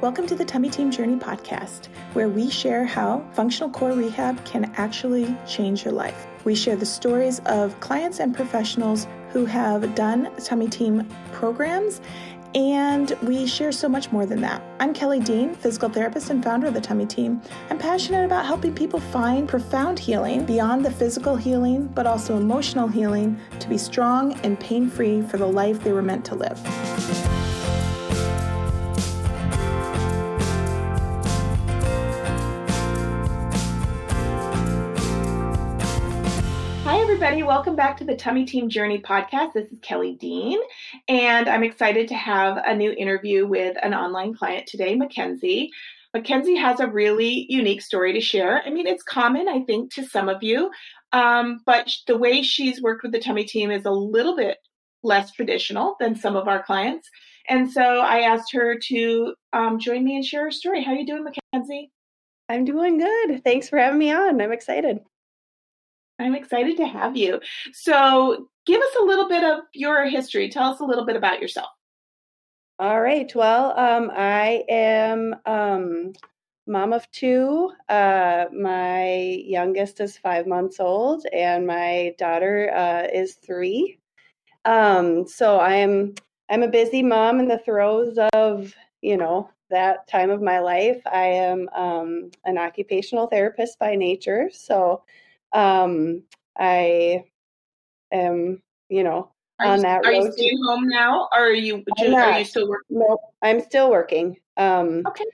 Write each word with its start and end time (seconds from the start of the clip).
Welcome 0.00 0.28
to 0.28 0.36
the 0.36 0.44
Tummy 0.44 0.70
Team 0.70 0.92
Journey 0.92 1.16
podcast, 1.16 1.88
where 2.12 2.28
we 2.28 2.50
share 2.50 2.84
how 2.84 3.28
functional 3.32 3.68
core 3.68 3.94
rehab 3.94 4.44
can 4.44 4.72
actually 4.76 5.36
change 5.44 5.84
your 5.84 5.92
life. 5.92 6.28
We 6.44 6.54
share 6.54 6.76
the 6.76 6.86
stories 6.86 7.40
of 7.46 7.78
clients 7.80 8.20
and 8.20 8.32
professionals 8.32 9.08
who 9.30 9.44
have 9.46 9.96
done 9.96 10.30
Tummy 10.36 10.68
Team 10.68 11.04
programs 11.32 12.00
and 12.54 13.10
we 13.24 13.44
share 13.44 13.72
so 13.72 13.88
much 13.88 14.12
more 14.12 14.24
than 14.24 14.40
that. 14.42 14.62
I'm 14.78 14.94
Kelly 14.94 15.18
Dean, 15.18 15.52
physical 15.52 15.88
therapist 15.88 16.30
and 16.30 16.44
founder 16.44 16.68
of 16.68 16.74
the 16.74 16.80
Tummy 16.80 17.04
Team. 17.04 17.42
I'm 17.68 17.78
passionate 17.78 18.24
about 18.24 18.46
helping 18.46 18.76
people 18.76 19.00
find 19.00 19.48
profound 19.48 19.98
healing 19.98 20.44
beyond 20.44 20.84
the 20.84 20.92
physical 20.92 21.34
healing, 21.34 21.88
but 21.88 22.06
also 22.06 22.36
emotional 22.36 22.86
healing 22.86 23.36
to 23.58 23.68
be 23.68 23.76
strong 23.76 24.34
and 24.44 24.60
pain 24.60 24.88
free 24.88 25.22
for 25.22 25.38
the 25.38 25.46
life 25.46 25.82
they 25.82 25.92
were 25.92 26.02
meant 26.02 26.24
to 26.26 26.36
live. 26.36 27.27
Everybody. 37.20 37.42
Welcome 37.42 37.74
back 37.74 37.96
to 37.96 38.04
the 38.04 38.14
Tummy 38.14 38.44
Team 38.44 38.68
Journey 38.68 39.00
podcast. 39.00 39.52
This 39.52 39.66
is 39.72 39.78
Kelly 39.82 40.14
Dean, 40.20 40.60
and 41.08 41.48
I'm 41.48 41.64
excited 41.64 42.06
to 42.06 42.14
have 42.14 42.58
a 42.64 42.76
new 42.76 42.92
interview 42.92 43.44
with 43.44 43.76
an 43.82 43.92
online 43.92 44.34
client 44.34 44.68
today, 44.68 44.94
Mackenzie. 44.94 45.72
Mackenzie 46.14 46.54
has 46.54 46.78
a 46.78 46.86
really 46.86 47.44
unique 47.48 47.82
story 47.82 48.12
to 48.12 48.20
share. 48.20 48.62
I 48.64 48.70
mean, 48.70 48.86
it's 48.86 49.02
common, 49.02 49.48
I 49.48 49.64
think, 49.64 49.92
to 49.94 50.06
some 50.06 50.28
of 50.28 50.44
you, 50.44 50.70
um, 51.12 51.58
but 51.66 51.90
the 52.06 52.16
way 52.16 52.40
she's 52.40 52.80
worked 52.80 53.02
with 53.02 53.10
the 53.10 53.18
Tummy 53.18 53.42
Team 53.42 53.72
is 53.72 53.84
a 53.84 53.90
little 53.90 54.36
bit 54.36 54.58
less 55.02 55.32
traditional 55.32 55.96
than 55.98 56.14
some 56.14 56.36
of 56.36 56.46
our 56.46 56.62
clients. 56.62 57.10
And 57.48 57.68
so 57.68 57.82
I 57.82 58.20
asked 58.20 58.52
her 58.52 58.78
to 58.90 59.34
um, 59.52 59.80
join 59.80 60.04
me 60.04 60.14
and 60.14 60.24
share 60.24 60.44
her 60.44 60.50
story. 60.52 60.84
How 60.84 60.92
are 60.92 60.98
you 60.98 61.04
doing, 61.04 61.24
Mackenzie? 61.24 61.90
I'm 62.48 62.64
doing 62.64 62.96
good. 62.96 63.42
Thanks 63.42 63.68
for 63.68 63.76
having 63.76 63.98
me 63.98 64.12
on. 64.12 64.40
I'm 64.40 64.52
excited. 64.52 65.00
I'm 66.18 66.34
excited 66.34 66.76
to 66.78 66.86
have 66.86 67.16
you. 67.16 67.40
So, 67.72 68.48
give 68.66 68.80
us 68.80 68.96
a 69.00 69.04
little 69.04 69.28
bit 69.28 69.44
of 69.44 69.60
your 69.72 70.06
history. 70.06 70.48
Tell 70.48 70.72
us 70.72 70.80
a 70.80 70.84
little 70.84 71.06
bit 71.06 71.16
about 71.16 71.40
yourself. 71.40 71.68
All 72.80 73.00
right. 73.00 73.34
Well, 73.34 73.76
um, 73.78 74.10
I 74.14 74.64
am 74.68 75.34
um, 75.46 76.12
mom 76.68 76.92
of 76.92 77.10
two. 77.10 77.72
Uh, 77.88 78.44
my 78.52 79.10
youngest 79.44 80.00
is 80.00 80.16
five 80.16 80.46
months 80.46 80.78
old, 80.78 81.26
and 81.32 81.66
my 81.66 82.14
daughter 82.18 82.70
uh, 82.72 83.08
is 83.12 83.34
three. 83.34 83.98
Um, 84.64 85.26
so 85.26 85.58
I'm 85.58 86.14
I'm 86.50 86.62
a 86.62 86.68
busy 86.68 87.02
mom 87.02 87.40
in 87.40 87.48
the 87.48 87.58
throes 87.58 88.18
of 88.32 88.74
you 89.00 89.16
know 89.16 89.50
that 89.70 90.06
time 90.06 90.30
of 90.30 90.42
my 90.42 90.60
life. 90.60 91.00
I 91.06 91.24
am 91.24 91.68
um, 91.74 92.30
an 92.44 92.58
occupational 92.58 93.26
therapist 93.26 93.78
by 93.78 93.96
nature, 93.96 94.50
so 94.52 95.02
um, 95.52 96.22
I 96.58 97.24
am, 98.12 98.62
you 98.88 99.02
know, 99.02 99.32
are 99.60 99.66
on 99.66 99.78
you, 99.78 99.82
that 99.82 100.04
are 100.04 100.12
road. 100.12 100.24
you 100.24 100.32
staying 100.32 100.58
home 100.64 100.88
now, 100.88 101.28
or 101.32 101.46
are 101.46 101.52
you 101.52 101.84
just, 101.96 102.14
are 102.14 102.38
you 102.38 102.44
still 102.44 102.68
working? 102.68 102.98
No, 102.98 103.18
I'm 103.42 103.60
still 103.60 103.90
working. 103.90 104.36
Um, 104.56 105.04
okay. 105.06 105.24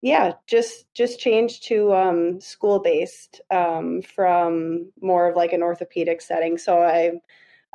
Yeah, 0.00 0.34
just 0.46 0.92
just 0.94 1.18
changed 1.18 1.66
to 1.68 1.92
um, 1.92 2.40
school 2.40 2.78
based 2.78 3.40
um, 3.50 4.02
from 4.02 4.92
more 5.00 5.28
of 5.28 5.36
like 5.36 5.52
an 5.52 5.62
orthopedic 5.62 6.20
setting. 6.20 6.56
So 6.56 6.80
I, 6.82 7.12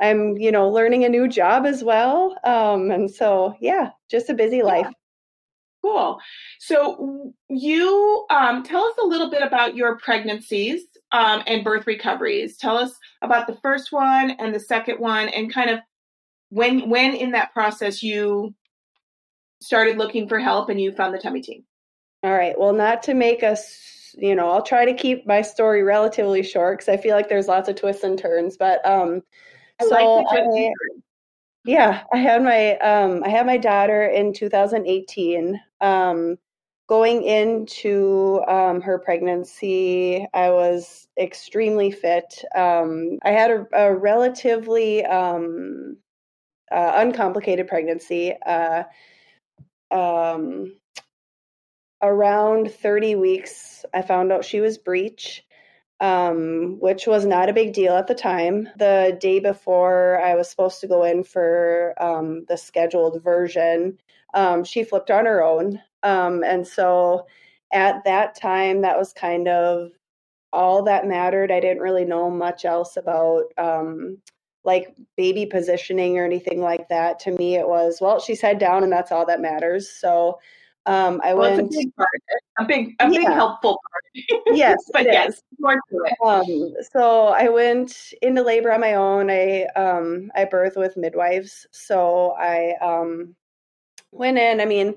I'm 0.00 0.36
you 0.38 0.50
know 0.50 0.68
learning 0.70 1.04
a 1.04 1.08
new 1.08 1.28
job 1.28 1.66
as 1.66 1.84
well, 1.84 2.38
um, 2.44 2.90
and 2.90 3.10
so 3.10 3.54
yeah, 3.60 3.90
just 4.10 4.30
a 4.30 4.34
busy 4.34 4.62
life. 4.62 4.86
Yeah. 4.86 4.92
Cool. 5.82 6.18
So 6.60 7.34
you 7.50 8.24
um, 8.30 8.62
tell 8.62 8.84
us 8.84 8.94
a 9.02 9.06
little 9.06 9.30
bit 9.30 9.42
about 9.42 9.76
your 9.76 9.98
pregnancies 9.98 10.86
um, 11.14 11.44
and 11.46 11.62
birth 11.62 11.86
recoveries. 11.86 12.56
Tell 12.56 12.76
us 12.76 12.98
about 13.22 13.46
the 13.46 13.56
first 13.62 13.92
one 13.92 14.32
and 14.32 14.52
the 14.52 14.60
second 14.60 14.98
one, 14.98 15.28
and 15.28 15.52
kind 15.52 15.70
of 15.70 15.78
when 16.50 16.90
when 16.90 17.14
in 17.14 17.30
that 17.30 17.54
process 17.54 18.02
you 18.02 18.52
started 19.62 19.96
looking 19.96 20.28
for 20.28 20.38
help 20.40 20.68
and 20.68 20.80
you 20.80 20.92
found 20.92 21.14
the 21.14 21.18
tummy 21.18 21.40
team. 21.40 21.64
All 22.24 22.32
right. 22.32 22.58
Well, 22.58 22.72
not 22.72 23.02
to 23.04 23.14
make 23.14 23.42
us, 23.42 24.14
you 24.18 24.34
know, 24.34 24.50
I'll 24.50 24.62
try 24.62 24.84
to 24.84 24.92
keep 24.92 25.26
my 25.26 25.40
story 25.40 25.82
relatively 25.84 26.42
short 26.42 26.78
because 26.78 26.92
I 26.92 27.00
feel 27.00 27.14
like 27.14 27.28
there's 27.28 27.48
lots 27.48 27.68
of 27.68 27.76
twists 27.76 28.02
and 28.02 28.18
turns. 28.18 28.56
But 28.56 28.84
um, 28.84 29.22
I 29.80 29.84
so 29.84 29.90
like 29.90 30.26
I, 30.30 30.70
yeah, 31.64 32.02
I 32.12 32.18
had 32.18 32.42
my 32.42 32.76
um, 32.78 33.22
I 33.24 33.28
had 33.28 33.46
my 33.46 33.56
daughter 33.56 34.04
in 34.04 34.32
2018. 34.32 35.60
Um, 35.80 36.38
going 36.86 37.22
into 37.22 38.42
um, 38.46 38.80
her 38.82 38.98
pregnancy, 38.98 40.26
I 40.34 40.50
was 40.50 41.08
extremely 41.18 41.90
fit. 41.90 42.44
Um, 42.54 43.18
I 43.22 43.30
had 43.30 43.50
a, 43.50 43.66
a 43.72 43.94
relatively 43.94 45.04
um, 45.04 45.96
uh, 46.70 46.92
uncomplicated 46.96 47.68
pregnancy. 47.68 48.34
Uh, 48.44 48.84
um, 49.90 50.74
around 52.02 52.70
30 52.70 53.14
weeks, 53.14 53.84
I 53.94 54.02
found 54.02 54.32
out 54.32 54.44
she 54.44 54.60
was 54.60 54.78
breech. 54.78 55.44
Um, 56.00 56.78
which 56.80 57.06
was 57.06 57.24
not 57.24 57.48
a 57.48 57.54
big 57.54 57.72
deal 57.72 57.94
at 57.94 58.08
the 58.08 58.16
time. 58.16 58.68
The 58.76 59.16
day 59.18 59.38
before 59.38 60.20
I 60.20 60.34
was 60.34 60.50
supposed 60.50 60.80
to 60.80 60.88
go 60.88 61.04
in 61.04 61.22
for 61.22 61.94
um, 61.98 62.44
the 62.48 62.58
scheduled 62.58 63.22
version, 63.22 63.96
um, 64.34 64.64
she 64.64 64.84
flipped 64.84 65.10
on 65.10 65.26
her 65.26 65.42
own. 65.42 65.80
Um, 66.02 66.44
and 66.44 66.66
so 66.66 67.26
at 67.72 68.04
that 68.04 68.38
time, 68.38 68.82
that 68.82 68.98
was 68.98 69.12
kind 69.12 69.48
of 69.48 69.92
all 70.52 70.82
that 70.82 71.06
mattered. 71.06 71.50
I 71.50 71.60
didn't 71.60 71.82
really 71.82 72.04
know 72.04 72.30
much 72.30 72.64
else 72.64 72.96
about 72.96 73.44
um, 73.58 74.18
like 74.64 74.96
baby 75.16 75.46
positioning 75.46 76.18
or 76.18 76.24
anything 76.24 76.60
like 76.60 76.88
that. 76.88 77.18
To 77.20 77.32
me, 77.32 77.56
it 77.56 77.66
was, 77.66 77.98
well, 78.00 78.20
she's 78.20 78.40
head 78.40 78.58
down 78.58 78.82
and 78.82 78.92
that's 78.92 79.12
all 79.12 79.26
that 79.26 79.40
matters. 79.40 79.90
So 79.90 80.38
um, 80.86 81.20
I 81.24 81.32
well, 81.32 81.56
went. 81.56 81.72
a 81.74 81.76
big 81.76 81.96
part 81.96 82.08
A 82.58 82.64
big, 82.64 82.94
a 83.00 83.04
yeah. 83.04 83.18
big 83.18 83.26
helpful 83.28 83.80
part. 83.90 84.44
yes, 84.54 84.76
but 84.92 85.04
yes, 85.04 85.40
more 85.58 85.74
to 85.74 86.04
it. 86.04 86.14
Um, 86.22 86.74
so 86.92 87.28
I 87.28 87.48
went 87.48 88.12
into 88.20 88.42
labor 88.42 88.70
on 88.70 88.80
my 88.80 88.94
own. 88.94 89.30
I 89.30 89.64
um, 89.76 90.30
I 90.34 90.44
birthed 90.44 90.76
with 90.76 90.98
midwives. 90.98 91.66
So 91.70 92.32
I 92.38 92.74
um, 92.82 93.34
went 94.14 94.38
in. 94.38 94.60
I 94.60 94.64
mean, 94.64 94.94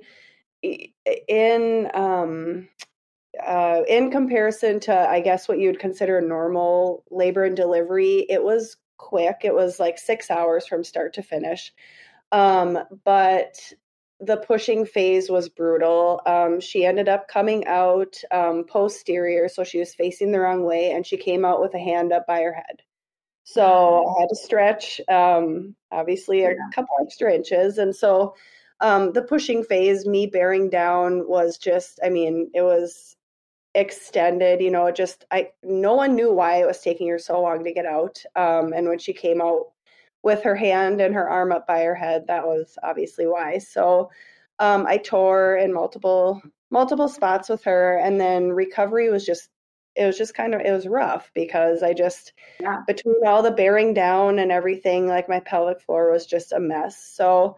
in 0.61 1.89
um, 1.93 2.67
uh, 3.45 3.81
in 3.87 4.11
comparison 4.11 4.79
to 4.81 4.93
I 4.95 5.21
guess 5.21 5.47
what 5.47 5.59
you'd 5.59 5.79
consider 5.79 6.21
normal 6.21 7.03
labor 7.11 7.43
and 7.43 7.55
delivery, 7.55 8.25
it 8.29 8.43
was 8.43 8.77
quick. 8.97 9.41
It 9.43 9.53
was 9.53 9.79
like 9.79 9.97
six 9.97 10.31
hours 10.31 10.67
from 10.67 10.83
start 10.83 11.13
to 11.13 11.23
finish. 11.23 11.71
Um, 12.31 12.79
but 13.05 13.59
the 14.19 14.37
pushing 14.37 14.85
phase 14.85 15.29
was 15.29 15.49
brutal. 15.49 16.21
Um, 16.25 16.59
she 16.59 16.85
ended 16.85 17.07
up 17.07 17.27
coming 17.27 17.67
out 17.67 18.19
um, 18.31 18.65
posterior, 18.67 19.47
so 19.47 19.63
she 19.63 19.79
was 19.79 19.93
facing 19.93 20.31
the 20.31 20.39
wrong 20.39 20.63
way, 20.63 20.91
and 20.91 21.05
she 21.05 21.17
came 21.17 21.45
out 21.45 21.61
with 21.61 21.75
a 21.75 21.79
hand 21.79 22.11
up 22.11 22.25
by 22.25 22.41
her 22.41 22.53
head. 22.53 22.81
So 23.43 24.05
I 24.17 24.21
had 24.21 24.29
to 24.29 24.35
stretch, 24.35 24.99
um, 25.07 25.75
obviously, 25.91 26.43
a 26.43 26.55
couple 26.73 26.95
extra 27.01 27.33
inches, 27.33 27.77
and 27.77 27.95
so 27.95 28.35
um, 28.79 29.13
the 29.13 29.21
pushing 29.21 29.63
phase, 29.63 30.05
me 30.05 30.27
bearing 30.27 30.69
down 30.69 31.27
was 31.27 31.57
just, 31.57 31.99
I 32.03 32.09
mean, 32.09 32.51
it 32.53 32.61
was 32.61 33.15
extended, 33.73 34.61
you 34.61 34.71
know, 34.71 34.91
just, 34.91 35.25
I, 35.31 35.49
no 35.63 35.93
one 35.95 36.15
knew 36.15 36.33
why 36.33 36.57
it 36.57 36.67
was 36.67 36.81
taking 36.81 37.07
her 37.09 37.19
so 37.19 37.41
long 37.41 37.63
to 37.63 37.73
get 37.73 37.85
out. 37.85 38.23
Um, 38.35 38.73
and 38.73 38.87
when 38.87 38.99
she 38.99 39.13
came 39.13 39.41
out 39.41 39.67
with 40.23 40.43
her 40.43 40.55
hand 40.55 40.99
and 40.99 41.13
her 41.13 41.29
arm 41.29 41.51
up 41.51 41.67
by 41.67 41.83
her 41.83 41.95
head, 41.95 42.25
that 42.27 42.45
was 42.45 42.77
obviously 42.83 43.27
why. 43.27 43.59
So 43.59 44.09
um, 44.59 44.85
I 44.87 44.97
tore 44.97 45.57
in 45.57 45.73
multiple, 45.73 46.41
multiple 46.71 47.07
spots 47.07 47.49
with 47.49 47.63
her. 47.65 47.97
And 47.97 48.19
then 48.19 48.49
recovery 48.49 49.09
was 49.09 49.25
just, 49.25 49.49
it 49.95 50.05
was 50.05 50.17
just 50.17 50.35
kind 50.35 50.53
of, 50.53 50.61
it 50.61 50.71
was 50.71 50.87
rough 50.87 51.31
because 51.33 51.81
I 51.81 51.93
just, 51.93 52.33
yeah. 52.59 52.81
between 52.87 53.25
all 53.25 53.41
the 53.41 53.51
bearing 53.51 53.93
down 53.93 54.39
and 54.39 54.51
everything, 54.51 55.07
like 55.07 55.29
my 55.29 55.39
pelvic 55.39 55.81
floor 55.81 56.11
was 56.11 56.25
just 56.25 56.51
a 56.51 56.59
mess. 56.59 56.97
So, 56.97 57.57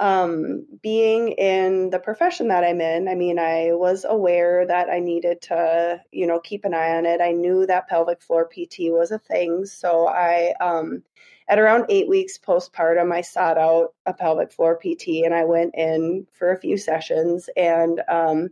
um, 0.00 0.66
being 0.82 1.30
in 1.32 1.90
the 1.90 1.98
profession 1.98 2.48
that 2.48 2.64
I'm 2.64 2.80
in, 2.80 3.08
I 3.08 3.14
mean, 3.14 3.38
I 3.38 3.70
was 3.72 4.04
aware 4.04 4.66
that 4.66 4.88
I 4.90 4.98
needed 4.98 5.40
to, 5.42 6.00
you 6.10 6.26
know, 6.26 6.40
keep 6.40 6.64
an 6.64 6.74
eye 6.74 6.96
on 6.96 7.06
it. 7.06 7.20
I 7.20 7.32
knew 7.32 7.64
that 7.66 7.88
pelvic 7.88 8.20
floor 8.20 8.46
PT 8.46 8.90
was 8.90 9.12
a 9.12 9.18
thing. 9.18 9.64
So 9.64 10.08
I, 10.08 10.54
um, 10.60 11.02
at 11.48 11.58
around 11.58 11.86
eight 11.88 12.08
weeks 12.08 12.38
postpartum, 12.38 13.12
I 13.12 13.20
sought 13.20 13.58
out 13.58 13.94
a 14.06 14.12
pelvic 14.12 14.52
floor 14.52 14.76
PT 14.76 15.24
and 15.24 15.34
I 15.34 15.44
went 15.44 15.74
in 15.76 16.26
for 16.32 16.50
a 16.52 16.58
few 16.58 16.76
sessions 16.76 17.48
and, 17.56 18.02
um, 18.08 18.48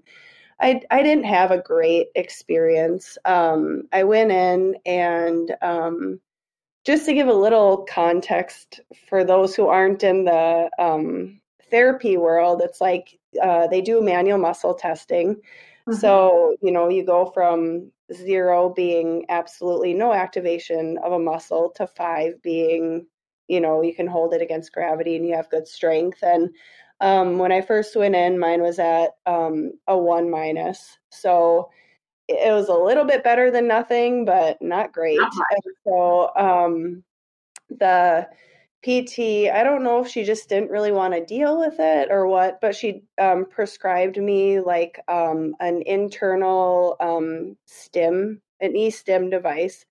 I, 0.60 0.80
I 0.92 1.02
didn't 1.02 1.24
have 1.24 1.50
a 1.50 1.60
great 1.60 2.08
experience. 2.14 3.18
Um, 3.24 3.88
I 3.92 4.04
went 4.04 4.30
in 4.30 4.76
and, 4.86 5.56
um, 5.60 6.20
just 6.84 7.06
to 7.06 7.14
give 7.14 7.28
a 7.28 7.32
little 7.32 7.86
context 7.88 8.80
for 9.08 9.24
those 9.24 9.54
who 9.54 9.68
aren't 9.68 10.02
in 10.02 10.24
the 10.24 10.68
um, 10.78 11.40
therapy 11.70 12.16
world, 12.16 12.60
it's 12.62 12.80
like 12.80 13.18
uh, 13.42 13.66
they 13.68 13.80
do 13.80 14.02
manual 14.02 14.38
muscle 14.38 14.74
testing. 14.74 15.36
Mm-hmm. 15.88 15.94
So, 15.94 16.56
you 16.62 16.72
know, 16.72 16.88
you 16.88 17.04
go 17.04 17.26
from 17.26 17.90
zero 18.12 18.68
being 18.68 19.24
absolutely 19.28 19.94
no 19.94 20.12
activation 20.12 20.98
of 21.04 21.12
a 21.12 21.18
muscle 21.18 21.70
to 21.76 21.86
five 21.86 22.40
being, 22.42 23.06
you 23.48 23.60
know, 23.60 23.82
you 23.82 23.94
can 23.94 24.06
hold 24.06 24.34
it 24.34 24.42
against 24.42 24.72
gravity 24.72 25.16
and 25.16 25.26
you 25.26 25.34
have 25.34 25.50
good 25.50 25.66
strength. 25.66 26.22
And 26.22 26.50
um, 27.00 27.38
when 27.38 27.52
I 27.52 27.62
first 27.62 27.96
went 27.96 28.14
in, 28.14 28.38
mine 28.38 28.62
was 28.62 28.78
at 28.78 29.10
um, 29.26 29.72
a 29.88 29.96
one 29.96 30.30
minus. 30.30 30.98
So 31.10 31.70
it 32.32 32.52
was 32.52 32.68
a 32.68 32.74
little 32.74 33.04
bit 33.04 33.24
better 33.24 33.50
than 33.50 33.66
nothing, 33.66 34.24
but 34.24 34.60
not 34.60 34.92
great. 34.92 35.18
So 35.84 36.30
um, 36.36 37.02
the 37.70 38.28
PT, 38.82 39.48
I 39.50 39.62
don't 39.62 39.84
know 39.84 40.00
if 40.04 40.08
she 40.08 40.24
just 40.24 40.48
didn't 40.48 40.70
really 40.70 40.92
want 40.92 41.14
to 41.14 41.24
deal 41.24 41.58
with 41.58 41.74
it 41.78 42.08
or 42.10 42.26
what, 42.26 42.60
but 42.60 42.74
she 42.74 43.02
um, 43.18 43.46
prescribed 43.46 44.16
me 44.16 44.60
like 44.60 45.00
um, 45.08 45.54
an 45.60 45.82
internal 45.86 46.96
um, 47.00 47.56
stim, 47.66 48.42
an 48.60 48.76
e-stim 48.76 49.30
device. 49.30 49.86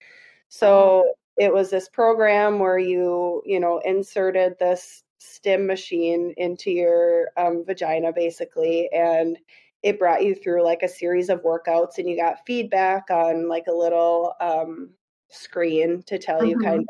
So 0.49 1.05
oh. 1.05 1.13
it 1.37 1.53
was 1.53 1.69
this 1.69 1.87
program 1.87 2.59
where 2.59 2.79
you, 2.79 3.41
you 3.45 3.59
know, 3.59 3.79
inserted 3.85 4.55
this 4.59 5.03
stim 5.19 5.67
machine 5.67 6.33
into 6.35 6.71
your 6.71 7.29
um, 7.37 7.63
vagina 7.65 8.11
basically, 8.11 8.89
and 8.91 9.37
it 9.83 9.99
brought 9.99 10.23
you 10.23 10.35
through 10.35 10.63
like 10.63 10.83
a 10.83 10.87
series 10.87 11.29
of 11.29 11.43
workouts, 11.43 11.97
and 11.97 12.09
you 12.09 12.15
got 12.15 12.45
feedback 12.45 13.09
on 13.09 13.47
like 13.47 13.65
a 13.67 13.73
little 13.73 14.33
um, 14.39 14.91
screen 15.29 16.03
to 16.03 16.17
tell 16.17 16.39
mm-hmm. 16.39 16.49
you 16.49 16.59
kind 16.59 16.79
of 16.79 16.87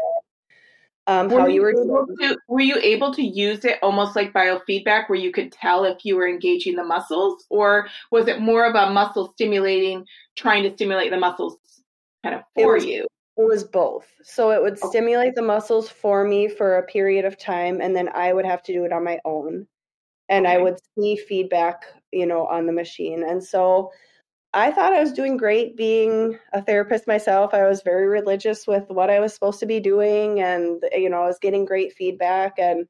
um, 1.07 1.29
how 1.29 1.47
you, 1.47 1.55
you 1.55 1.61
were 1.61 1.71
able 1.71 2.05
to, 2.05 2.37
were 2.47 2.61
you 2.61 2.77
able 2.81 3.13
to 3.13 3.23
use 3.23 3.65
it 3.65 3.79
almost 3.81 4.15
like 4.15 4.33
biofeedback 4.33 5.09
where 5.09 5.19
you 5.19 5.31
could 5.31 5.51
tell 5.51 5.83
if 5.83 6.05
you 6.05 6.15
were 6.15 6.27
engaging 6.27 6.75
the 6.75 6.83
muscles 6.83 7.45
or 7.49 7.87
was 8.11 8.27
it 8.27 8.39
more 8.39 8.65
of 8.65 8.75
a 8.75 8.91
muscle 8.91 9.31
stimulating 9.33 10.05
trying 10.35 10.63
to 10.63 10.73
stimulate 10.73 11.09
the 11.09 11.17
muscles 11.17 11.57
kind 12.23 12.35
of 12.35 12.41
for 12.53 12.73
it 12.73 12.75
was, 12.75 12.85
you 12.85 13.07
it 13.37 13.47
was 13.47 13.63
both 13.63 14.07
so 14.21 14.51
it 14.51 14.61
would 14.61 14.77
okay. 14.77 14.87
stimulate 14.89 15.33
the 15.33 15.41
muscles 15.41 15.89
for 15.89 16.23
me 16.23 16.47
for 16.47 16.77
a 16.77 16.85
period 16.85 17.25
of 17.25 17.37
time 17.37 17.81
and 17.81 17.95
then 17.95 18.07
i 18.13 18.31
would 18.31 18.45
have 18.45 18.61
to 18.61 18.71
do 18.71 18.85
it 18.85 18.93
on 18.93 19.03
my 19.03 19.19
own 19.25 19.65
and 20.29 20.45
okay. 20.45 20.55
i 20.55 20.57
would 20.57 20.77
see 20.97 21.15
feedback 21.15 21.85
you 22.11 22.25
know 22.25 22.45
on 22.47 22.65
the 22.65 22.73
machine 22.73 23.23
and 23.23 23.43
so 23.43 23.91
I 24.53 24.71
thought 24.71 24.93
I 24.93 24.99
was 24.99 25.13
doing 25.13 25.37
great 25.37 25.77
being 25.77 26.37
a 26.51 26.61
therapist 26.61 27.07
myself. 27.07 27.53
I 27.53 27.67
was 27.67 27.83
very 27.83 28.07
religious 28.07 28.67
with 28.67 28.89
what 28.89 29.09
I 29.09 29.21
was 29.21 29.33
supposed 29.33 29.61
to 29.61 29.65
be 29.65 29.79
doing, 29.79 30.41
and 30.41 30.83
you 30.91 31.09
know, 31.09 31.21
I 31.21 31.27
was 31.27 31.39
getting 31.39 31.63
great 31.63 31.93
feedback. 31.93 32.59
And 32.59 32.87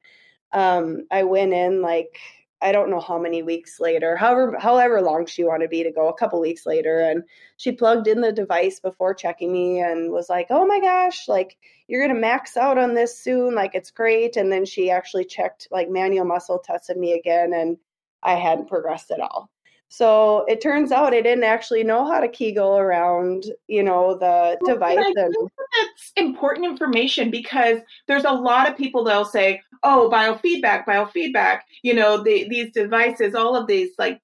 um, 0.52 1.06
I 1.10 1.22
went 1.22 1.52
in 1.52 1.80
like 1.80 2.18
I 2.60 2.72
don't 2.72 2.90
know 2.90 3.00
how 3.00 3.18
many 3.18 3.42
weeks 3.42 3.78
later, 3.80 4.16
however 4.16 4.58
however 4.58 5.02
long 5.02 5.26
she 5.26 5.44
wanted 5.44 5.70
me 5.70 5.84
to 5.84 5.92
go, 5.92 6.08
a 6.08 6.14
couple 6.16 6.40
weeks 6.40 6.66
later, 6.66 6.98
and 7.00 7.22
she 7.58 7.72
plugged 7.72 8.08
in 8.08 8.20
the 8.20 8.32
device 8.32 8.80
before 8.80 9.14
checking 9.14 9.52
me 9.52 9.80
and 9.80 10.10
was 10.10 10.28
like, 10.28 10.48
"Oh 10.50 10.66
my 10.66 10.80
gosh, 10.80 11.28
like 11.28 11.56
you're 11.86 12.06
gonna 12.06 12.18
max 12.18 12.56
out 12.56 12.78
on 12.78 12.94
this 12.94 13.18
soon, 13.18 13.54
like 13.54 13.74
it's 13.76 13.90
great." 13.92 14.36
And 14.36 14.50
then 14.50 14.64
she 14.64 14.90
actually 14.90 15.26
checked, 15.26 15.68
like 15.70 15.88
manual 15.88 16.24
muscle 16.24 16.58
tested 16.58 16.96
me 16.96 17.12
again, 17.12 17.52
and 17.52 17.78
I 18.22 18.34
hadn't 18.34 18.68
progressed 18.68 19.10
at 19.10 19.20
all. 19.20 19.50
So 19.92 20.46
it 20.48 20.62
turns 20.62 20.90
out 20.90 21.12
I 21.12 21.20
didn't 21.20 21.44
actually 21.44 21.84
know 21.84 22.06
how 22.06 22.18
to 22.18 22.26
Kegel 22.26 22.78
around, 22.78 23.44
you 23.68 23.82
know, 23.82 24.14
the 24.14 24.56
well, 24.62 24.74
device. 24.74 24.96
I 24.96 25.02
and- 25.02 25.14
think 25.14 25.50
that's 25.58 26.12
important 26.16 26.64
information 26.64 27.30
because 27.30 27.80
there's 28.08 28.24
a 28.24 28.32
lot 28.32 28.70
of 28.70 28.76
people 28.78 29.04
that'll 29.04 29.26
say, 29.26 29.60
"Oh, 29.82 30.08
biofeedback, 30.10 30.86
biofeedback." 30.86 31.60
You 31.82 31.92
know, 31.92 32.22
the, 32.22 32.48
these 32.48 32.72
devices, 32.72 33.34
all 33.34 33.54
of 33.54 33.66
these 33.66 33.90
like 33.98 34.18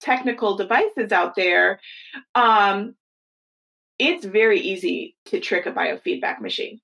technical 0.00 0.56
devices 0.56 1.12
out 1.12 1.34
there. 1.34 1.78
Um, 2.34 2.94
it's 3.98 4.24
very 4.24 4.60
easy 4.60 5.14
to 5.26 5.40
trick 5.40 5.66
a 5.66 5.72
biofeedback 5.72 6.40
machine 6.40 6.80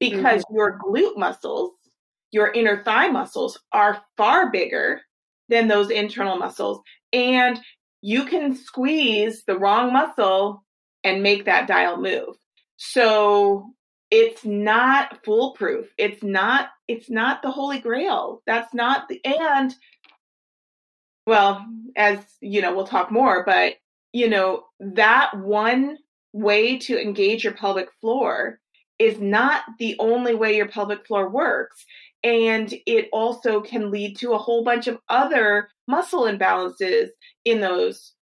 because 0.00 0.42
mm-hmm. 0.42 0.56
your 0.56 0.80
glute 0.80 1.16
muscles, 1.16 1.72
your 2.32 2.50
inner 2.50 2.82
thigh 2.82 3.08
muscles, 3.08 3.56
are 3.72 4.02
far 4.16 4.50
bigger 4.50 5.00
than 5.52 5.68
those 5.68 5.90
internal 5.90 6.36
muscles 6.36 6.80
and 7.12 7.60
you 8.02 8.24
can 8.24 8.56
squeeze 8.56 9.44
the 9.46 9.56
wrong 9.56 9.92
muscle 9.92 10.64
and 11.04 11.22
make 11.22 11.44
that 11.44 11.68
dial 11.68 11.96
move. 11.96 12.36
So 12.76 13.70
it's 14.10 14.44
not 14.44 15.24
foolproof. 15.24 15.86
It's 15.96 16.22
not 16.22 16.68
it's 16.88 17.08
not 17.08 17.42
the 17.42 17.50
holy 17.50 17.78
grail. 17.78 18.42
That's 18.46 18.74
not 18.74 19.08
the 19.08 19.20
and 19.24 19.74
well, 21.26 21.64
as 21.96 22.18
you 22.40 22.60
know, 22.60 22.74
we'll 22.74 22.86
talk 22.86 23.12
more, 23.12 23.44
but 23.46 23.74
you 24.12 24.28
know, 24.28 24.64
that 24.80 25.38
one 25.38 25.96
way 26.32 26.78
to 26.78 27.00
engage 27.00 27.44
your 27.44 27.54
pelvic 27.54 27.88
floor 28.00 28.58
is 28.98 29.20
not 29.20 29.62
the 29.78 29.96
only 29.98 30.34
way 30.34 30.56
your 30.56 30.68
pelvic 30.68 31.06
floor 31.06 31.28
works. 31.28 31.84
And 32.24 32.72
it 32.86 33.08
also 33.12 33.60
can 33.60 33.90
lead 33.90 34.16
to 34.18 34.32
a 34.32 34.38
whole 34.38 34.64
bunch 34.64 34.86
of 34.86 34.98
other 35.08 35.68
muscle 35.88 36.22
imbalances 36.22 37.08
in 37.44 37.60
those 37.60 38.14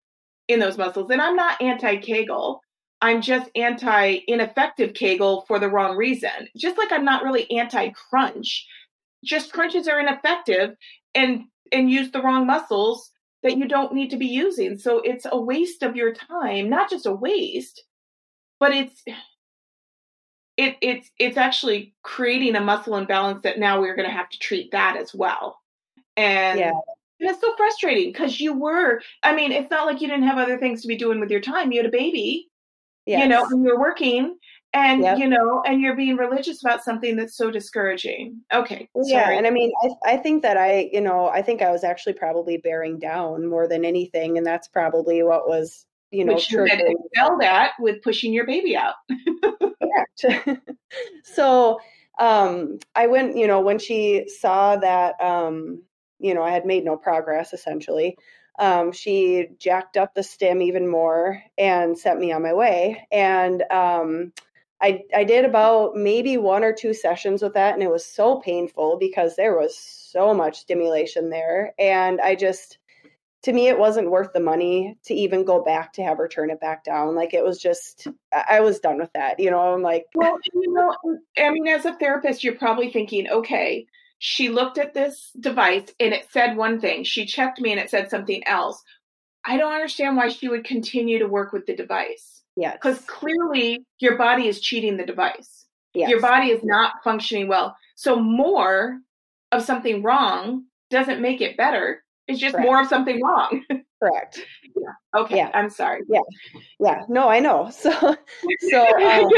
in 0.47 0.61
those 0.61 0.79
muscles. 0.79 1.11
And 1.11 1.21
I'm 1.21 1.37
not 1.37 1.61
anti-Kegel. 1.61 2.61
I'm 3.01 3.21
just 3.21 3.51
anti 3.55 4.21
ineffective 4.27 4.95
Kegel 4.95 5.45
for 5.47 5.59
the 5.59 5.69
wrong 5.69 5.97
reason. 5.97 6.49
Just 6.57 6.79
like 6.79 6.91
I'm 6.93 7.05
not 7.05 7.23
really 7.23 7.51
anti 7.51 7.91
crunch. 7.91 8.67
Just 9.25 9.53
crunches 9.53 9.89
are 9.89 10.01
ineffective 10.01 10.71
and 11.15 11.43
and 11.73 11.91
use 11.91 12.11
the 12.11 12.23
wrong 12.23 12.47
muscles 12.47 13.11
that 13.43 13.57
you 13.57 13.69
don't 13.69 13.95
need 13.95 14.11
to 14.11 14.17
be 14.17 14.27
using. 14.27 14.79
So 14.79 15.01
it's 15.01 15.27
a 15.31 15.41
waste 15.41 15.83
of 15.83 15.97
your 15.97 16.13
time, 16.13 16.69
not 16.69 16.91
just 16.91 17.07
a 17.07 17.13
waste, 17.13 17.85
but 18.59 18.73
it's 18.73 19.05
it, 20.59 20.77
it's 20.83 21.11
it's 21.19 21.37
actually 21.39 21.95
creating 22.03 22.57
a 22.57 22.61
muscle 22.61 22.97
imbalance 22.97 23.43
that 23.45 23.59
now 23.59 23.81
we're 23.81 23.97
going 23.97 24.09
to 24.09 24.15
have 24.15 24.29
to 24.29 24.39
treat 24.39 24.73
that 24.73 24.97
as 24.97 25.15
well. 25.15 25.61
And 26.17 26.59
yeah. 26.59 26.73
And 27.21 27.29
it's 27.31 27.41
so 27.41 27.53
frustrating 27.57 28.13
because 28.13 28.39
you 28.39 28.53
were, 28.53 29.01
I 29.25 29.35
mean, 29.35 29.51
it's 29.51 29.73
not 29.73 29.87
like 29.87 30.01
you 30.01 30.07
didn't 30.07 30.29
have 30.29 30.39
other 30.39 30.57
things 30.57 30.83
to 30.83 30.89
be 30.89 30.97
doing 30.97 31.19
with 31.19 31.31
your 31.31 31.41
time. 31.41 31.73
You 31.73 31.81
had 31.81 31.89
a 31.89 31.91
baby, 31.91 32.49
yes. 33.07 33.21
you 33.21 33.29
know, 33.29 33.45
and 33.45 33.65
you're 33.65 33.79
working 33.79 34.37
and 34.75 35.03
yep. 35.03 35.19
you 35.19 35.27
know 35.27 35.63
and 35.67 35.81
you're 35.81 35.97
being 35.97 36.17
religious 36.17 36.63
about 36.63 36.85
something 36.85 37.17
that's 37.17 37.37
so 37.37 37.51
discouraging 37.51 38.39
okay 38.53 38.87
yeah 39.07 39.31
and 39.31 39.47
i 39.47 39.51
mean 39.51 39.73
I, 39.83 40.13
I 40.13 40.17
think 40.19 40.43
that 40.43 40.59
i 40.59 40.91
you 40.93 41.01
know 41.01 41.29
i 41.29 41.41
think 41.41 41.63
i 41.63 41.71
was 41.71 41.85
actually 41.85 42.13
probably 42.13 42.59
bearing 42.59 42.99
down 42.99 43.47
more 43.47 43.67
than 43.67 43.85
anything 43.85 44.37
and 44.37 44.47
that's 44.47 44.69
probably 44.69 45.23
what 45.23 45.49
was 45.49 45.87
you 46.11 46.25
know 46.25 46.35
Which 46.35 46.51
you 46.51 46.65
had 46.65 46.81
excelled 46.81 47.43
at 47.43 47.73
with 47.79 48.03
pushing 48.03 48.33
your 48.33 48.47
baby 48.47 48.77
out. 48.77 48.95
Correct. 49.83 50.61
So 51.23 51.79
um 52.19 52.79
i 52.97 53.07
went 53.07 53.37
you 53.37 53.47
know 53.47 53.61
when 53.61 53.79
she 53.79 54.29
saw 54.29 54.77
that 54.77 55.15
um 55.21 55.81
you 56.19 56.35
know 56.35 56.43
i 56.43 56.51
had 56.51 56.67
made 56.67 56.85
no 56.85 56.97
progress 56.97 57.53
essentially 57.53 58.17
um, 58.59 58.91
she 58.91 59.49
jacked 59.59 59.97
up 59.97 60.15
the 60.15 60.23
stim 60.23 60.61
even 60.63 60.89
more 60.89 61.41
and 61.57 61.97
sent 61.97 62.19
me 62.19 62.33
on 62.33 62.43
my 62.43 62.53
way. 62.53 63.07
And 63.13 63.63
um 63.71 64.33
I, 64.81 65.03
I 65.15 65.25
did 65.25 65.45
about 65.45 65.97
maybe 65.97 66.37
one 66.37 66.63
or 66.63 66.73
two 66.73 66.95
sessions 66.95 67.43
with 67.43 67.55
that 67.55 67.75
and 67.75 67.83
it 67.83 67.91
was 67.91 68.07
so 68.07 68.37
painful 68.41 68.97
because 68.99 69.35
there 69.35 69.57
was 69.57 69.77
so 69.77 70.33
much 70.33 70.59
stimulation 70.61 71.31
there. 71.31 71.75
And 71.79 72.21
i 72.21 72.35
just 72.35 72.79
to 73.43 73.53
me 73.53 73.69
it 73.69 73.79
wasn't 73.79 74.11
worth 74.11 74.33
the 74.33 74.41
money 74.41 74.97
to 75.05 75.15
even 75.15 75.45
go 75.45 75.63
back 75.63 75.93
to 75.93 76.03
have 76.03 76.19
her 76.19 76.29
turn 76.29 76.51
it 76.51 76.61
back 76.61 76.85
down. 76.85 77.15
Like 77.15 77.35
it 77.35 77.45
was 77.45 77.61
just 77.61 78.07
i 78.33 78.61
was 78.61 78.81
done 78.81 78.99
with 78.99 79.13
that 79.15 79.41
you 79.41 79.51
know 79.51 79.75
i'm 79.75 79.83
like 79.83 80.05
well 80.15 80.39
you 80.53 80.73
know 80.73 80.95
i 81.39 81.51
mean 81.51 81.67
as 81.67 81.85
a 81.85 81.95
therapist 81.95 82.45
you're 82.45 82.55
probably 82.55 82.91
thinking 82.91 83.29
okay 83.29 83.87
she 84.19 84.49
looked 84.49 84.79
at 84.79 84.95
this 84.95 85.31
device 85.39 85.93
and 86.01 86.13
it 86.13 86.27
said 86.31 86.57
one 86.57 86.81
thing. 86.81 87.05
She 87.05 87.25
checked 87.25 87.61
me 87.61 87.71
and 87.71 87.81
it 87.81 87.91
said 87.91 88.11
something 88.11 88.43
else. 88.47 88.83
I 89.47 89.57
don't 89.57 89.73
understand 89.73 90.17
why 90.17 90.29
she 90.29 90.49
would 90.49 90.65
continue 90.65 91.21
to 91.21 91.29
work 91.29 91.53
with 91.53 91.67
the 91.67 91.77
device 91.77 92.43
yeah 92.57 92.73
because 92.73 93.01
clearly 93.03 93.85
your 94.01 94.19
body 94.19 94.49
is 94.49 94.61
cheating 94.61 94.97
the 94.97 95.07
device. 95.07 95.67
Yes. 95.95 96.11
your 96.11 96.21
body 96.21 96.49
is 96.49 96.63
not 96.63 97.03
functioning 97.03 97.49
well. 97.49 97.77
So 97.95 98.17
more 98.17 98.99
of 99.53 99.65
something 99.65 100.03
wrong 100.03 100.65
doesn't 100.91 101.23
make 101.23 101.41
it 101.41 101.57
better 101.57 102.05
it's 102.29 102.39
just 102.39 102.55
Correct. 102.55 102.67
more 102.67 102.83
of 102.83 102.89
something 102.89 103.23
wrong. 103.23 103.65
Correct. 104.03 104.41
yeah. 104.77 105.21
Okay. 105.21 105.37
Yeah. 105.39 105.51
I'm 105.55 105.71
sorry. 105.71 106.03
Yeah. 106.09 106.21
Yeah. 106.79 107.03
No, 107.09 107.29
I 107.29 107.41
know. 107.41 107.71
So, 107.73 107.91
so 108.71 108.99
um, 109.07 109.31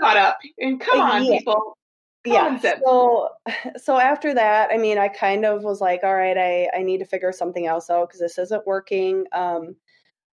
caught 0.00 0.16
up. 0.16 0.38
And 0.58 0.80
come 0.80 1.00
on, 1.00 1.24
yeah. 1.24 1.38
people. 1.38 1.76
Common 2.26 2.60
yeah. 2.62 2.78
So, 2.84 3.28
so 3.76 3.98
after 3.98 4.34
that, 4.34 4.70
I 4.72 4.78
mean, 4.78 4.98
I 4.98 5.08
kind 5.08 5.44
of 5.44 5.62
was 5.62 5.80
like, 5.80 6.00
all 6.04 6.14
right, 6.14 6.36
I 6.36 6.68
I 6.76 6.82
need 6.82 6.98
to 6.98 7.04
figure 7.04 7.32
something 7.32 7.66
else 7.66 7.90
out 7.90 8.08
because 8.08 8.20
this 8.20 8.38
isn't 8.38 8.66
working. 8.66 9.26
Um, 9.32 9.76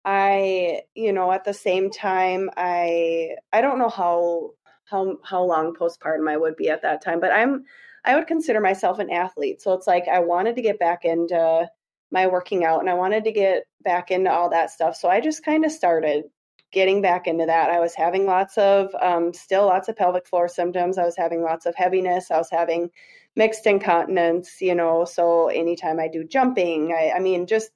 I, 0.05 0.81
you 0.95 1.11
know, 1.11 1.31
at 1.31 1.43
the 1.43 1.53
same 1.53 1.91
time, 1.91 2.49
I 2.57 3.31
I 3.51 3.61
don't 3.61 3.79
know 3.79 3.89
how 3.89 4.51
how 4.85 5.17
how 5.23 5.43
long 5.43 5.75
postpartum 5.75 6.29
I 6.29 6.37
would 6.37 6.55
be 6.55 6.69
at 6.69 6.81
that 6.83 7.03
time, 7.03 7.19
but 7.19 7.31
I'm 7.33 7.65
I 8.05 8.15
would 8.15 8.27
consider 8.27 8.61
myself 8.61 8.99
an 8.99 9.09
athlete. 9.11 9.61
So 9.61 9.73
it's 9.73 9.87
like 9.87 10.07
I 10.07 10.19
wanted 10.19 10.55
to 10.55 10.61
get 10.61 10.79
back 10.79 11.05
into 11.05 11.69
my 12.11 12.27
working 12.27 12.65
out 12.65 12.79
and 12.79 12.89
I 12.89 12.93
wanted 12.93 13.23
to 13.25 13.31
get 13.31 13.63
back 13.83 14.11
into 14.11 14.31
all 14.31 14.49
that 14.49 14.71
stuff. 14.71 14.95
So 14.95 15.09
I 15.09 15.21
just 15.21 15.43
kind 15.43 15.65
of 15.65 15.71
started 15.71 16.25
getting 16.71 17.01
back 17.01 17.27
into 17.27 17.45
that. 17.45 17.69
I 17.69 17.79
was 17.79 17.95
having 17.95 18.25
lots 18.25 18.57
of, 18.57 18.93
um, 19.01 19.33
still 19.33 19.65
lots 19.65 19.89
of 19.89 19.95
pelvic 19.95 20.27
floor 20.27 20.47
symptoms. 20.47 20.97
I 20.97 21.05
was 21.05 21.17
having 21.17 21.41
lots 21.41 21.65
of 21.65 21.75
heaviness. 21.75 22.29
I 22.29 22.37
was 22.37 22.49
having 22.51 22.89
mixed 23.35 23.65
incontinence, 23.65 24.61
you 24.61 24.75
know. 24.75 25.05
So 25.05 25.47
anytime 25.47 25.99
I 25.99 26.07
do 26.07 26.23
jumping, 26.23 26.93
I, 26.93 27.13
I 27.15 27.19
mean, 27.19 27.47
just 27.47 27.71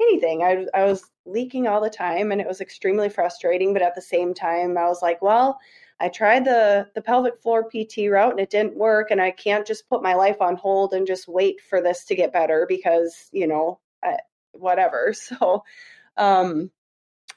anything, 0.00 0.42
I, 0.42 0.66
I 0.74 0.84
was 0.84 1.04
leaking 1.26 1.66
all 1.66 1.82
the 1.82 1.90
time 1.90 2.32
and 2.32 2.40
it 2.40 2.46
was 2.46 2.60
extremely 2.60 3.08
frustrating. 3.08 3.72
But 3.72 3.82
at 3.82 3.94
the 3.94 4.02
same 4.02 4.32
time, 4.32 4.78
I 4.78 4.86
was 4.86 5.02
like, 5.02 5.20
well, 5.20 5.58
I 6.00 6.08
tried 6.08 6.44
the 6.44 6.88
the 6.94 7.02
pelvic 7.02 7.40
floor 7.42 7.64
PT 7.64 8.08
route 8.08 8.30
and 8.30 8.40
it 8.40 8.50
didn't 8.50 8.76
work 8.76 9.10
and 9.10 9.20
I 9.20 9.30
can't 9.30 9.66
just 9.66 9.88
put 9.88 10.02
my 10.02 10.14
life 10.14 10.40
on 10.40 10.56
hold 10.56 10.92
and 10.92 11.06
just 11.06 11.28
wait 11.28 11.60
for 11.60 11.80
this 11.82 12.04
to 12.06 12.14
get 12.14 12.32
better 12.32 12.66
because, 12.68 13.28
you 13.32 13.46
know, 13.46 13.80
I, 14.02 14.18
whatever. 14.52 15.12
So 15.14 15.64
um 16.16 16.70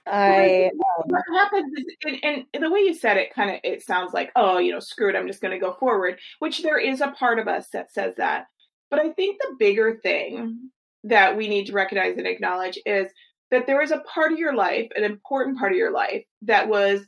I 0.07 0.71
um, 0.73 1.03
what 1.05 1.21
happens 1.31 1.73
is, 1.77 1.85
and, 2.23 2.45
and, 2.53 2.63
the 2.63 2.71
way 2.71 2.79
you 2.79 2.93
said 2.93 3.17
it, 3.17 3.33
kind 3.35 3.51
of, 3.51 3.59
it 3.63 3.83
sounds 3.83 4.13
like, 4.13 4.31
oh, 4.35 4.57
you 4.57 4.71
know, 4.71 4.79
screw 4.79 5.09
it, 5.09 5.15
I'm 5.15 5.27
just 5.27 5.41
going 5.41 5.53
to 5.53 5.59
go 5.59 5.73
forward. 5.73 6.17
Which 6.39 6.63
there 6.63 6.79
is 6.79 7.01
a 7.01 7.11
part 7.11 7.37
of 7.37 7.47
us 7.47 7.69
that 7.69 7.93
says 7.93 8.15
that, 8.17 8.47
but 8.89 8.99
I 8.99 9.11
think 9.11 9.39
the 9.39 9.55
bigger 9.59 9.99
thing 10.01 10.71
that 11.03 11.37
we 11.37 11.47
need 11.47 11.67
to 11.67 11.73
recognize 11.73 12.17
and 12.17 12.25
acknowledge 12.25 12.79
is 12.85 13.11
that 13.51 13.67
there 13.67 13.81
is 13.81 13.91
a 13.91 13.99
part 13.99 14.31
of 14.31 14.39
your 14.39 14.55
life, 14.55 14.89
an 14.95 15.03
important 15.03 15.59
part 15.59 15.71
of 15.71 15.77
your 15.77 15.91
life, 15.91 16.23
that 16.43 16.67
was 16.67 17.01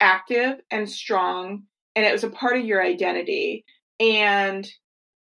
active 0.00 0.60
and 0.70 0.88
strong, 0.88 1.64
and 1.94 2.04
it 2.04 2.12
was 2.12 2.24
a 2.24 2.30
part 2.30 2.56
of 2.56 2.64
your 2.64 2.82
identity, 2.82 3.64
and 4.00 4.68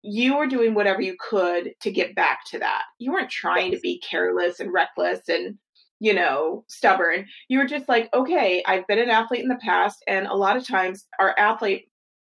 you 0.01 0.37
were 0.37 0.47
doing 0.47 0.73
whatever 0.73 1.01
you 1.01 1.15
could 1.19 1.73
to 1.81 1.91
get 1.91 2.15
back 2.15 2.45
to 2.51 2.59
that. 2.59 2.83
You 2.99 3.11
weren't 3.11 3.29
trying 3.29 3.71
to 3.71 3.79
be 3.79 4.01
careless 4.07 4.59
and 4.59 4.71
reckless 4.71 5.27
and 5.27 5.57
you 5.99 6.13
know, 6.13 6.63
stubborn. 6.67 7.25
You 7.47 7.59
were 7.59 7.65
just 7.65 7.87
like, 7.87 8.09
okay, 8.13 8.63
I've 8.67 8.85
been 8.87 8.99
an 8.99 9.09
athlete 9.09 9.41
in 9.41 9.47
the 9.47 9.55
past, 9.55 10.03
and 10.07 10.27
a 10.27 10.35
lot 10.35 10.57
of 10.57 10.67
times 10.67 11.05
our 11.19 11.33
athlete 11.37 11.85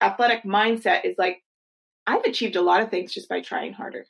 athletic 0.01 0.43
mindset 0.43 1.05
is 1.05 1.15
like, 1.17 1.43
I've 2.05 2.23
achieved 2.23 2.55
a 2.55 2.61
lot 2.61 2.81
of 2.81 2.89
things 2.89 3.13
just 3.13 3.27
by 3.27 3.41
trying 3.41 3.73
harder, 3.73 4.05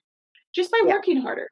just 0.53 0.71
by 0.71 0.81
yeah. 0.85 0.93
working 0.93 1.21
harder. 1.21 1.47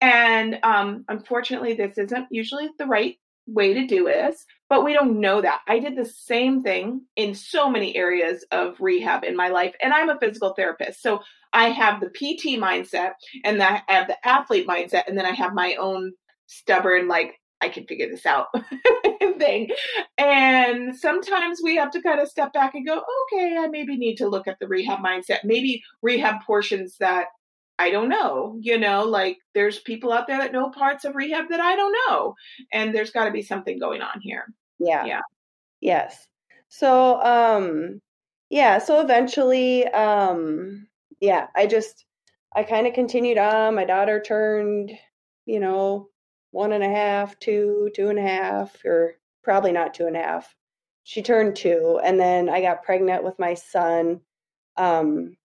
And 0.00 0.58
um, 0.64 1.04
unfortunately, 1.08 1.74
this 1.74 1.96
isn't 1.96 2.26
usually 2.30 2.68
the 2.78 2.86
right 2.86 3.16
way 3.48 3.74
to 3.74 3.86
do 3.86 4.04
this, 4.04 4.44
but 4.68 4.84
we 4.84 4.92
don't 4.92 5.20
know 5.20 5.40
that. 5.40 5.60
I 5.66 5.78
did 5.78 5.96
the 5.96 6.04
same 6.04 6.62
thing 6.62 7.02
in 7.16 7.34
so 7.34 7.70
many 7.70 7.96
areas 7.96 8.44
of 8.52 8.76
rehab 8.80 9.24
in 9.24 9.36
my 9.36 9.48
life, 9.48 9.74
and 9.82 9.92
I'm 9.92 10.10
a 10.10 10.18
physical 10.18 10.54
therapist. 10.54 11.02
So 11.02 11.20
I 11.52 11.70
have 11.70 12.00
the 12.00 12.10
PT 12.10 12.60
mindset 12.60 13.12
and 13.44 13.62
I 13.62 13.82
have 13.88 14.08
the 14.08 14.16
athlete 14.26 14.66
mindset, 14.66 15.08
and 15.08 15.16
then 15.16 15.26
I 15.26 15.32
have 15.32 15.54
my 15.54 15.74
own 15.76 16.12
stubborn, 16.46 17.08
like, 17.08 17.34
I 17.60 17.68
can 17.68 17.86
figure 17.86 18.08
this 18.08 18.24
out 18.24 18.46
thing. 19.38 19.68
And 20.16 20.96
sometimes 20.96 21.60
we 21.62 21.76
have 21.76 21.90
to 21.92 22.02
kind 22.02 22.20
of 22.20 22.28
step 22.28 22.52
back 22.52 22.74
and 22.74 22.86
go, 22.86 22.94
okay, 23.32 23.56
I 23.58 23.66
maybe 23.68 23.96
need 23.96 24.16
to 24.16 24.28
look 24.28 24.46
at 24.46 24.58
the 24.60 24.68
rehab 24.68 25.00
mindset, 25.00 25.38
maybe 25.44 25.82
rehab 26.02 26.42
portions 26.46 26.96
that 27.00 27.26
I 27.78 27.90
don't 27.90 28.08
know. 28.08 28.58
You 28.60 28.78
know, 28.78 29.04
like 29.04 29.38
there's 29.54 29.78
people 29.80 30.12
out 30.12 30.26
there 30.26 30.38
that 30.38 30.52
know 30.52 30.70
parts 30.70 31.04
of 31.04 31.14
rehab 31.14 31.48
that 31.50 31.60
I 31.60 31.76
don't 31.76 31.96
know. 32.08 32.34
And 32.72 32.94
there's 32.94 33.10
got 33.10 33.24
to 33.26 33.30
be 33.30 33.42
something 33.42 33.78
going 33.78 34.02
on 34.02 34.20
here. 34.20 34.52
Yeah. 34.78 35.04
Yeah. 35.04 35.20
Yes. 35.80 36.26
So, 36.68 37.22
um, 37.22 38.00
yeah, 38.50 38.78
so 38.78 39.00
eventually, 39.00 39.86
um, 39.88 40.86
yeah, 41.20 41.48
I 41.54 41.66
just, 41.66 42.04
I 42.54 42.62
kind 42.62 42.86
of 42.86 42.94
continued 42.94 43.38
on. 43.38 43.74
My 43.74 43.84
daughter 43.84 44.20
turned, 44.20 44.92
you 45.46 45.60
know, 45.60 46.08
one 46.50 46.72
and 46.72 46.82
a 46.82 46.88
half, 46.88 47.38
two, 47.38 47.90
two 47.94 48.08
and 48.08 48.18
a 48.18 48.22
half, 48.22 48.74
or 48.84 49.16
probably 49.42 49.72
not 49.72 49.94
two 49.94 50.06
and 50.06 50.16
a 50.16 50.20
half. 50.20 50.54
She 51.04 51.22
turned 51.22 51.56
two, 51.56 52.00
and 52.02 52.18
then 52.18 52.48
I 52.48 52.60
got 52.60 52.82
pregnant 52.82 53.24
with 53.24 53.38
my 53.38 53.54
son. 53.54 54.20
Um, 54.76 55.36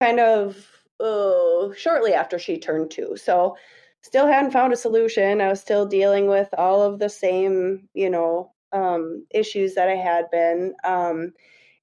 kind 0.00 0.20
of 0.20 0.56
uh, 1.00 1.72
shortly 1.76 2.14
after 2.14 2.38
she 2.38 2.58
turned 2.58 2.90
two. 2.90 3.16
So, 3.16 3.56
still 4.02 4.26
hadn't 4.26 4.52
found 4.52 4.72
a 4.72 4.76
solution. 4.76 5.40
I 5.40 5.48
was 5.48 5.60
still 5.60 5.86
dealing 5.86 6.28
with 6.28 6.48
all 6.56 6.82
of 6.82 6.98
the 6.98 7.08
same, 7.08 7.88
you 7.94 8.10
know, 8.10 8.52
um, 8.72 9.26
issues 9.30 9.74
that 9.74 9.88
I 9.88 9.96
had 9.96 10.30
been. 10.30 10.74
Um, 10.84 11.32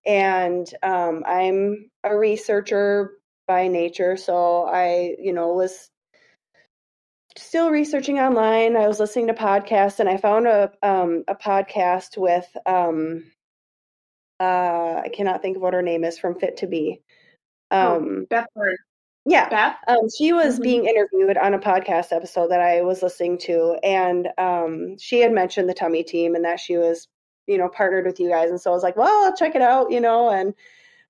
and 0.05 0.67
um, 0.83 1.23
I'm 1.25 1.89
a 2.03 2.15
researcher 2.15 3.11
by 3.47 3.67
nature, 3.67 4.17
so 4.17 4.65
I, 4.65 5.15
you 5.19 5.33
know, 5.33 5.49
was 5.53 5.89
still 7.37 7.69
researching 7.69 8.19
online. 8.19 8.75
I 8.75 8.87
was 8.87 8.99
listening 8.99 9.27
to 9.27 9.33
podcasts, 9.33 9.99
and 9.99 10.07
I 10.07 10.17
found 10.17 10.47
a 10.47 10.71
um, 10.83 11.23
a 11.27 11.35
podcast 11.35 12.17
with 12.17 12.47
um, 12.65 13.23
uh, 14.39 15.01
I 15.03 15.09
cannot 15.13 15.41
think 15.41 15.57
of 15.57 15.63
what 15.63 15.73
her 15.73 15.81
name 15.81 16.03
is 16.03 16.19
from 16.19 16.39
Fit 16.39 16.57
to 16.57 16.67
Be. 16.67 17.01
Oh, 17.71 17.95
um, 17.95 18.07
oh, 18.21 18.25
Beth. 18.29 18.47
Yeah. 19.25 19.75
Um, 19.87 20.07
she 20.15 20.33
was 20.33 20.55
mm-hmm. 20.55 20.63
being 20.63 20.85
interviewed 20.85 21.37
on 21.37 21.55
a 21.55 21.59
podcast 21.59 22.11
episode 22.11 22.49
that 22.51 22.61
I 22.61 22.81
was 22.81 23.01
listening 23.01 23.39
to, 23.39 23.77
and 23.83 24.29
um, 24.37 24.97
she 24.99 25.19
had 25.19 25.31
mentioned 25.31 25.67
the 25.67 25.73
Tummy 25.73 26.03
Team 26.03 26.35
and 26.35 26.45
that 26.45 26.59
she 26.59 26.77
was, 26.77 27.07
you 27.47 27.57
know, 27.57 27.67
partnered 27.67 28.05
with 28.05 28.19
you 28.19 28.29
guys, 28.29 28.51
and 28.51 28.61
so 28.61 28.69
I 28.69 28.73
was 28.73 28.83
like, 28.83 28.95
well, 28.95 29.25
I'll 29.25 29.35
check 29.35 29.55
it 29.55 29.63
out, 29.63 29.91
you 29.91 29.99
know, 29.99 30.29
and 30.29 30.53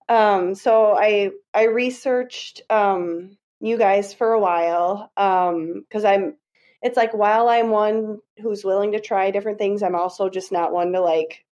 um, 0.07 0.55
so 0.55 0.95
I 0.97 1.31
I 1.53 1.65
researched 1.65 2.61
um 2.69 3.37
you 3.59 3.77
guys 3.77 4.13
for 4.13 4.33
a 4.33 4.39
while 4.39 5.11
because 5.15 6.05
um, 6.05 6.11
I'm. 6.11 6.35
It's 6.81 6.97
like 6.97 7.13
while 7.13 7.49
I'm 7.49 7.71
one 7.71 8.19
who's 8.41 8.63
willing 8.63 8.91
to 8.91 8.99
try 9.01 9.31
different 9.31 9.57
things, 9.57 9.81
I'm 9.81 9.95
also 9.95 10.29
just 10.29 10.51
not 10.51 10.71
one 10.71 10.91
to 10.93 11.01
like 11.01 11.43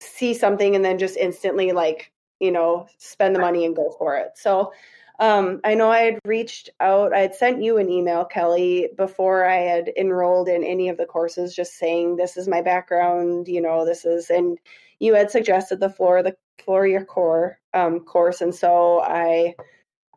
see 0.00 0.34
something 0.34 0.74
and 0.74 0.84
then 0.84 0.98
just 0.98 1.16
instantly 1.16 1.72
like 1.72 2.10
you 2.40 2.50
know 2.50 2.88
spend 2.98 3.36
the 3.36 3.40
money 3.40 3.64
and 3.64 3.76
go 3.76 3.94
for 3.98 4.16
it. 4.16 4.32
So 4.34 4.72
um, 5.20 5.60
I 5.64 5.74
know 5.74 5.90
I 5.90 6.00
had 6.00 6.18
reached 6.24 6.70
out, 6.80 7.12
I 7.12 7.20
had 7.20 7.34
sent 7.34 7.62
you 7.62 7.76
an 7.76 7.90
email, 7.90 8.24
Kelly, 8.24 8.88
before 8.96 9.44
I 9.44 9.56
had 9.56 9.92
enrolled 9.96 10.48
in 10.48 10.64
any 10.64 10.88
of 10.88 10.96
the 10.96 11.04
courses, 11.04 11.54
just 11.54 11.74
saying 11.74 12.16
this 12.16 12.38
is 12.38 12.48
my 12.48 12.62
background, 12.62 13.46
you 13.46 13.60
know, 13.60 13.84
this 13.84 14.06
is, 14.06 14.30
and 14.30 14.58
you 14.98 15.14
had 15.14 15.30
suggested 15.30 15.78
the 15.78 15.90
floor, 15.90 16.22
the 16.22 16.36
floor 16.64 16.86
your 16.86 17.04
core 17.04 17.58
um, 17.74 18.00
course, 18.00 18.40
and 18.40 18.54
so 18.54 19.00
I 19.00 19.54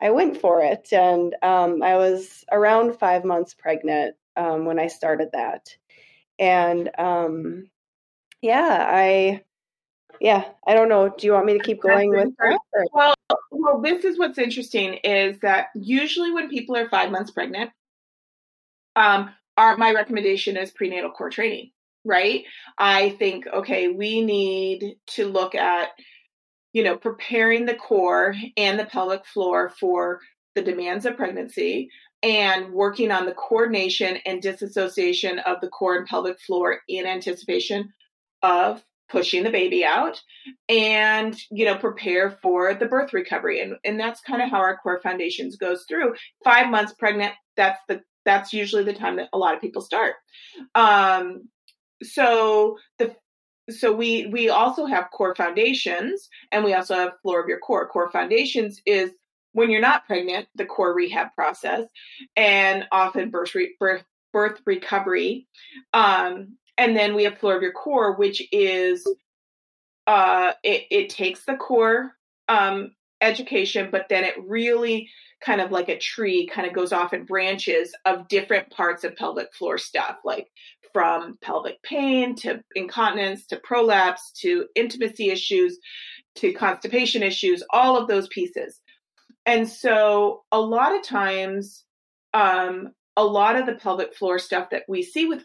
I 0.01 0.11
went 0.11 0.39
for 0.39 0.61
it, 0.61 0.87
and 0.91 1.35
um, 1.41 1.83
I 1.83 1.95
was 1.95 2.43
around 2.51 2.97
five 2.97 3.23
months 3.25 3.53
pregnant 3.53 4.15
um, 4.35 4.65
when 4.65 4.79
I 4.79 4.87
started 4.87 5.29
that, 5.33 5.75
and 6.39 6.89
um, 6.97 7.69
yeah, 8.41 8.85
I 8.89 9.41
yeah, 10.23 10.45
I 10.65 10.73
don't 10.73 10.87
know. 10.87 11.09
Do 11.09 11.27
you 11.27 11.33
want 11.33 11.45
me 11.45 11.57
to 11.57 11.63
keep 11.63 11.81
going 11.81 12.09
with 12.09 12.29
that? 12.39 12.59
Well, 12.93 13.13
well, 13.51 13.81
this 13.81 14.05
is 14.05 14.17
what's 14.17 14.37
interesting 14.39 14.95
is 15.03 15.37
that 15.41 15.67
usually 15.75 16.31
when 16.31 16.49
people 16.49 16.77
are 16.77 16.87
five 16.89 17.11
months 17.11 17.29
pregnant, 17.29 17.71
um, 18.95 19.31
our 19.57 19.75
my 19.75 19.91
recommendation 19.91 20.55
is 20.55 20.71
prenatal 20.71 21.11
core 21.11 21.29
training. 21.29 21.71
Right? 22.05 22.45
I 22.77 23.09
think 23.11 23.47
okay, 23.47 23.89
we 23.89 24.21
need 24.21 24.95
to 25.07 25.27
look 25.27 25.55
at 25.55 25.89
you 26.71 26.83
know, 26.83 26.97
preparing 26.97 27.65
the 27.65 27.75
core 27.75 28.33
and 28.57 28.79
the 28.79 28.85
pelvic 28.85 29.25
floor 29.27 29.71
for 29.79 30.19
the 30.55 30.61
demands 30.61 31.05
of 31.05 31.15
pregnancy 31.15 31.89
and 32.23 32.71
working 32.71 33.11
on 33.11 33.25
the 33.25 33.33
coordination 33.33 34.17
and 34.25 34.41
disassociation 34.41 35.39
of 35.39 35.61
the 35.61 35.67
core 35.67 35.97
and 35.97 36.07
pelvic 36.07 36.39
floor 36.39 36.79
in 36.87 37.05
anticipation 37.05 37.93
of 38.41 38.83
pushing 39.13 39.43
the 39.43 39.51
baby 39.51 39.85
out 39.85 40.19
and 40.67 41.37
you 41.51 41.63
know 41.63 41.77
prepare 41.77 42.31
for 42.41 42.73
the 42.73 42.87
birth 42.87 43.13
recovery. 43.13 43.61
And 43.61 43.75
and 43.85 43.99
that's 43.99 44.19
kind 44.21 44.41
of 44.41 44.49
how 44.49 44.57
our 44.57 44.75
core 44.77 44.99
foundations 45.01 45.55
goes 45.55 45.85
through. 45.87 46.15
5 46.43 46.69
months 46.69 46.93
pregnant 46.97 47.33
that's 47.55 47.79
the 47.87 48.01
that's 48.25 48.51
usually 48.53 48.83
the 48.83 48.93
time 48.93 49.17
that 49.17 49.29
a 49.31 49.37
lot 49.37 49.53
of 49.53 49.61
people 49.61 49.81
start. 49.83 50.15
Um 50.73 51.47
so 52.01 52.77
the 52.97 53.15
so 53.69 53.93
we 53.93 54.25
we 54.27 54.49
also 54.49 54.87
have 54.87 55.11
core 55.13 55.35
foundations 55.35 56.27
and 56.51 56.65
we 56.65 56.73
also 56.73 56.95
have 56.95 57.19
floor 57.21 57.39
of 57.39 57.47
your 57.47 57.59
core. 57.59 57.87
Core 57.87 58.11
foundations 58.11 58.81
is 58.87 59.11
when 59.51 59.69
you're 59.69 59.79
not 59.79 60.07
pregnant 60.07 60.47
the 60.55 60.65
core 60.65 60.95
rehab 60.95 61.27
process 61.35 61.85
and 62.35 62.85
often 62.91 63.29
birth 63.29 63.53
re- 63.53 63.75
birth, 63.79 64.03
birth 64.33 64.59
recovery 64.65 65.47
um, 65.93 66.57
and 66.77 66.95
then 66.95 67.15
we 67.15 67.23
have 67.23 67.37
floor 67.37 67.55
of 67.55 67.61
your 67.61 67.71
core 67.71 68.15
which 68.15 68.41
is 68.51 69.07
uh, 70.05 70.51
it, 70.63 70.83
it 70.91 71.09
takes 71.09 71.45
the 71.45 71.55
core 71.55 72.11
um, 72.49 72.91
education 73.21 73.89
but 73.91 74.07
then 74.09 74.23
it 74.23 74.35
really 74.45 75.09
kind 75.43 75.61
of 75.61 75.71
like 75.71 75.89
a 75.89 75.97
tree 75.97 76.47
kind 76.47 76.67
of 76.67 76.73
goes 76.73 76.91
off 76.93 77.13
in 77.13 77.25
branches 77.25 77.93
of 78.05 78.27
different 78.27 78.69
parts 78.69 79.03
of 79.03 79.15
pelvic 79.15 79.53
floor 79.53 79.77
stuff 79.77 80.17
like 80.23 80.47
from 80.93 81.37
pelvic 81.41 81.81
pain 81.81 82.35
to 82.35 82.61
incontinence 82.75 83.47
to 83.47 83.57
prolapse 83.63 84.31
to 84.31 84.67
intimacy 84.75 85.29
issues 85.29 85.79
to 86.35 86.53
constipation 86.53 87.23
issues, 87.23 87.63
all 87.71 87.97
of 87.97 88.07
those 88.07 88.27
pieces. 88.27 88.79
And 89.45 89.67
so 89.67 90.43
a 90.51 90.59
lot 90.59 90.95
of 90.95 91.03
times, 91.03 91.83
um, 92.33 92.91
a 93.15 93.23
lot 93.23 93.55
of 93.55 93.65
the 93.65 93.75
pelvic 93.75 94.15
floor 94.15 94.39
stuff 94.39 94.69
that 94.71 94.83
we 94.87 95.03
see 95.03 95.27
with 95.27 95.43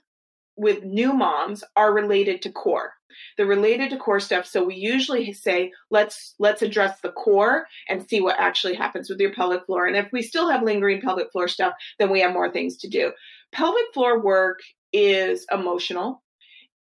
with 0.58 0.82
new 0.82 1.12
moms 1.12 1.64
are 1.76 1.94
related 1.94 2.42
to 2.42 2.52
core. 2.52 2.92
They're 3.36 3.46
related 3.46 3.90
to 3.90 3.96
core 3.96 4.20
stuff 4.20 4.46
so 4.46 4.64
we 4.64 4.74
usually 4.74 5.32
say 5.32 5.72
let's 5.90 6.34
let's 6.38 6.62
address 6.62 7.00
the 7.00 7.12
core 7.12 7.66
and 7.88 8.06
see 8.08 8.20
what 8.20 8.38
actually 8.38 8.74
happens 8.74 9.08
with 9.08 9.20
your 9.20 9.32
pelvic 9.32 9.64
floor. 9.66 9.86
And 9.86 9.96
if 9.96 10.08
we 10.12 10.22
still 10.22 10.50
have 10.50 10.62
lingering 10.62 11.00
pelvic 11.00 11.32
floor 11.32 11.48
stuff 11.48 11.74
then 11.98 12.10
we 12.10 12.20
have 12.20 12.32
more 12.32 12.50
things 12.50 12.76
to 12.78 12.88
do. 12.88 13.12
Pelvic 13.52 13.94
floor 13.94 14.20
work 14.20 14.60
is 14.92 15.46
emotional. 15.50 16.22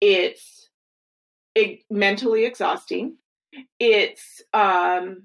It's 0.00 0.68
it, 1.54 1.80
mentally 1.90 2.44
exhausting. 2.44 3.16
It's 3.78 4.42
um 4.52 5.24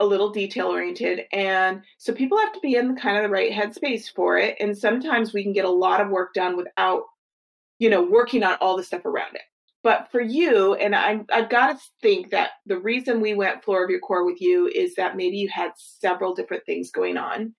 a 0.00 0.06
little 0.06 0.30
detail 0.30 0.68
oriented 0.68 1.26
and 1.30 1.82
so 1.98 2.14
people 2.14 2.38
have 2.38 2.54
to 2.54 2.60
be 2.60 2.74
in 2.74 2.94
the 2.94 3.00
kind 3.00 3.18
of 3.18 3.22
the 3.22 3.28
right 3.28 3.52
headspace 3.52 4.12
for 4.14 4.38
it. 4.38 4.56
And 4.58 4.76
sometimes 4.76 5.32
we 5.32 5.42
can 5.42 5.52
get 5.52 5.66
a 5.66 5.70
lot 5.70 6.00
of 6.00 6.08
work 6.08 6.32
done 6.32 6.56
without 6.56 7.02
you 7.80 7.90
know 7.90 8.02
working 8.02 8.44
on 8.44 8.56
all 8.60 8.76
the 8.76 8.84
stuff 8.84 9.04
around 9.04 9.34
it 9.34 9.42
but 9.82 10.08
for 10.12 10.20
you 10.20 10.74
and 10.74 10.94
I, 10.94 11.20
i've 11.32 11.50
got 11.50 11.72
to 11.72 11.78
think 12.00 12.30
that 12.30 12.50
the 12.66 12.78
reason 12.78 13.20
we 13.20 13.34
went 13.34 13.64
floor 13.64 13.82
of 13.82 13.90
your 13.90 14.00
core 14.00 14.24
with 14.24 14.40
you 14.40 14.68
is 14.68 14.94
that 14.94 15.16
maybe 15.16 15.36
you 15.36 15.48
had 15.48 15.72
several 15.76 16.34
different 16.34 16.64
things 16.64 16.92
going 16.92 17.16
on 17.16 17.54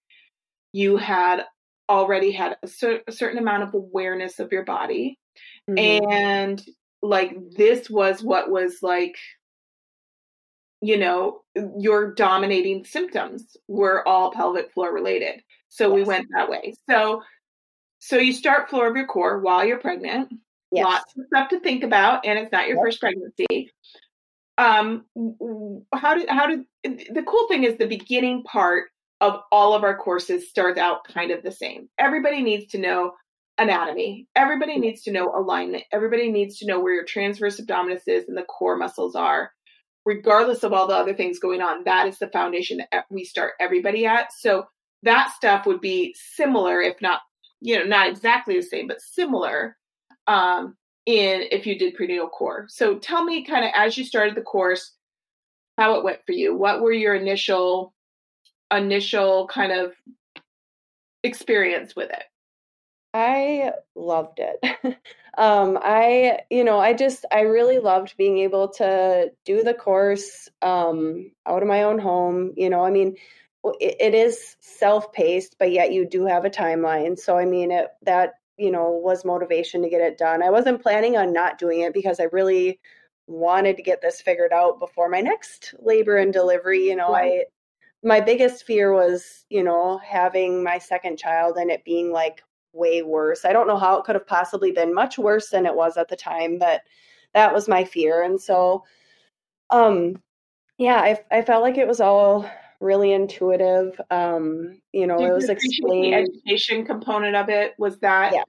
you 0.72 0.96
had 0.96 1.44
already 1.90 2.32
had 2.32 2.56
a, 2.64 2.68
cer- 2.68 3.02
a 3.08 3.12
certain 3.12 3.40
amount 3.40 3.64
of 3.64 3.74
awareness 3.74 4.40
of 4.40 4.52
your 4.54 4.64
body 4.64 5.20
mm-hmm. 5.70 5.78
and 5.78 6.64
like 7.02 7.36
this 7.58 7.90
was 7.90 8.24
what 8.24 8.50
was 8.50 8.78
like 8.82 9.18
you 10.82 10.98
know, 10.98 11.42
your 11.78 12.14
dominating 12.14 12.84
symptoms 12.84 13.56
were 13.68 14.08
all 14.08 14.32
pelvic 14.32 14.74
floor 14.74 14.94
related. 14.94 15.42
So 15.70 15.88
yes. 15.88 15.96
we 15.96 16.04
went 16.04 16.28
that 16.36 16.50
way. 16.50 16.74
So 16.90 17.22
so 18.02 18.18
you 18.18 18.34
start 18.34 18.70
floor 18.70 18.90
of 18.90 18.96
your 18.96 19.06
core 19.06 19.40
while 19.40 19.64
you're 19.64 19.78
pregnant. 19.78 20.34
Yes. 20.72 20.86
Lots 20.86 21.14
of 21.18 21.26
stuff 21.28 21.50
to 21.50 21.60
think 21.60 21.84
about, 21.84 22.26
and 22.26 22.40
it's 22.40 22.52
not 22.52 22.68
your 22.68 22.78
yep. 22.78 22.86
first 22.86 23.00
pregnancy. 23.00 23.72
Um, 24.58 25.06
how 25.94 26.16
did 26.16 26.30
how 26.30 26.48
did 26.48 26.66
the 26.84 27.24
cool 27.26 27.48
thing 27.48 27.64
is 27.64 27.78
the 27.78 27.88
beginning 27.88 28.44
part 28.44 28.86
of 29.20 29.42
all 29.52 29.74
of 29.74 29.84
our 29.84 29.96
courses 29.96 30.50
starts 30.50 30.80
out 30.80 31.04
kind 31.06 31.32
of 31.32 31.44
the 31.44 31.52
same. 31.52 31.90
Everybody 32.00 32.42
needs 32.42 32.72
to 32.72 32.80
know 32.80 33.14
anatomy. 33.58 34.28
Everybody 34.36 34.80
needs 34.80 35.04
to 35.04 35.12
know 35.12 35.32
alignment. 35.36 35.84
Everybody 35.92 36.32
needs 36.32 36.58
to 36.60 36.66
know 36.66 36.80
where 36.80 36.94
your 36.94 37.06
transverse 37.06 37.60
abdominis 37.60 38.08
is 38.08 38.28
and 38.28 38.38
the 38.38 38.44
core 38.44 38.78
muscles 38.78 39.16
are 39.16 39.52
regardless 40.06 40.64
of 40.64 40.74
all 40.74 40.88
the 40.88 40.96
other 40.96 41.14
things 41.14 41.40
going 41.40 41.62
on, 41.62 41.84
that 41.84 42.08
is 42.08 42.18
the 42.18 42.28
foundation 42.30 42.82
that 42.92 43.06
we 43.10 43.24
start 43.24 43.54
everybody 43.60 44.06
at. 44.06 44.34
So 44.34 44.66
that 45.04 45.32
stuff 45.36 45.66
would 45.66 45.82
be 45.82 46.16
similar, 46.18 46.82
if 46.82 47.02
not, 47.02 47.22
you 47.62 47.78
know, 47.78 47.86
not 47.86 48.10
exactly 48.10 48.56
the 48.56 48.64
same, 48.64 48.88
but 48.88 49.02
similar 49.02 49.78
um, 50.28 50.76
in 51.06 51.44
if 51.52 51.66
you 51.66 51.78
did 51.78 51.96
prenatal 51.96 52.28
core. 52.28 52.66
So 52.70 52.98
tell 52.98 53.24
me 53.24 53.46
kind 53.46 53.64
of 53.64 53.72
as 53.76 53.98
you 53.98 54.04
started 54.04 54.36
the 54.36 54.42
course, 54.42 54.94
how 55.78 55.96
it 55.96 56.04
went 56.04 56.26
for 56.26 56.34
you. 56.34 56.56
What 56.56 56.82
were 56.82 56.92
your 56.92 57.16
initial 57.16 57.94
initial 58.72 59.48
kind 59.48 59.72
of 59.72 59.94
experience 61.24 61.96
with 61.96 62.10
it? 62.10 62.24
I 63.14 63.74
loved 63.96 64.40
it. 64.40 64.64
um, 65.38 65.78
I, 65.82 66.40
you 66.50 66.64
know, 66.64 66.80
I 66.80 66.94
just, 66.94 67.26
I 67.32 67.42
really 67.42 67.80
loved 67.80 68.16
being 68.18 68.38
able 68.40 68.70
to 68.70 69.32
do 69.46 69.64
the 69.64 69.74
course 69.74 70.48
um, 70.62 71.32
out 71.46 71.62
of 71.62 71.68
my 71.68 71.84
own 71.84 72.00
home. 72.00 72.54
You 72.56 72.70
know, 72.70 72.86
I 72.86 72.92
mean, 72.92 73.18
it, 73.64 73.96
it 74.00 74.14
is 74.14 74.56
self 74.60 75.12
paced, 75.14 75.58
but 75.60 75.72
yet 75.72 75.92
you 75.92 76.06
do 76.06 76.26
have 76.26 76.46
a 76.46 76.50
timeline. 76.50 77.18
So, 77.18 77.38
I 77.38 77.46
mean, 77.46 77.72
it, 77.72 77.88
that, 78.04 78.34
you 78.58 78.72
know, 78.72 78.92
was 78.92 79.26
motivation 79.26 79.82
to 79.84 79.90
get 79.90 80.02
it 80.02 80.18
done. 80.18 80.44
I 80.44 80.50
wasn't 80.50 80.82
planning 80.82 81.18
on 81.18 81.34
not 81.34 81.58
doing 81.58 81.82
it 81.82 81.94
because 81.94 82.20
I 82.20 82.28
really 82.32 82.80
wanted 83.28 83.78
to 83.78 83.84
get 83.84 84.02
this 84.02 84.22
figured 84.22 84.52
out 84.52 84.80
before 84.80 85.10
my 85.10 85.22
next 85.22 85.74
labor 85.80 86.18
and 86.18 86.34
delivery. 86.34 86.88
You 86.88 86.96
know, 86.96 87.14
I, 87.16 87.46
my 88.04 88.20
biggest 88.20 88.66
fear 88.66 88.94
was, 88.94 89.46
you 89.50 89.64
know, 89.64 90.00
having 90.00 90.64
my 90.64 90.80
second 90.80 91.18
child 91.18 91.58
and 91.58 91.72
it 91.72 91.86
being 91.86 92.12
like 92.12 92.44
way 92.74 93.02
worse. 93.02 93.46
I 93.46 93.54
don't 93.54 93.68
know 93.68 93.78
how 93.78 93.98
it 93.98 94.06
could 94.06 94.16
have 94.16 94.28
possibly 94.28 94.72
been 94.72 94.94
much 94.94 95.18
worse 95.18 95.50
than 95.50 95.66
it 95.66 95.76
was 95.76 95.98
at 95.98 96.08
the 96.08 96.16
time, 96.16 96.58
but 96.58 96.82
that 97.34 97.54
was 97.54 97.68
my 97.68 97.84
fear. 97.84 98.24
And 98.24 98.42
so, 98.42 98.84
um, 99.70 100.22
yeah, 100.78 100.98
I, 100.98 101.20
I 101.30 101.42
felt 101.44 101.64
like 101.64 101.78
it 101.78 101.88
was 101.88 102.02
all 102.02 102.50
really 102.82 103.14
intuitive. 103.14 104.00
Um, 104.10 104.82
you 104.92 105.08
know, 105.08 105.24
it 105.24 105.32
was 105.32 105.50
explained. 105.50 106.28
The 106.28 106.52
education 106.52 106.86
component 106.86 107.36
of 107.36 107.50
it 107.50 107.74
was 107.78 108.00
that. 108.00 108.34
Yes. 108.34 108.46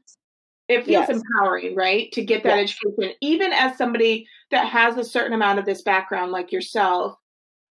It 0.69 0.87
feels 0.87 1.09
yes. 1.09 1.11
empowering, 1.11 1.75
right? 1.75 2.11
To 2.13 2.25
get 2.25 2.43
that 2.45 2.59
yes. 2.59 2.75
education, 2.85 3.15
even 3.21 3.53
as 3.53 3.77
somebody 3.77 4.27
that 4.51 4.69
has 4.69 4.97
a 4.97 5.05
certain 5.05 5.35
amount 5.35 5.59
of 5.59 5.67
this 5.67 5.83
background, 5.83 6.33
like 6.33 6.53
yourself. 6.53 7.17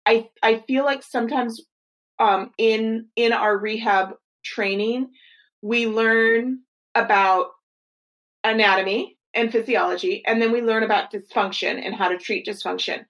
I 0.05 0.29
I 0.43 0.59
feel 0.67 0.85
like 0.85 1.03
sometimes 1.03 1.61
um, 2.19 2.51
in 2.57 3.07
in 3.15 3.33
our 3.33 3.57
rehab 3.57 4.13
training, 4.43 5.09
we 5.61 5.87
learn 5.87 6.59
about 6.93 7.47
anatomy 8.43 9.17
and 9.33 9.51
physiology, 9.51 10.23
and 10.25 10.41
then 10.41 10.51
we 10.51 10.61
learn 10.61 10.83
about 10.83 11.11
dysfunction 11.11 11.83
and 11.83 11.93
how 11.93 12.07
to 12.07 12.17
treat 12.17 12.45
dysfunction. 12.45 13.05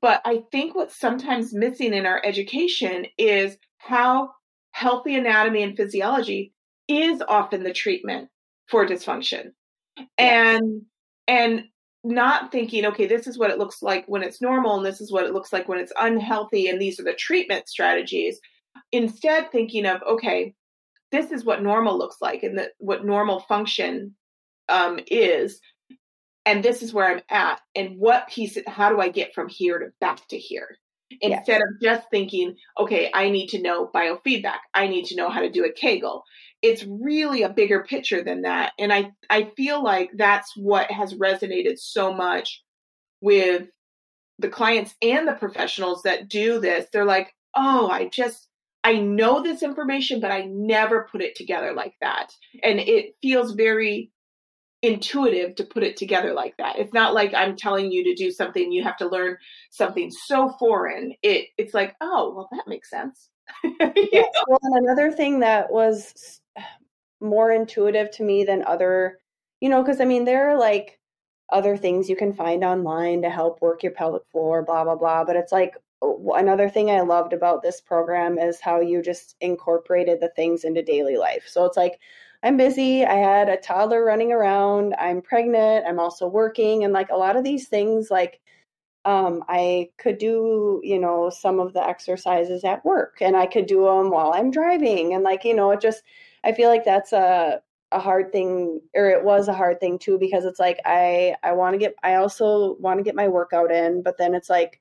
But 0.00 0.20
I 0.24 0.42
think 0.52 0.74
what's 0.74 0.98
sometimes 0.98 1.54
missing 1.54 1.94
in 1.94 2.06
our 2.06 2.20
education 2.24 3.06
is 3.18 3.56
how 3.78 4.30
healthy 4.72 5.14
anatomy 5.14 5.62
and 5.62 5.76
physiology 5.76 6.52
is 6.88 7.22
often 7.28 7.62
the 7.62 7.72
treatment 7.72 8.28
for 8.68 8.86
dysfunction. 8.86 9.52
And 10.18 10.82
and 11.28 11.64
not 12.04 12.52
thinking, 12.52 12.84
okay, 12.86 13.06
this 13.06 13.26
is 13.26 13.38
what 13.38 13.50
it 13.50 13.58
looks 13.58 13.82
like 13.82 14.04
when 14.06 14.22
it's 14.22 14.40
normal, 14.40 14.76
and 14.76 14.86
this 14.86 15.00
is 15.00 15.10
what 15.10 15.24
it 15.24 15.32
looks 15.32 15.52
like 15.52 15.68
when 15.68 15.78
it's 15.78 15.92
unhealthy, 15.98 16.68
and 16.68 16.80
these 16.80 17.00
are 17.00 17.04
the 17.04 17.14
treatment 17.14 17.68
strategies. 17.68 18.38
Instead, 18.92 19.50
thinking 19.50 19.86
of, 19.86 20.02
okay, 20.02 20.54
this 21.10 21.32
is 21.32 21.44
what 21.44 21.62
normal 21.62 21.96
looks 21.96 22.16
like 22.20 22.42
and 22.42 22.58
that 22.58 22.72
what 22.78 23.04
normal 23.04 23.40
function 23.40 24.14
um, 24.68 25.00
is 25.06 25.60
and 26.46 26.64
this 26.64 26.82
is 26.82 26.94
where 26.94 27.06
i'm 27.06 27.22
at 27.28 27.60
and 27.74 27.98
what 27.98 28.28
piece 28.28 28.56
how 28.66 28.88
do 28.88 29.00
i 29.00 29.08
get 29.08 29.34
from 29.34 29.48
here 29.48 29.78
to 29.78 29.86
back 30.00 30.26
to 30.28 30.38
here 30.38 30.78
instead 31.20 31.60
yes. 31.60 31.62
of 31.62 31.80
just 31.82 32.10
thinking 32.10 32.56
okay 32.78 33.10
i 33.12 33.28
need 33.28 33.48
to 33.48 33.60
know 33.60 33.90
biofeedback 33.94 34.58
i 34.72 34.86
need 34.86 35.04
to 35.04 35.16
know 35.16 35.28
how 35.28 35.40
to 35.40 35.50
do 35.50 35.64
a 35.64 35.72
kegel 35.72 36.24
it's 36.62 36.84
really 36.84 37.42
a 37.42 37.48
bigger 37.48 37.84
picture 37.84 38.24
than 38.24 38.42
that 38.42 38.72
and 38.78 38.92
i 38.92 39.10
i 39.28 39.50
feel 39.56 39.82
like 39.82 40.10
that's 40.16 40.56
what 40.56 40.90
has 40.90 41.14
resonated 41.14 41.78
so 41.78 42.12
much 42.12 42.62
with 43.20 43.68
the 44.38 44.48
clients 44.48 44.94
and 45.02 45.28
the 45.28 45.32
professionals 45.34 46.02
that 46.02 46.28
do 46.28 46.60
this 46.60 46.86
they're 46.92 47.04
like 47.04 47.32
oh 47.54 47.88
i 47.88 48.08
just 48.08 48.48
I 48.86 48.98
know 48.98 49.42
this 49.42 49.64
information, 49.64 50.20
but 50.20 50.30
I 50.30 50.42
never 50.42 51.08
put 51.10 51.20
it 51.20 51.34
together 51.34 51.72
like 51.72 51.94
that. 52.00 52.30
And 52.62 52.78
it 52.78 53.16
feels 53.20 53.54
very 53.54 54.12
intuitive 54.82 55.54
to 55.56 55.64
put 55.64 55.82
it 55.82 55.96
together 55.96 56.32
like 56.32 56.56
that. 56.58 56.78
It's 56.78 56.92
not 56.92 57.14
like 57.14 57.34
I'm 57.34 57.56
telling 57.56 57.90
you 57.90 58.04
to 58.04 58.14
do 58.14 58.30
something 58.30 58.70
you 58.70 58.84
have 58.84 58.96
to 58.98 59.08
learn 59.08 59.36
something 59.70 60.10
so 60.10 60.54
foreign. 60.58 61.14
It 61.22 61.48
it's 61.56 61.74
like, 61.74 61.96
oh, 62.00 62.32
well 62.34 62.48
that 62.52 62.68
makes 62.68 62.90
sense. 62.90 63.30
yes. 63.64 64.34
Well, 64.48 64.58
and 64.62 64.84
another 64.84 65.10
thing 65.12 65.40
that 65.40 65.70
was 65.70 66.40
more 67.20 67.50
intuitive 67.50 68.10
to 68.12 68.22
me 68.22 68.44
than 68.44 68.64
other, 68.64 69.18
you 69.60 69.68
know, 69.68 69.82
because 69.82 70.00
I 70.00 70.04
mean 70.04 70.24
there 70.24 70.50
are 70.50 70.58
like 70.58 70.98
other 71.50 71.76
things 71.76 72.10
you 72.10 72.16
can 72.16 72.32
find 72.32 72.64
online 72.64 73.22
to 73.22 73.30
help 73.30 73.62
work 73.62 73.82
your 73.82 73.92
pelvic 73.92 74.22
floor, 74.30 74.62
blah 74.62 74.84
blah 74.84 74.96
blah. 74.96 75.24
But 75.24 75.36
it's 75.36 75.52
like 75.52 75.74
uh, 76.02 76.32
another 76.34 76.68
thing 76.68 76.90
I 76.90 77.00
loved 77.00 77.32
about 77.32 77.62
this 77.62 77.80
program 77.80 78.38
is 78.38 78.60
how 78.60 78.80
you 78.80 79.02
just 79.02 79.36
incorporated 79.40 80.20
the 80.20 80.30
things 80.36 80.64
into 80.64 80.82
daily 80.82 81.16
life. 81.16 81.44
So 81.46 81.64
it's 81.64 81.76
like, 81.76 81.98
I'm 82.46 82.56
busy. 82.56 83.04
I 83.04 83.16
had 83.16 83.48
a 83.48 83.56
toddler 83.56 84.04
running 84.04 84.30
around. 84.32 84.94
I'm 85.00 85.20
pregnant. 85.20 85.84
I'm 85.86 85.98
also 85.98 86.28
working. 86.28 86.84
And 86.84 86.92
like 86.92 87.10
a 87.10 87.16
lot 87.16 87.36
of 87.36 87.42
these 87.42 87.66
things, 87.66 88.08
like, 88.08 88.40
um, 89.04 89.42
I 89.48 89.90
could 89.98 90.18
do, 90.18 90.80
you 90.84 90.98
know, 91.00 91.28
some 91.28 91.58
of 91.58 91.72
the 91.72 91.84
exercises 91.84 92.62
at 92.64 92.84
work 92.84 93.18
and 93.20 93.36
I 93.36 93.46
could 93.46 93.66
do 93.66 93.84
them 93.84 94.10
while 94.10 94.32
I'm 94.32 94.52
driving. 94.52 95.14
And 95.14 95.24
like, 95.24 95.44
you 95.44 95.54
know, 95.54 95.72
it 95.72 95.80
just, 95.80 96.04
I 96.44 96.52
feel 96.52 96.68
like 96.68 96.84
that's 96.84 97.12
a, 97.12 97.62
a 97.92 97.98
hard 97.98 98.30
thing 98.30 98.80
or 98.94 99.08
it 99.10 99.24
was 99.24 99.48
a 99.48 99.52
hard 99.54 99.80
thing 99.80 99.98
too 99.98 100.18
because 100.18 100.44
it's 100.44 100.58
like 100.58 100.80
i 100.84 101.36
i 101.44 101.52
want 101.52 101.72
to 101.72 101.78
get 101.78 101.94
i 102.02 102.16
also 102.16 102.74
want 102.80 102.98
to 102.98 103.04
get 103.04 103.14
my 103.14 103.28
workout 103.28 103.70
in 103.70 104.02
but 104.02 104.18
then 104.18 104.34
it's 104.34 104.50
like 104.50 104.80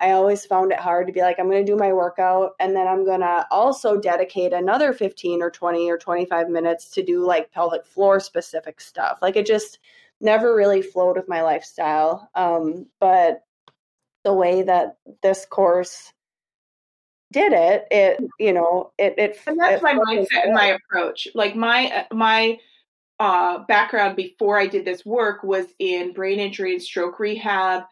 I 0.00 0.10
always 0.10 0.44
found 0.44 0.72
it 0.72 0.78
hard 0.80 1.06
to 1.06 1.12
be 1.12 1.20
like, 1.20 1.38
I'm 1.38 1.48
going 1.48 1.64
to 1.64 1.72
do 1.72 1.78
my 1.78 1.92
workout 1.92 2.52
and 2.58 2.74
then 2.74 2.86
I'm 2.86 3.04
going 3.04 3.20
to 3.20 3.46
also 3.50 3.98
dedicate 3.98 4.52
another 4.52 4.92
15 4.92 5.40
or 5.40 5.50
20 5.50 5.90
or 5.90 5.98
25 5.98 6.48
minutes 6.48 6.90
to 6.90 7.02
do 7.02 7.24
like 7.24 7.52
pelvic 7.52 7.86
floor 7.86 8.18
specific 8.18 8.80
stuff. 8.80 9.18
Like 9.22 9.36
it 9.36 9.46
just 9.46 9.78
never 10.20 10.54
really 10.54 10.82
flowed 10.82 11.16
with 11.16 11.28
my 11.28 11.42
lifestyle. 11.42 12.28
Um, 12.34 12.86
but 12.98 13.44
the 14.24 14.32
way 14.32 14.62
that 14.62 14.96
this 15.22 15.46
course 15.46 16.12
did 17.32 17.52
it, 17.52 17.86
it 17.90 18.20
you 18.38 18.52
know 18.52 18.92
it 18.96 19.14
it. 19.18 19.38
And 19.46 19.58
that's 19.58 19.76
it 19.76 19.82
my 19.82 19.94
mindset 19.94 20.44
and 20.44 20.54
my 20.54 20.66
approach. 20.78 21.28
Like 21.34 21.54
my 21.54 22.06
my 22.12 22.58
uh, 23.20 23.64
background 23.68 24.16
before 24.16 24.58
I 24.58 24.66
did 24.66 24.84
this 24.84 25.04
work 25.04 25.42
was 25.42 25.66
in 25.78 26.12
brain 26.12 26.40
injury 26.40 26.72
and 26.72 26.82
stroke 26.82 27.20
rehab, 27.20 27.84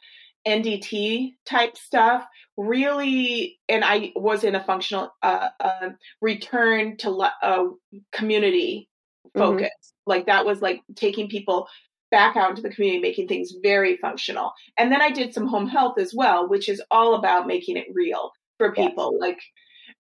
NDT 0.46 1.34
type 1.46 1.76
stuff. 1.76 2.24
Really, 2.56 3.58
and 3.68 3.84
I 3.84 4.12
was 4.16 4.44
in 4.44 4.54
a 4.54 4.64
functional 4.64 5.12
uh, 5.22 5.48
uh, 5.60 5.90
return 6.20 6.96
to 6.98 7.10
uh, 7.42 7.64
community 8.12 8.88
mm-hmm. 9.26 9.38
focus. 9.38 9.68
Mm-hmm. 9.68 10.10
Like 10.10 10.26
that 10.26 10.44
was 10.44 10.60
like 10.60 10.82
taking 10.96 11.28
people 11.28 11.68
back 12.10 12.36
out 12.36 12.50
into 12.50 12.62
the 12.62 12.70
community, 12.70 13.00
making 13.00 13.28
things 13.28 13.54
very 13.62 13.96
functional. 13.96 14.52
And 14.76 14.92
then 14.92 15.00
I 15.00 15.10
did 15.10 15.32
some 15.32 15.46
home 15.46 15.66
health 15.66 15.98
as 15.98 16.12
well, 16.14 16.48
which 16.48 16.68
is 16.68 16.82
all 16.90 17.14
about 17.14 17.46
making 17.46 17.76
it 17.76 17.86
real 17.92 18.32
for 18.58 18.72
people. 18.72 19.12
Yes. 19.14 19.20
Like 19.20 19.40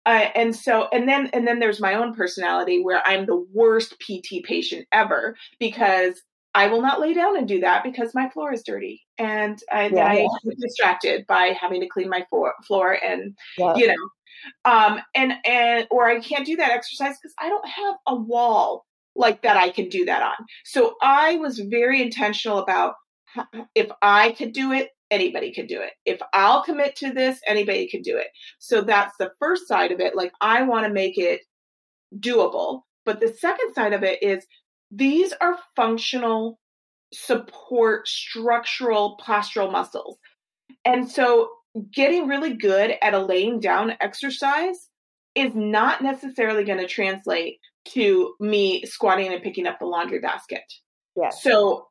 uh, 0.06 0.30
and 0.36 0.56
so 0.56 0.88
and 0.92 1.08
then 1.08 1.30
and 1.34 1.48
then 1.48 1.60
there's 1.60 1.80
my 1.80 1.94
own 1.94 2.14
personality 2.14 2.82
where 2.82 3.06
i'm 3.06 3.26
the 3.26 3.46
worst 3.54 4.00
pt 4.00 4.44
patient 4.44 4.88
ever 4.92 5.36
because 5.60 6.22
i 6.54 6.68
will 6.68 6.82
not 6.82 7.00
lay 7.00 7.14
down 7.14 7.38
and 7.38 7.48
do 7.48 7.60
that 7.60 7.84
because 7.84 8.14
my 8.14 8.30
floor 8.30 8.54
is 8.54 8.64
dirty 8.64 9.02
and 9.18 9.60
i, 9.72 9.88
yeah, 9.88 10.06
I 10.06 10.14
yeah. 10.44 10.54
distracted 10.60 11.26
by 11.28 11.56
having 11.60 11.82
to 11.82 11.88
clean 11.88 12.10
my 12.10 12.26
floor, 12.30 12.54
floor 12.66 12.98
and 13.04 13.36
yeah. 13.58 13.76
you 13.76 13.88
know 13.88 14.72
um 14.72 15.00
and 15.16 15.34
and 15.46 15.88
or 15.92 16.08
i 16.08 16.20
can't 16.20 16.46
do 16.46 16.56
that 16.56 16.72
exercise 16.72 17.16
because 17.22 17.36
i 17.40 17.50
don't 17.50 17.68
have 17.68 17.96
a 18.08 18.16
wall 18.16 18.86
like 19.16 19.42
that 19.42 19.58
i 19.58 19.70
can 19.70 19.90
do 19.90 20.06
that 20.06 20.24
on 20.24 20.46
so 20.64 20.96
i 21.02 21.36
was 21.36 21.60
very 21.60 22.02
intentional 22.02 22.60
about 22.60 22.96
if 23.76 23.90
i 24.02 24.32
could 24.32 24.54
do 24.54 24.72
it 24.72 24.90
anybody 25.12 25.52
can 25.54 25.68
do 25.68 25.80
it. 25.82 25.92
If 26.06 26.20
I'll 26.34 26.64
commit 26.64 26.96
to 26.98 27.12
this, 27.12 27.40
anybody 27.46 27.88
can 27.88 28.02
do 28.02 28.18
it. 28.18 28.28
So 28.58 28.82
that's 28.82 29.16
the 29.20 29.32
first 29.40 29.68
side 29.68 29.92
of 29.92 30.00
it. 30.00 30.16
Like, 30.16 30.32
I 30.42 30.64
want 30.64 30.88
to 30.88 30.94
make 30.94 31.18
it 31.18 31.42
doable. 32.18 32.82
But 33.06 33.20
the 33.20 33.34
second 33.34 33.74
side 33.74 33.94
of 33.94 34.04
it 34.04 34.24
is 34.24 34.46
these 34.92 35.34
are 35.42 35.58
functional 35.76 36.60
support 37.14 38.08
structural 38.08 39.18
postural 39.26 39.72
muscles. 39.72 40.18
And 40.86 41.10
so 41.10 41.50
getting 41.94 42.28
really 42.28 42.56
good 42.56 42.96
at 43.02 43.14
a 43.14 43.20
laying 43.20 43.60
down 43.60 43.94
exercise 44.02 44.90
is 45.36 45.54
not 45.56 46.02
necessarily 46.02 46.64
going 46.64 46.80
to 46.80 46.88
translate 46.88 47.60
to 47.86 48.34
me 48.40 48.86
squatting 48.86 49.32
and 49.32 49.42
picking 49.42 49.68
up 49.68 49.80
the 49.80 49.86
laundry 49.86 50.20
basket. 50.20 50.64
Yes. 51.16 51.42
So 51.42 51.88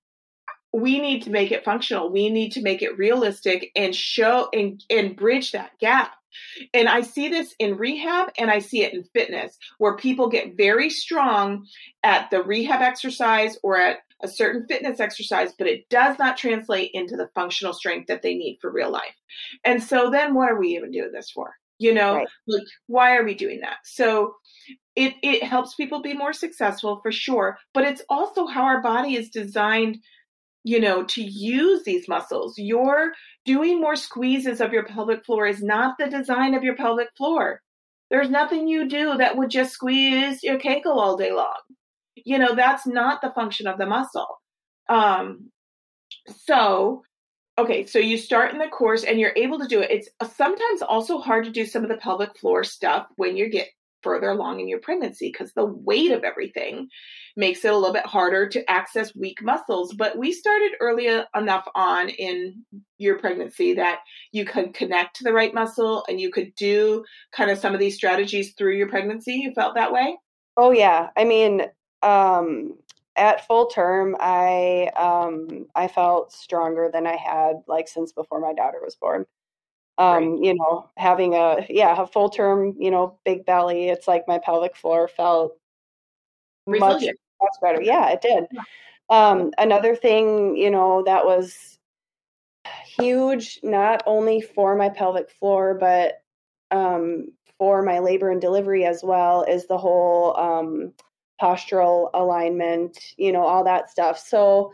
we 0.72 1.00
need 1.00 1.22
to 1.22 1.30
make 1.30 1.50
it 1.50 1.64
functional. 1.64 2.12
We 2.12 2.30
need 2.30 2.52
to 2.52 2.62
make 2.62 2.82
it 2.82 2.96
realistic 2.96 3.70
and 3.74 3.94
show 3.94 4.48
and, 4.52 4.82
and 4.88 5.16
bridge 5.16 5.52
that 5.52 5.72
gap. 5.80 6.12
And 6.74 6.88
I 6.88 7.02
see 7.02 7.28
this 7.28 7.54
in 7.58 7.76
rehab 7.76 8.30
and 8.38 8.50
I 8.50 8.58
see 8.58 8.82
it 8.82 8.94
in 8.94 9.04
fitness 9.04 9.56
where 9.78 9.96
people 9.96 10.28
get 10.28 10.56
very 10.56 10.90
strong 10.90 11.66
at 12.02 12.30
the 12.30 12.42
rehab 12.42 12.82
exercise 12.82 13.58
or 13.62 13.78
at 13.78 13.98
a 14.22 14.28
certain 14.28 14.66
fitness 14.66 15.00
exercise, 15.00 15.52
but 15.56 15.66
it 15.66 15.88
does 15.88 16.18
not 16.18 16.36
translate 16.36 16.90
into 16.92 17.16
the 17.16 17.30
functional 17.34 17.72
strength 17.72 18.08
that 18.08 18.22
they 18.22 18.34
need 18.34 18.58
for 18.60 18.70
real 18.70 18.90
life. 18.90 19.14
And 19.64 19.82
so 19.82 20.10
then 20.10 20.34
what 20.34 20.50
are 20.50 20.58
we 20.58 20.76
even 20.76 20.90
doing 20.90 21.12
this 21.12 21.30
for? 21.30 21.54
You 21.78 21.94
know, 21.94 22.16
right. 22.16 22.28
like 22.46 22.66
why 22.88 23.16
are 23.16 23.24
we 23.24 23.34
doing 23.34 23.60
that? 23.60 23.78
So 23.84 24.34
it 24.94 25.14
it 25.22 25.42
helps 25.42 25.74
people 25.74 26.02
be 26.02 26.12
more 26.12 26.34
successful 26.34 27.00
for 27.02 27.10
sure, 27.10 27.56
but 27.72 27.84
it's 27.84 28.02
also 28.10 28.46
how 28.46 28.64
our 28.64 28.82
body 28.82 29.16
is 29.16 29.30
designed 29.30 29.98
you 30.64 30.80
know, 30.80 31.04
to 31.04 31.22
use 31.22 31.84
these 31.84 32.08
muscles. 32.08 32.54
You're 32.58 33.12
doing 33.44 33.80
more 33.80 33.96
squeezes 33.96 34.60
of 34.60 34.72
your 34.72 34.84
pelvic 34.84 35.24
floor 35.24 35.46
is 35.46 35.62
not 35.62 35.96
the 35.98 36.08
design 36.08 36.54
of 36.54 36.62
your 36.62 36.76
pelvic 36.76 37.08
floor. 37.16 37.60
There's 38.10 38.28
nothing 38.28 38.68
you 38.68 38.88
do 38.88 39.16
that 39.16 39.36
would 39.36 39.50
just 39.50 39.72
squeeze 39.72 40.42
your 40.42 40.58
kegel 40.58 40.98
all 40.98 41.16
day 41.16 41.32
long. 41.32 41.60
You 42.16 42.38
know, 42.38 42.54
that's 42.54 42.86
not 42.86 43.22
the 43.22 43.30
function 43.30 43.66
of 43.66 43.78
the 43.78 43.86
muscle. 43.86 44.40
Um, 44.88 45.50
so, 46.44 47.02
okay, 47.56 47.86
so 47.86 47.98
you 47.98 48.18
start 48.18 48.52
in 48.52 48.58
the 48.58 48.66
course 48.66 49.04
and 49.04 49.18
you're 49.18 49.32
able 49.36 49.60
to 49.60 49.68
do 49.68 49.80
it. 49.80 49.90
It's 49.90 50.08
sometimes 50.34 50.82
also 50.82 51.18
hard 51.18 51.44
to 51.44 51.50
do 51.50 51.64
some 51.64 51.84
of 51.84 51.88
the 51.88 51.96
pelvic 51.96 52.36
floor 52.36 52.64
stuff 52.64 53.06
when 53.16 53.36
you 53.36 53.48
get 53.48 53.68
further 54.02 54.30
along 54.30 54.60
in 54.60 54.68
your 54.68 54.80
pregnancy 54.80 55.30
because 55.32 55.52
the 55.52 55.64
weight 55.64 56.12
of 56.12 56.24
everything 56.24 56.88
makes 57.36 57.64
it 57.64 57.72
a 57.72 57.76
little 57.76 57.92
bit 57.92 58.06
harder 58.06 58.48
to 58.48 58.70
access 58.70 59.14
weak 59.14 59.42
muscles. 59.42 59.94
But 59.94 60.18
we 60.18 60.32
started 60.32 60.72
early 60.80 61.08
enough 61.34 61.66
on 61.74 62.08
in 62.08 62.64
your 62.98 63.18
pregnancy 63.18 63.74
that 63.74 64.00
you 64.32 64.44
could 64.44 64.74
connect 64.74 65.16
to 65.16 65.24
the 65.24 65.32
right 65.32 65.54
muscle 65.54 66.04
and 66.08 66.20
you 66.20 66.30
could 66.30 66.54
do 66.54 67.04
kind 67.32 67.50
of 67.50 67.58
some 67.58 67.74
of 67.74 67.80
these 67.80 67.96
strategies 67.96 68.54
through 68.54 68.76
your 68.76 68.88
pregnancy. 68.88 69.34
You 69.34 69.52
felt 69.52 69.74
that 69.74 69.92
way? 69.92 70.16
Oh, 70.56 70.72
yeah. 70.72 71.08
I 71.16 71.24
mean, 71.24 71.62
um, 72.02 72.74
at 73.16 73.46
full 73.46 73.66
term, 73.66 74.16
I 74.18 74.90
um, 74.96 75.66
I 75.74 75.88
felt 75.88 76.32
stronger 76.32 76.90
than 76.92 77.06
I 77.06 77.16
had 77.16 77.56
like 77.66 77.88
since 77.88 78.12
before 78.12 78.40
my 78.40 78.54
daughter 78.54 78.78
was 78.82 78.96
born 78.96 79.26
um, 80.00 80.32
right. 80.32 80.44
you 80.44 80.54
know, 80.54 80.88
having 80.96 81.34
a 81.34 81.66
yeah, 81.68 82.00
a 82.00 82.06
full 82.06 82.30
term, 82.30 82.74
you 82.78 82.90
know, 82.90 83.18
big 83.26 83.44
belly, 83.44 83.88
it's 83.88 84.08
like 84.08 84.26
my 84.26 84.38
pelvic 84.38 84.74
floor 84.74 85.06
felt 85.08 85.58
much, 86.66 87.02
much 87.02 87.52
better. 87.60 87.82
Yeah, 87.82 88.08
it 88.08 88.22
did. 88.22 88.46
Um, 89.10 89.52
another 89.58 89.94
thing, 89.94 90.56
you 90.56 90.70
know, 90.70 91.02
that 91.04 91.26
was 91.26 91.78
huge, 92.86 93.60
not 93.62 94.02
only 94.06 94.40
for 94.40 94.74
my 94.74 94.88
pelvic 94.88 95.28
floor, 95.30 95.74
but 95.74 96.22
um, 96.70 97.32
for 97.58 97.82
my 97.82 97.98
labor 97.98 98.30
and 98.30 98.40
delivery 98.40 98.86
as 98.86 99.02
well, 99.04 99.42
is 99.42 99.66
the 99.66 99.76
whole 99.76 100.34
um, 100.38 100.94
postural 101.42 102.08
alignment, 102.14 102.98
you 103.18 103.32
know, 103.32 103.42
all 103.42 103.64
that 103.64 103.90
stuff. 103.90 104.18
So 104.18 104.72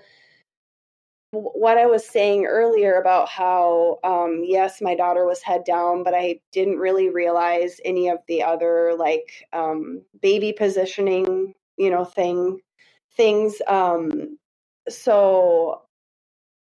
what 1.55 1.79
I 1.79 1.87
was 1.87 2.07
saying 2.07 2.47
earlier 2.47 3.01
about 3.01 3.29
how, 3.29 3.99
um, 4.05 4.43
yes, 4.45 4.81
my 4.81 4.95
daughter 4.95 5.25
was 5.27 5.43
head 5.43 5.65
down, 5.65 6.03
but 6.03 6.15
I 6.15 6.41
didn't 6.53 6.79
really 6.79 7.11
realize 7.11 7.81
any 7.85 8.09
of 8.09 8.19
the 8.29 8.43
other 8.43 8.95
like 8.99 9.47
um, 9.53 10.03
baby 10.21 10.53
positioning, 10.53 11.55
you 11.77 11.91
know, 11.91 12.05
thing 12.05 12.61
things. 13.17 13.61
Um, 13.67 14.39
so 14.89 15.83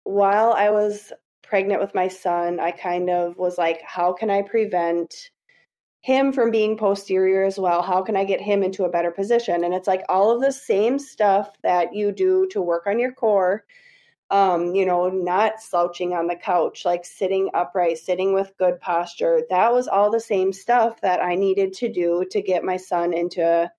while 0.04 0.54
I 0.54 0.70
was 0.70 1.12
pregnant 1.44 1.82
with 1.82 1.94
my 1.94 2.08
son, 2.08 2.60
I 2.60 2.72
kind 2.72 3.10
of 3.10 3.38
was 3.38 3.58
like, 3.58 3.82
how 3.84 4.14
can 4.14 4.30
I 4.30 4.42
prevent 4.42 5.32
him 6.02 6.32
from 6.32 6.52
being 6.52 6.78
posterior 6.78 7.44
as 7.44 7.60
well? 7.60 7.82
How 7.82 8.02
can 8.02 8.16
I 8.16 8.24
get 8.24 8.40
him 8.40 8.64
into 8.64 8.86
a 8.86 8.90
better 8.90 9.12
position? 9.12 9.64
And 9.64 9.74
it's 9.74 9.88
like 9.88 10.04
all 10.08 10.32
of 10.32 10.42
the 10.42 10.52
same 10.52 10.98
stuff 10.98 11.52
that 11.64 11.94
you 11.94 12.12
do 12.12 12.48
to 12.52 12.62
work 12.62 12.88
on 12.88 13.00
your 13.00 13.12
core 13.12 13.66
um, 14.30 14.76
you 14.76 14.86
know, 14.86 15.10
not 15.10 15.62
slouching 15.62 16.14
on 16.14 16.28
the 16.28 16.36
couch, 16.36 16.84
like 16.84 17.06
sitting 17.06 17.50
upright, 17.54 17.98
sitting 17.98 18.34
with 18.34 18.58
good 18.58 18.80
posture. 18.82 19.42
That 19.50 19.72
was 19.72 19.88
all 19.88 20.12
the 20.12 20.20
same 20.20 20.52
stuff 20.52 21.00
that 21.02 21.22
I 21.24 21.36
needed 21.36 21.74
to 21.74 21.92
do 21.92 22.26
to 22.32 22.42
get 22.42 22.64
my 22.64 22.78
son 22.78 23.14
into 23.14 23.42
a 23.44 23.72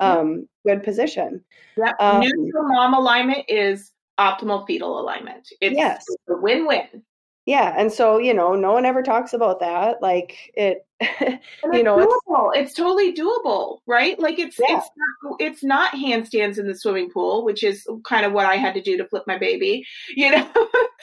um, 0.00 0.48
good 0.64 0.84
position. 0.84 1.44
Yep. 1.76 1.96
Um, 1.98 2.20
Neutral 2.20 2.68
mom 2.68 2.94
alignment 2.94 3.44
is 3.48 3.92
optimal 4.18 4.66
fetal 4.66 5.00
alignment. 5.00 5.48
It's, 5.60 5.76
yes. 5.76 6.04
a 6.28 6.36
win-win. 6.36 7.02
Yeah, 7.48 7.74
and 7.78 7.90
so 7.90 8.18
you 8.18 8.34
know, 8.34 8.54
no 8.54 8.72
one 8.72 8.84
ever 8.84 9.02
talks 9.02 9.32
about 9.32 9.60
that. 9.60 10.02
Like 10.02 10.52
it, 10.52 10.86
you 11.72 11.82
know. 11.82 11.98
It's, 11.98 12.14
it's, 12.58 12.74
totally 12.74 13.14
doable, 13.14 13.78
right? 13.86 14.20
Like 14.20 14.38
it's 14.38 14.58
yeah. 14.58 14.76
it's 14.76 14.90
not, 14.94 15.36
it's 15.40 15.64
not 15.64 15.94
handstands 15.94 16.58
in 16.58 16.66
the 16.66 16.74
swimming 16.74 17.10
pool, 17.10 17.46
which 17.46 17.64
is 17.64 17.88
kind 18.04 18.26
of 18.26 18.34
what 18.34 18.44
I 18.44 18.56
had 18.56 18.74
to 18.74 18.82
do 18.82 18.98
to 18.98 19.08
flip 19.08 19.24
my 19.26 19.38
baby. 19.38 19.82
You 20.14 20.32
know. 20.32 20.50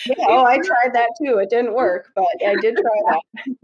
yeah. 0.05 0.15
Oh, 0.27 0.45
I 0.45 0.58
tried 0.58 0.93
that 0.93 1.10
too. 1.19 1.39
It 1.39 1.49
didn't 1.49 1.73
work, 1.73 2.12
but 2.13 2.27
I 2.45 2.53
did 2.62 2.77
try 2.77 3.01
that. 3.08 3.55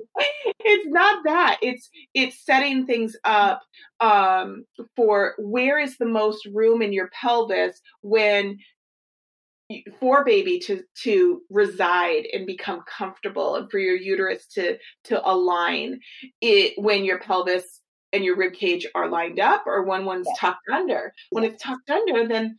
it's 0.61 0.87
not 0.87 1.23
that. 1.25 1.59
It's 1.61 1.87
it's 2.15 2.43
setting 2.43 2.87
things 2.87 3.15
up 3.25 3.61
um, 3.99 4.65
for 4.95 5.35
where 5.37 5.77
is 5.77 5.99
the 5.99 6.07
most 6.07 6.47
room 6.47 6.81
in 6.81 6.93
your 6.93 7.09
pelvis 7.09 7.79
when 8.01 8.57
for 9.99 10.23
baby 10.23 10.59
to 10.59 10.83
to 11.03 11.41
reside 11.49 12.25
and 12.33 12.45
become 12.45 12.83
comfortable 12.87 13.55
and 13.55 13.69
for 13.69 13.79
your 13.79 13.95
uterus 13.95 14.47
to 14.47 14.77
to 15.03 15.29
align 15.29 15.99
it 16.41 16.73
when 16.77 17.03
your 17.03 17.19
pelvis 17.19 17.81
and 18.13 18.23
your 18.23 18.35
rib 18.35 18.53
cage 18.53 18.85
are 18.95 19.07
lined 19.07 19.39
up 19.39 19.63
or 19.65 19.83
when 19.83 20.05
one's 20.05 20.27
yes. 20.27 20.37
tucked 20.39 20.69
under. 20.71 21.13
When 21.29 21.43
it's 21.43 21.63
tucked 21.63 21.89
under 21.89 22.27
then 22.27 22.57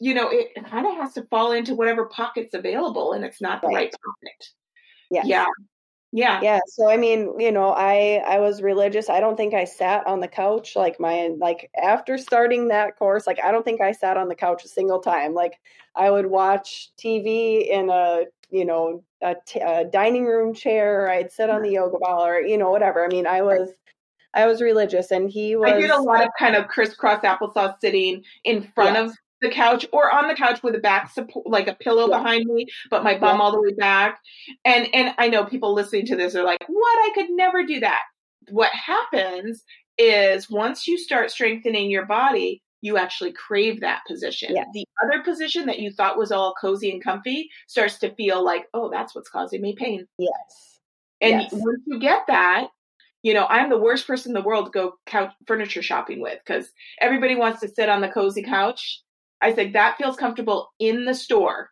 you 0.00 0.14
know 0.14 0.28
it 0.30 0.48
kind 0.66 0.86
of 0.86 0.94
has 0.94 1.12
to 1.14 1.26
fall 1.30 1.52
into 1.52 1.74
whatever 1.74 2.06
pocket's 2.06 2.54
available 2.54 3.12
and 3.12 3.24
it's 3.24 3.40
not 3.40 3.60
the 3.60 3.68
right, 3.68 3.76
right. 3.76 3.92
pocket. 3.92 4.46
Yes. 5.10 5.26
yeah 5.26 5.46
yeah 6.12 6.40
yeah 6.42 6.60
so 6.66 6.90
i 6.90 6.96
mean 6.96 7.32
you 7.38 7.50
know 7.50 7.70
i 7.70 8.22
i 8.26 8.38
was 8.38 8.60
religious 8.60 9.08
i 9.08 9.18
don't 9.18 9.36
think 9.36 9.54
i 9.54 9.64
sat 9.64 10.06
on 10.06 10.20
the 10.20 10.28
couch 10.28 10.76
like 10.76 11.00
my 11.00 11.30
like 11.38 11.70
after 11.82 12.18
starting 12.18 12.68
that 12.68 12.96
course 12.98 13.26
like 13.26 13.42
i 13.42 13.50
don't 13.50 13.64
think 13.64 13.80
i 13.80 13.92
sat 13.92 14.16
on 14.16 14.28
the 14.28 14.34
couch 14.34 14.64
a 14.64 14.68
single 14.68 15.00
time 15.00 15.32
like 15.32 15.58
i 15.96 16.10
would 16.10 16.26
watch 16.26 16.90
tv 16.98 17.66
in 17.66 17.88
a 17.88 18.24
you 18.52 18.66
know, 18.66 19.02
a, 19.22 19.34
t- 19.46 19.60
a 19.60 19.86
dining 19.86 20.26
room 20.26 20.54
chair, 20.54 21.10
I'd 21.10 21.32
sit 21.32 21.48
on 21.48 21.62
the 21.62 21.70
yoga 21.70 21.96
ball 21.98 22.24
or, 22.24 22.40
you 22.40 22.58
know, 22.58 22.70
whatever. 22.70 23.02
I 23.02 23.08
mean, 23.08 23.26
I 23.26 23.40
was, 23.40 23.70
I 24.34 24.46
was 24.46 24.60
religious 24.60 25.10
and 25.10 25.30
he 25.30 25.56
was. 25.56 25.72
I 25.72 25.80
did 25.80 25.90
a 25.90 26.00
lot 26.00 26.22
of 26.22 26.28
kind 26.38 26.54
of 26.54 26.68
crisscross 26.68 27.22
applesauce 27.22 27.80
sitting 27.80 28.22
in 28.44 28.70
front 28.74 28.94
yes. 28.94 29.10
of 29.10 29.16
the 29.42 29.50
couch 29.50 29.84
or 29.92 30.12
on 30.14 30.28
the 30.28 30.34
couch 30.34 30.62
with 30.62 30.74
a 30.74 30.78
back 30.78 31.10
support, 31.10 31.46
like 31.46 31.68
a 31.68 31.74
pillow 31.74 32.08
yeah. 32.08 32.18
behind 32.18 32.46
me, 32.46 32.66
but 32.90 33.04
my 33.04 33.18
bum 33.18 33.38
yeah. 33.38 33.42
all 33.42 33.52
the 33.52 33.60
way 33.60 33.74
back. 33.74 34.20
And 34.64 34.88
and 34.94 35.14
I 35.18 35.28
know 35.28 35.44
people 35.44 35.74
listening 35.74 36.06
to 36.06 36.16
this 36.16 36.34
are 36.34 36.44
like, 36.44 36.64
"What? 36.66 36.98
I 36.98 37.10
could 37.14 37.30
never 37.30 37.64
do 37.64 37.80
that." 37.80 38.02
What 38.50 38.72
happens 38.72 39.64
is 39.98 40.48
once 40.48 40.86
you 40.86 40.96
start 40.96 41.30
strengthening 41.30 41.90
your 41.90 42.06
body, 42.06 42.62
you 42.80 42.96
actually 42.96 43.32
crave 43.32 43.80
that 43.80 44.02
position. 44.08 44.54
Yes. 44.54 44.66
The 44.72 44.86
other 45.04 45.22
position 45.22 45.66
that 45.66 45.78
you 45.78 45.90
thought 45.90 46.18
was 46.18 46.32
all 46.32 46.54
cozy 46.60 46.90
and 46.90 47.02
comfy 47.02 47.50
starts 47.66 47.98
to 47.98 48.14
feel 48.14 48.44
like, 48.44 48.66
"Oh, 48.72 48.90
that's 48.90 49.14
what's 49.14 49.28
causing 49.28 49.60
me 49.60 49.74
pain." 49.76 50.06
Yes. 50.18 50.80
And 51.20 51.42
yes. 51.42 51.52
once 51.52 51.82
you 51.86 52.00
get 52.00 52.22
that, 52.28 52.68
you 53.22 53.34
know, 53.34 53.46
I'm 53.46 53.70
the 53.70 53.78
worst 53.78 54.06
person 54.06 54.30
in 54.30 54.34
the 54.34 54.46
world 54.46 54.66
to 54.66 54.70
go 54.72 54.94
couch 55.06 55.32
furniture 55.46 55.82
shopping 55.82 56.20
with 56.20 56.38
because 56.44 56.70
everybody 57.00 57.36
wants 57.36 57.60
to 57.60 57.68
sit 57.68 57.88
on 57.88 58.00
the 58.00 58.08
cozy 58.08 58.42
couch. 58.42 59.02
I 59.42 59.54
said 59.54 59.72
that 59.72 59.98
feels 59.98 60.16
comfortable 60.16 60.72
in 60.78 61.04
the 61.04 61.14
store. 61.14 61.70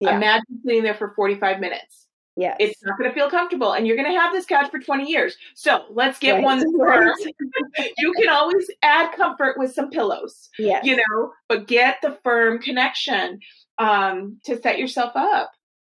Yeah. 0.00 0.16
Imagine 0.16 0.60
sitting 0.64 0.82
there 0.82 0.94
for 0.94 1.14
45 1.14 1.60
minutes. 1.60 2.06
Yes. 2.36 2.56
It's 2.58 2.82
not 2.82 2.98
going 2.98 3.08
to 3.08 3.14
feel 3.14 3.30
comfortable 3.30 3.72
and 3.74 3.86
you're 3.86 3.96
going 3.96 4.12
to 4.12 4.20
have 4.20 4.32
this 4.32 4.44
couch 4.44 4.68
for 4.70 4.80
20 4.80 5.08
years. 5.08 5.36
So 5.54 5.84
let's 5.90 6.18
get 6.18 6.34
right. 6.34 6.42
one 6.42 6.60
firm. 6.78 7.12
you 7.98 8.12
can 8.18 8.28
always 8.28 8.68
add 8.82 9.12
comfort 9.12 9.56
with 9.56 9.72
some 9.72 9.88
pillows. 9.88 10.50
Yes. 10.58 10.84
You 10.84 10.96
know, 10.96 11.32
but 11.48 11.68
get 11.68 11.98
the 12.02 12.18
firm 12.24 12.58
connection 12.58 13.38
um, 13.78 14.38
to 14.44 14.60
set 14.60 14.78
yourself 14.78 15.12
up. 15.14 15.52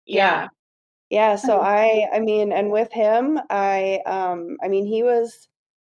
Yeah. 0.06 0.42
yeah. 0.42 0.48
Yeah, 1.10 1.36
so 1.36 1.60
I 1.62 2.06
I 2.12 2.20
mean 2.20 2.52
and 2.52 2.70
with 2.70 2.92
him 2.92 3.40
I 3.50 4.00
um 4.06 4.56
I 4.62 4.68
mean 4.68 4.86
he 4.86 5.02
was 5.02 5.47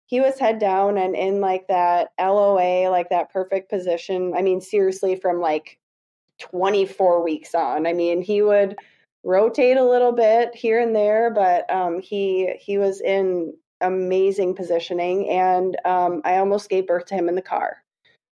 he 0.10 0.20
was 0.20 0.40
head 0.40 0.58
down 0.58 0.98
and 0.98 1.16
in 1.16 1.40
like 1.40 1.68
that 1.68 2.14
LOA 2.20 2.90
like 2.90 3.10
that 3.10 3.32
perfect 3.32 3.70
position. 3.70 4.34
I 4.36 4.42
mean 4.42 4.60
seriously 4.60 5.16
from 5.16 5.40
like 5.40 5.78
24 6.40 7.24
weeks 7.24 7.54
on. 7.54 7.86
I 7.86 7.94
mean 7.94 8.24
he 8.24 8.42
would 8.42 8.76
rotate 9.24 9.78
a 9.78 9.84
little 9.84 10.12
bit 10.12 10.56
here 10.56 10.80
and 10.80 10.96
there 10.96 11.30
but 11.30 11.70
um 11.70 12.02
he 12.02 12.56
he 12.60 12.80
was 12.80 13.02
in 13.02 13.54
amazing 13.82 14.56
positioning 14.56 15.30
and 15.30 15.78
um 15.86 16.22
I 16.26 16.38
almost 16.38 16.72
gave 16.72 16.88
birth 16.88 17.06
to 17.06 17.16
him 17.16 17.30
in 17.30 17.36
the 17.36 17.42
car. 17.44 17.78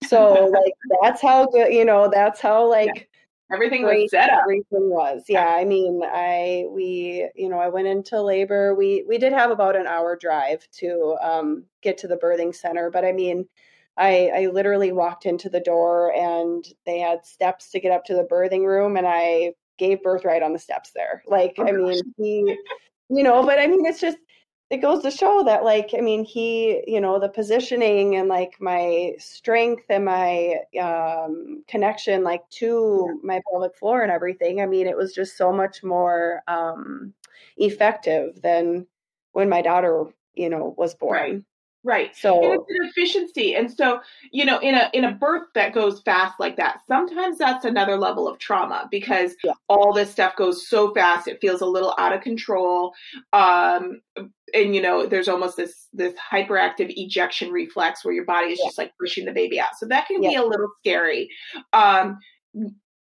So 0.06 0.52
like 0.54 0.74
that's 1.02 1.24
how 1.24 1.48
good 1.48 1.74
you 1.74 1.86
know 1.86 2.08
that's 2.08 2.40
how 2.40 2.70
like 2.70 3.10
everything 3.54 3.84
was 3.84 4.10
set 4.12 4.30
up. 4.30 4.42
Everything 4.42 4.90
was, 4.90 5.24
yeah. 5.28 5.48
I 5.48 5.66
mean, 5.66 6.02
I 6.04 6.66
we 6.70 7.30
you 7.36 7.50
know 7.50 7.60
I 7.60 7.70
went 7.70 7.88
into 7.88 8.22
labor. 8.22 8.76
We 8.76 9.04
we 9.08 9.18
did 9.18 9.34
have 9.34 9.52
about 9.52 9.76
an 9.76 9.88
hour 9.88 10.16
drive 10.16 10.68
to 10.80 11.18
um, 11.22 11.66
get 11.82 11.98
to 12.00 12.08
the 12.08 12.18
birthing 12.18 12.56
center, 12.56 12.90
but 12.90 13.06
I 13.06 13.12
mean, 13.12 13.48
I 13.98 14.32
I 14.36 14.46
literally 14.48 14.92
walked 14.92 15.26
into 15.26 15.50
the 15.50 15.60
door 15.60 16.14
and 16.16 16.66
they 16.86 17.00
had 17.00 17.26
steps 17.26 17.70
to 17.72 17.80
get 17.80 17.92
up 17.92 18.06
to 18.06 18.16
the 18.16 18.28
birthing 18.30 18.66
room, 18.66 18.98
and 18.98 19.08
I 19.08 19.54
gave 19.78 20.04
birth 20.04 20.26
right 20.26 20.44
on 20.44 20.54
the 20.54 20.60
steps 20.60 20.92
there. 20.96 21.24
Like, 21.28 21.56
oh, 21.58 21.68
I 21.68 21.72
mean, 21.72 22.02
he, 22.18 22.58
you 23.10 23.24
know, 23.24 23.44
but 23.46 23.60
I 23.60 23.68
mean, 23.68 23.86
it's 23.86 24.02
just 24.02 24.18
it 24.74 24.82
goes 24.82 25.04
to 25.04 25.12
show 25.12 25.44
that 25.44 25.64
like 25.64 25.92
i 25.96 26.02
mean 26.02 26.24
he 26.24 26.84
you 26.88 27.00
know 27.00 27.20
the 27.20 27.30
positioning 27.30 28.16
and 28.16 28.28
like 28.28 28.60
my 28.60 29.14
strength 29.20 29.84
and 29.90 30.04
my 30.04 30.56
um 30.82 31.64
connection 31.68 32.24
like 32.24 32.48
to 32.50 33.20
my 33.24 33.40
pelvic 33.52 33.76
floor 33.76 34.02
and 34.02 34.12
everything 34.12 34.62
i 34.62 34.66
mean 34.66 34.88
it 34.88 34.98
was 34.98 35.14
just 35.14 35.38
so 35.38 35.54
much 35.54 35.84
more 35.84 36.42
um 36.48 37.14
effective 37.58 38.42
than 38.42 38.88
when 39.34 39.48
my 39.48 39.62
daughter 39.62 40.06
you 40.34 40.50
know 40.50 40.74
was 40.76 40.96
born 40.96 41.14
right. 41.14 41.42
Right. 41.86 42.16
So 42.16 42.42
and 42.42 42.62
it's 42.62 42.80
an 42.80 42.88
efficiency. 42.88 43.56
And 43.56 43.70
so, 43.70 44.00
you 44.32 44.46
know, 44.46 44.58
in 44.60 44.74
a 44.74 44.90
in 44.94 45.04
a 45.04 45.12
birth 45.12 45.48
that 45.54 45.74
goes 45.74 46.00
fast 46.00 46.40
like 46.40 46.56
that, 46.56 46.80
sometimes 46.88 47.38
that's 47.38 47.66
another 47.66 47.98
level 47.98 48.26
of 48.26 48.40
trauma 48.40 48.88
because 48.90 49.36
yeah. 49.44 49.52
all 49.68 49.92
this 49.92 50.10
stuff 50.10 50.38
goes 50.38 50.66
so 50.66 50.94
fast, 50.94 51.28
it 51.28 51.42
feels 51.42 51.60
a 51.60 51.66
little 51.66 51.94
out 51.98 52.14
of 52.14 52.22
control. 52.22 52.94
Um 53.34 54.00
and 54.54 54.76
you 54.76 54.82
know, 54.82 55.06
there's 55.06 55.28
almost 55.28 55.58
this 55.58 55.88
this 55.94 56.14
hyperactive 56.32 56.92
ejection 56.96 57.52
reflex 57.52 58.04
where 58.04 58.14
your 58.14 58.26
body 58.26 58.52
is 58.52 58.60
yeah. 58.60 58.68
just 58.68 58.78
like 58.78 58.92
pushing 59.00 59.26
the 59.26 59.32
baby 59.32 59.60
out. 59.60 59.76
So 59.78 59.88
that 59.88 60.08
can 60.08 60.22
yeah. 60.22 60.30
be 60.30 60.36
a 60.36 60.46
little 60.46 60.70
scary. 60.80 61.30
Um 61.74 62.18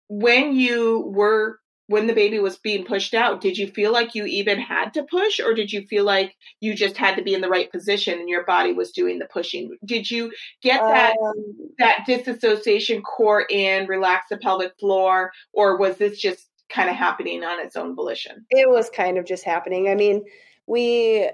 when 0.08 0.54
you 0.54 1.12
were 1.14 1.58
when 1.92 2.08
the 2.08 2.14
baby 2.14 2.40
was 2.40 2.58
being 2.58 2.86
pushed 2.86 3.14
out, 3.14 3.42
did 3.42 3.58
you 3.58 3.68
feel 3.68 3.92
like 3.92 4.16
you 4.16 4.26
even 4.26 4.58
had 4.58 4.94
to 4.94 5.04
push, 5.04 5.42
or 5.42 5.54
did 5.54 5.72
you 5.72 5.86
feel 5.88 6.06
like 6.06 6.34
you 6.62 6.74
just 6.74 6.96
had 6.96 7.16
to 7.18 7.22
be 7.22 7.34
in 7.34 7.42
the 7.42 7.50
right 7.50 7.70
position 7.70 8.18
and 8.18 8.30
your 8.30 8.46
body 8.46 8.72
was 8.72 8.92
doing 8.92 9.20
the 9.20 9.28
pushing? 9.32 9.76
Did 9.84 10.10
you 10.10 10.32
get 10.64 10.80
that 10.80 11.16
um, 11.22 11.36
that 11.80 12.06
disassociation 12.08 13.02
core 13.02 13.46
in, 13.50 13.88
relax 13.88 14.28
the 14.30 14.38
pelvic 14.38 14.72
floor, 14.80 15.32
or 15.52 15.78
was 15.78 15.98
this 15.98 16.18
just 16.18 16.48
kind 16.70 16.90
of 16.90 16.96
happening 16.96 17.44
on 17.44 17.60
its 17.60 17.76
own 17.76 17.94
volition? 17.94 18.46
It 18.50 18.70
was 18.70 18.90
kind 18.90 19.18
of 19.18 19.26
just 19.26 19.44
happening. 19.44 19.90
I 19.90 19.96
mean, 19.96 20.24
we. 20.68 21.30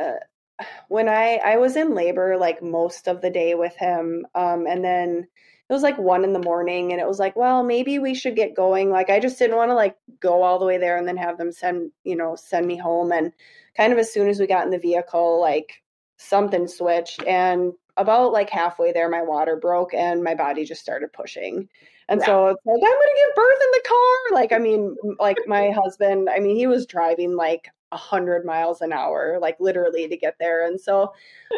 Uh, 0.00 0.64
when 0.88 1.08
I 1.08 1.36
I 1.44 1.56
was 1.56 1.76
in 1.76 1.94
labor 1.94 2.36
like 2.36 2.62
most 2.62 3.08
of 3.08 3.20
the 3.20 3.30
day 3.30 3.54
with 3.54 3.74
him, 3.76 4.26
um, 4.34 4.66
and 4.66 4.84
then 4.84 5.26
it 5.72 5.74
was 5.74 5.82
like 5.82 5.96
one 5.96 6.22
in 6.22 6.34
the 6.34 6.38
morning 6.38 6.92
and 6.92 7.00
it 7.00 7.08
was 7.08 7.18
like 7.18 7.34
well 7.34 7.62
maybe 7.62 7.98
we 7.98 8.14
should 8.14 8.36
get 8.36 8.54
going 8.54 8.90
like 8.90 9.08
i 9.08 9.18
just 9.18 9.38
didn't 9.38 9.56
want 9.56 9.70
to 9.70 9.74
like 9.74 9.96
go 10.20 10.42
all 10.42 10.58
the 10.58 10.66
way 10.66 10.76
there 10.76 10.98
and 10.98 11.08
then 11.08 11.16
have 11.16 11.38
them 11.38 11.50
send 11.50 11.90
you 12.04 12.14
know 12.14 12.36
send 12.36 12.66
me 12.66 12.76
home 12.76 13.10
and 13.10 13.32
kind 13.74 13.90
of 13.90 13.98
as 13.98 14.12
soon 14.12 14.28
as 14.28 14.38
we 14.38 14.46
got 14.46 14.64
in 14.64 14.70
the 14.70 14.78
vehicle 14.78 15.40
like 15.40 15.82
something 16.18 16.68
switched 16.68 17.24
and 17.24 17.72
about 17.96 18.32
like 18.32 18.50
halfway 18.50 18.92
there 18.92 19.08
my 19.08 19.22
water 19.22 19.56
broke 19.56 19.94
and 19.94 20.22
my 20.22 20.34
body 20.34 20.62
just 20.62 20.82
started 20.82 21.10
pushing 21.10 21.66
and 22.10 22.20
yeah. 22.20 22.26
so 22.26 22.48
it's 22.48 22.60
like 22.66 22.74
i'm 22.74 22.80
gonna 22.80 23.16
give 23.16 23.34
birth 23.34 23.58
in 23.62 23.70
the 23.72 23.88
car 23.88 24.34
like 24.34 24.52
i 24.52 24.58
mean 24.58 24.94
like 25.18 25.38
my 25.46 25.70
husband 25.70 26.28
i 26.28 26.38
mean 26.38 26.54
he 26.54 26.66
was 26.66 26.84
driving 26.84 27.34
like 27.34 27.70
100 27.92 28.44
miles 28.44 28.80
an 28.80 28.92
hour 28.92 29.38
like 29.40 29.56
literally 29.60 30.08
to 30.08 30.16
get 30.16 30.34
there 30.40 30.66
and 30.66 30.80
so 30.80 31.12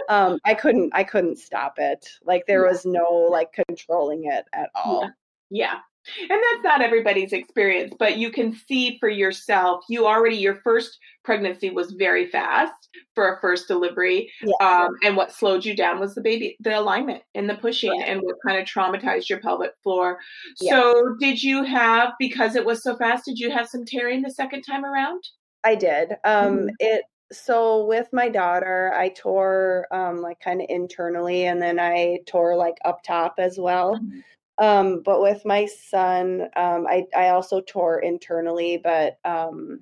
um 0.09 0.39
i 0.45 0.55
couldn't 0.55 0.91
i 0.95 1.03
couldn't 1.03 1.39
stop 1.39 1.75
it 1.79 2.09
like 2.25 2.45
there 2.47 2.67
was 2.67 2.85
no 2.85 3.29
like 3.31 3.57
controlling 3.69 4.25
it 4.25 4.45
at 4.53 4.71
all 4.75 5.11
yeah. 5.51 5.73
yeah. 5.73 5.79
And 6.21 6.31
that's 6.31 6.63
not 6.63 6.83
everybody's 6.83 7.33
experience, 7.33 7.95
but 7.99 8.19
you 8.19 8.31
can 8.31 8.55
see 8.55 8.99
for 8.99 9.09
yourself. 9.09 9.85
You 9.89 10.07
already, 10.07 10.37
your 10.37 10.57
first 10.57 10.99
pregnancy 11.23 11.71
was 11.71 11.93
very 11.93 12.27
fast 12.29 12.75
for 13.15 13.35
a 13.35 13.41
first 13.41 13.69
delivery. 13.69 14.31
Um, 14.61 14.91
and 15.03 15.17
what 15.17 15.33
slowed 15.33 15.65
you 15.65 15.75
down 15.75 15.99
was 15.99 16.15
the 16.15 16.21
baby, 16.21 16.57
the 16.61 16.79
alignment 16.79 17.23
and 17.35 17.49
the 17.49 17.55
pushing, 17.55 18.03
and 18.03 18.21
what 18.21 18.37
kind 18.47 18.59
of 18.59 18.67
traumatized 18.67 19.31
your 19.31 19.41
pelvic 19.41 19.73
floor. 19.83 20.19
So, 20.57 21.17
did 21.19 21.43
you 21.43 21.65
have, 21.65 22.13
because 22.19 22.55
it 22.55 22.67
was 22.67 22.83
so 22.83 22.97
fast, 22.97 23.25
did 23.25 23.39
you 23.39 23.51
have 23.51 23.69
some 23.69 23.87
tearing 23.87 24.21
the 24.21 24.31
second 24.31 24.63
time 24.63 24.85
around? 24.85 25.25
I 25.65 25.75
did. 25.75 26.13
Um, 26.25 26.59
mm-hmm. 26.59 26.69
It 26.79 27.05
so 27.33 27.85
with 27.87 28.09
my 28.13 28.29
daughter, 28.29 28.93
I 28.95 29.09
tore 29.09 29.87
um, 29.91 30.21
like 30.21 30.41
kind 30.41 30.61
of 30.61 30.67
internally, 30.69 31.47
and 31.47 31.61
then 31.61 31.81
I 31.81 32.21
tore 32.27 32.57
like 32.57 32.77
up 32.85 33.03
top 33.03 33.37
as 33.39 33.59
well. 33.59 33.97
Mm-hmm. 33.97 34.19
Um, 34.57 35.03
but 35.05 35.21
with 35.21 35.45
my 35.45 35.67
son, 35.67 36.43
um, 36.55 36.87
I 36.87 37.07
I 37.17 37.29
also 37.31 37.61
tore 37.61 37.99
internally, 37.99 38.81
but 38.83 39.19
um, 39.25 39.81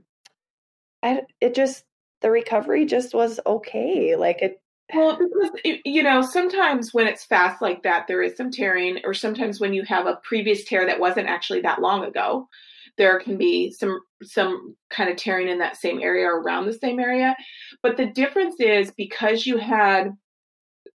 I 1.03 1.23
it 1.41 1.55
just 1.55 1.85
the 2.21 2.31
recovery 2.31 2.87
just 2.87 3.15
was 3.15 3.39
okay. 3.45 4.17
Like 4.17 4.41
it. 4.41 4.61
Well, 4.95 5.17
because 5.19 5.51
you 5.85 6.03
know, 6.03 6.23
sometimes 6.23 6.93
when 6.93 7.07
it's 7.07 7.25
fast 7.25 7.63
like 7.63 7.83
that, 7.83 8.07
there 8.07 8.23
is 8.23 8.37
some 8.37 8.51
tearing, 8.51 9.01
or 9.05 9.15
sometimes 9.15 9.61
when 9.61 9.73
you 9.73 9.83
have 9.85 10.07
a 10.07 10.21
previous 10.23 10.65
tear 10.65 10.87
that 10.87 11.01
wasn't 11.01 11.29
actually 11.29 11.63
that 11.63 11.81
long 11.81 12.05
ago, 12.05 12.49
there 12.99 13.19
can 13.19 13.37
be 13.37 13.71
some 13.71 14.01
some 14.23 14.77
kind 14.91 15.11
of 15.11 15.17
tearing 15.17 15.49
in 15.49 15.59
that 15.59 15.77
same 15.77 16.01
area 16.01 16.27
or 16.27 16.41
around 16.41 16.67
the 16.67 16.73
same 16.73 17.01
area. 17.01 17.35
But 17.83 17.97
the 17.97 18.07
difference 18.07 18.61
is 18.61 18.93
because 18.97 19.47
you 19.47 19.59
had 19.59 20.13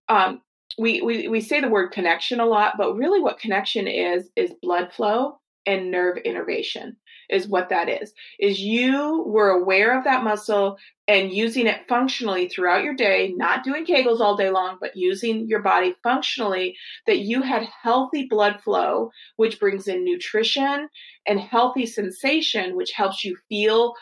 um, 0.09 0.41
we, 0.77 1.01
we 1.01 1.27
we 1.27 1.41
say 1.41 1.61
the 1.61 1.69
word 1.69 1.91
connection 1.91 2.39
a 2.39 2.45
lot 2.45 2.73
but 2.77 2.95
really 2.95 3.21
what 3.21 3.39
connection 3.39 3.87
is 3.87 4.29
is 4.35 4.53
blood 4.61 4.91
flow 4.91 5.39
and 5.65 5.89
nerve 5.89 6.17
innervation 6.25 6.95
is 7.29 7.47
what 7.47 7.69
that 7.69 7.89
is 7.89 8.13
is 8.39 8.59
you 8.59 9.23
were 9.27 9.49
aware 9.49 9.97
of 9.97 10.03
that 10.03 10.23
muscle 10.23 10.77
and 11.07 11.31
using 11.31 11.67
it 11.67 11.87
functionally 11.87 12.47
throughout 12.47 12.83
your 12.83 12.95
day 12.95 13.33
not 13.35 13.63
doing 13.63 13.85
kegels 13.85 14.19
all 14.19 14.35
day 14.35 14.49
long 14.49 14.77
but 14.79 14.95
using 14.95 15.47
your 15.47 15.61
body 15.61 15.95
functionally 16.03 16.75
that 17.07 17.19
you 17.19 17.41
had 17.41 17.67
healthy 17.83 18.27
blood 18.29 18.59
flow 18.63 19.11
which 19.35 19.59
brings 19.59 19.87
in 19.87 20.03
nutrition 20.03 20.87
and 21.27 21.39
healthy 21.39 21.85
sensation 21.85 22.75
which 22.75 22.91
helps 22.91 23.23
you 23.23 23.37
feel 23.49 23.93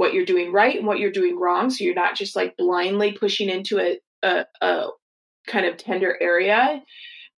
what 0.00 0.14
you're 0.14 0.24
doing 0.24 0.50
right 0.50 0.78
and 0.78 0.86
what 0.86 0.98
you're 0.98 1.10
doing 1.10 1.38
wrong. 1.38 1.68
So 1.68 1.84
you're 1.84 1.94
not 1.94 2.16
just 2.16 2.34
like 2.34 2.56
blindly 2.56 3.12
pushing 3.12 3.50
into 3.50 3.78
a, 3.78 3.98
a, 4.22 4.46
a 4.62 4.86
kind 5.46 5.66
of 5.66 5.76
tender 5.76 6.16
area. 6.22 6.82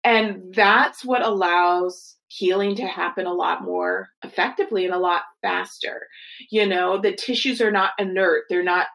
And 0.04 0.54
that's 0.54 1.04
what 1.04 1.22
allows 1.22 2.14
healing 2.36 2.74
to 2.76 2.86
happen 2.86 3.26
a 3.26 3.32
lot 3.32 3.62
more 3.62 4.08
effectively 4.24 4.84
and 4.84 4.94
a 4.94 4.98
lot 4.98 5.22
faster. 5.42 6.06
You 6.50 6.66
know, 6.66 6.98
the 6.98 7.12
tissues 7.12 7.60
are 7.60 7.70
not 7.70 7.92
inert. 7.98 8.44
They're 8.48 8.62
not, 8.62 8.86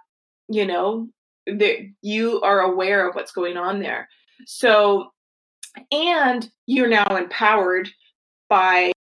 you 0.49 0.65
know, 0.65 1.07
that 1.45 1.77
you 2.01 2.41
are 2.41 2.61
aware 2.61 3.07
of 3.07 3.15
what's 3.15 3.31
going 3.31 3.57
on 3.57 3.79
there. 3.79 4.09
So, 4.45 5.11
and 5.91 6.49
you're 6.65 6.89
now 6.89 7.15
empowered 7.15 7.89
by 8.49 8.91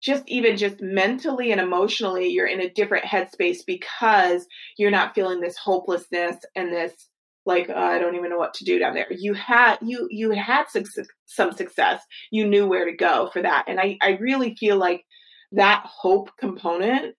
just 0.00 0.24
even 0.26 0.56
just 0.56 0.80
mentally 0.80 1.52
and 1.52 1.60
emotionally, 1.60 2.28
you're 2.28 2.46
in 2.46 2.60
a 2.60 2.70
different 2.70 3.04
headspace 3.04 3.58
because 3.66 4.46
you're 4.78 4.90
not 4.90 5.14
feeling 5.14 5.40
this 5.40 5.56
hopelessness 5.56 6.36
and 6.54 6.72
this 6.72 7.08
like 7.46 7.70
uh, 7.70 7.74
I 7.74 7.98
don't 7.98 8.16
even 8.16 8.30
know 8.30 8.38
what 8.38 8.54
to 8.54 8.64
do 8.64 8.78
down 8.78 8.94
there. 8.94 9.06
You 9.10 9.34
had 9.34 9.78
you 9.80 10.08
you 10.10 10.30
had 10.32 10.64
some, 10.68 10.84
some 11.26 11.52
success. 11.52 12.02
You 12.30 12.46
knew 12.46 12.66
where 12.66 12.84
to 12.84 12.96
go 12.96 13.30
for 13.32 13.42
that, 13.42 13.64
and 13.68 13.80
I 13.80 13.96
I 14.02 14.18
really 14.20 14.54
feel 14.56 14.76
like 14.76 15.04
that 15.52 15.84
hope 15.86 16.30
component 16.38 17.14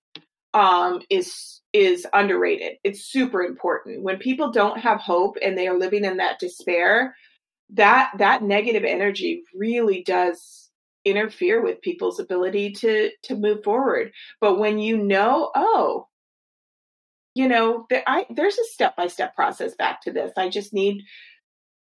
um, 0.54 1.02
is 1.10 1.62
is 1.74 2.06
underrated. 2.14 2.74
It's 2.84 3.06
super 3.12 3.44
important. 3.44 4.04
When 4.04 4.18
people 4.18 4.52
don't 4.52 4.80
have 4.80 5.00
hope 5.00 5.38
and 5.42 5.58
they 5.58 5.68
are 5.68 5.78
living 5.78 6.04
in 6.04 6.18
that 6.18 6.40
despair, 6.40 7.16
that 7.74 8.12
that 8.18 8.44
negative 8.44 8.84
energy 8.84 9.44
really 9.54 10.04
does 10.04 10.70
interfere 11.06 11.64
with 11.64 11.82
people's 11.82 12.20
ability 12.20 12.74
to 12.74 13.12
to 13.24 13.36
move 13.36 13.64
forward. 13.64 14.12
But 14.42 14.60
when 14.60 14.78
you 14.80 14.98
know, 14.98 15.52
oh, 15.56 16.08
you 17.38 17.48
know, 17.48 17.86
there, 17.92 18.02
I, 18.08 18.26
there's 18.32 18.58
a 18.58 18.64
step 18.66 18.96
by 18.96 19.06
step 19.06 19.36
process 19.36 19.76
back 19.76 20.02
to 20.02 20.12
this. 20.12 20.32
I 20.36 20.50
just 20.50 20.74
need 20.74 21.04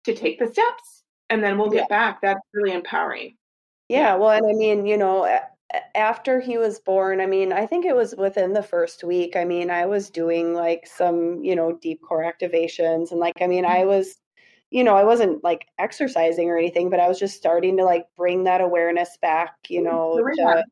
to 0.03 0.13
take 0.13 0.39
the 0.39 0.47
steps 0.47 1.03
and 1.29 1.41
then 1.41 1.57
we'll 1.57 1.69
get 1.69 1.87
yeah. 1.89 1.97
back. 1.97 2.21
That's 2.21 2.41
really 2.53 2.73
empowering. 2.73 3.37
Yeah. 3.87 4.15
Well, 4.15 4.31
and 4.31 4.45
I 4.45 4.51
mean, 4.51 4.85
you 4.85 4.97
know, 4.97 5.39
after 5.95 6.41
he 6.41 6.57
was 6.57 6.81
born, 6.81 7.21
I 7.21 7.27
mean, 7.27 7.53
I 7.53 7.65
think 7.65 7.85
it 7.85 7.95
was 7.95 8.13
within 8.17 8.51
the 8.51 8.61
first 8.61 9.05
week. 9.05 9.37
I 9.37 9.45
mean, 9.45 9.69
I 9.69 9.85
was 9.85 10.09
doing 10.09 10.53
like 10.53 10.85
some, 10.85 11.41
you 11.45 11.55
know, 11.55 11.79
deep 11.81 12.01
core 12.01 12.29
activations 12.29 13.11
and 13.11 13.19
like, 13.21 13.41
I 13.41 13.47
mean, 13.47 13.63
I 13.63 13.77
mm-hmm. 13.77 13.87
was, 13.87 14.17
you 14.69 14.83
know, 14.83 14.97
I 14.97 15.05
wasn't 15.05 15.45
like 15.45 15.65
exercising 15.79 16.49
or 16.49 16.57
anything, 16.57 16.89
but 16.89 16.99
I 16.99 17.07
was 17.07 17.19
just 17.19 17.37
starting 17.37 17.77
to 17.77 17.85
like 17.85 18.03
bring 18.17 18.43
that 18.43 18.59
awareness 18.59 19.17
back, 19.21 19.55
you 19.69 19.81
mm-hmm. 19.81 19.95
know, 19.95 20.17
to, 20.17 20.65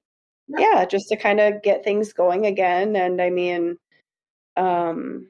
yeah. 0.49 0.59
yeah, 0.59 0.85
just 0.85 1.07
to 1.07 1.15
kind 1.15 1.39
of 1.39 1.63
get 1.63 1.85
things 1.85 2.11
going 2.11 2.45
again. 2.45 2.97
And 2.97 3.21
I 3.21 3.29
mean, 3.29 3.77
um, 4.57 5.29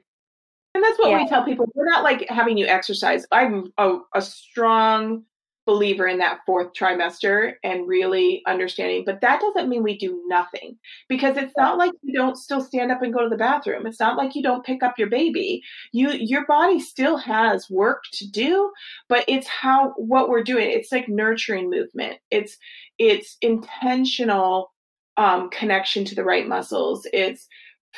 and 0.74 0.84
that's 0.84 0.98
what 0.98 1.10
yeah. 1.10 1.22
we 1.22 1.28
tell 1.28 1.44
people. 1.44 1.66
We're 1.74 1.88
not 1.88 2.04
like 2.04 2.28
having 2.28 2.58
you 2.58 2.66
exercise. 2.66 3.26
I'm 3.32 3.72
a, 3.78 3.96
a 4.14 4.20
strong 4.20 5.24
believer 5.66 6.06
in 6.06 6.18
that 6.18 6.38
fourth 6.46 6.72
trimester 6.72 7.54
and 7.64 7.88
really 7.88 8.40
understanding 8.46 9.02
but 9.04 9.20
that 9.20 9.40
doesn't 9.40 9.68
mean 9.68 9.82
we 9.82 9.98
do 9.98 10.22
nothing 10.28 10.78
because 11.08 11.36
it's 11.36 11.52
not 11.56 11.76
like 11.76 11.90
you 12.02 12.14
don't 12.14 12.38
still 12.38 12.60
stand 12.60 12.92
up 12.92 13.02
and 13.02 13.12
go 13.12 13.24
to 13.24 13.28
the 13.28 13.36
bathroom 13.36 13.84
it's 13.84 13.98
not 13.98 14.16
like 14.16 14.36
you 14.36 14.42
don't 14.44 14.64
pick 14.64 14.84
up 14.84 14.96
your 14.96 15.08
baby 15.08 15.60
you 15.90 16.10
your 16.12 16.46
body 16.46 16.78
still 16.78 17.16
has 17.16 17.68
work 17.68 18.04
to 18.12 18.30
do 18.30 18.70
but 19.08 19.24
it's 19.26 19.48
how 19.48 19.92
what 19.96 20.28
we're 20.28 20.44
doing 20.44 20.70
it's 20.70 20.92
like 20.92 21.08
nurturing 21.08 21.68
movement 21.68 22.16
it's 22.30 22.56
it's 22.98 23.36
intentional 23.42 24.72
um, 25.18 25.48
connection 25.50 26.04
to 26.04 26.14
the 26.14 26.24
right 26.24 26.46
muscles 26.46 27.08
it's 27.12 27.48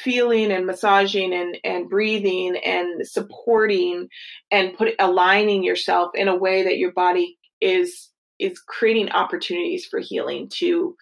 feeling 0.03 0.53
and 0.53 0.67
massaging 0.67 1.33
and, 1.33 1.59
and 1.65 1.89
breathing 1.89 2.57
and 2.65 3.07
supporting 3.07 4.09
and 4.51 4.77
put 4.77 4.95
aligning 4.99 5.63
yourself 5.63 6.11
in 6.15 6.29
a 6.29 6.37
way 6.37 6.63
that 6.63 6.79
your 6.79 6.93
body 6.93 7.39
is 7.61 8.11
is 8.39 8.61
creating 8.61 9.11
opportunities 9.11 9.85
for 9.85 9.99
healing 9.99 10.49
to 10.49 10.95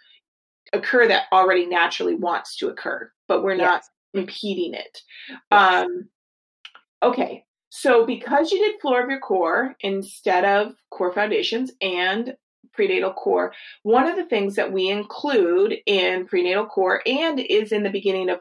occur 0.72 1.06
that 1.06 1.24
already 1.32 1.66
naturally 1.66 2.14
wants 2.14 2.56
to 2.56 2.68
occur 2.68 3.10
but 3.28 3.42
we're 3.42 3.54
not 3.56 3.82
impeding 4.14 4.74
it. 4.74 4.98
Yes. 5.28 5.38
um 5.50 6.08
okay. 7.02 7.44
So 7.68 8.06
because 8.06 8.52
you 8.52 8.58
did 8.64 8.80
floor 8.80 9.02
of 9.02 9.10
your 9.10 9.20
core 9.20 9.74
instead 9.80 10.44
of 10.44 10.74
core 10.90 11.12
foundations 11.12 11.72
and 11.82 12.34
prenatal 12.72 13.12
core 13.12 13.52
one 13.82 14.06
of 14.06 14.16
the 14.16 14.24
things 14.24 14.54
that 14.56 14.72
we 14.72 14.88
include 14.90 15.76
in 15.86 16.26
prenatal 16.26 16.66
core 16.66 17.02
and 17.06 17.40
is 17.40 17.72
in 17.72 17.82
the 17.82 17.90
beginning 17.90 18.28
of 18.28 18.40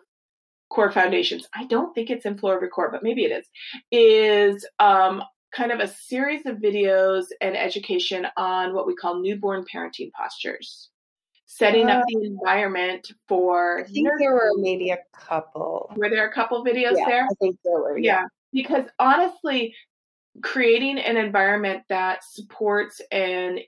core 0.70 0.92
foundations. 0.92 1.48
I 1.54 1.66
don't 1.66 1.94
think 1.94 2.10
it's 2.10 2.26
in 2.26 2.38
floor 2.38 2.56
of 2.56 2.62
your 2.62 2.70
core 2.70 2.92
but 2.92 3.04
maybe 3.04 3.24
it 3.24 3.32
is 3.32 3.48
is 3.92 4.66
um, 4.80 5.24
kind 5.54 5.72
of 5.72 5.80
a 5.80 5.88
series 5.88 6.46
of 6.46 6.58
videos 6.58 7.26
and 7.42 7.56
education 7.56 8.28
on 8.38 8.74
what 8.74 8.88
we 8.88 8.96
call 8.96 9.22
newborn 9.22 9.66
parenting 9.72 10.12
postures. 10.20 10.90
Setting 11.48 11.90
up 11.90 12.04
the 12.08 12.26
environment 12.26 13.12
for 13.28 13.82
i 13.82 13.84
think 13.84 14.10
there 14.18 14.34
were 14.34 14.52
maybe 14.58 14.90
a 14.90 14.98
couple. 15.16 15.94
Were 15.96 16.10
there 16.10 16.28
a 16.28 16.34
couple 16.34 16.66
videos 16.66 16.98
yeah, 16.98 17.06
there? 17.06 17.24
I 17.24 17.34
think 17.40 17.58
there 17.64 17.80
were 17.80 17.98
yeah. 17.98 18.22
yeah 18.22 18.28
because 18.52 18.86
honestly 19.00 19.76
creating 20.42 20.98
an 20.98 21.18
environment 21.18 21.84
that 21.90 22.24
supports 22.24 23.02
and 23.12 23.60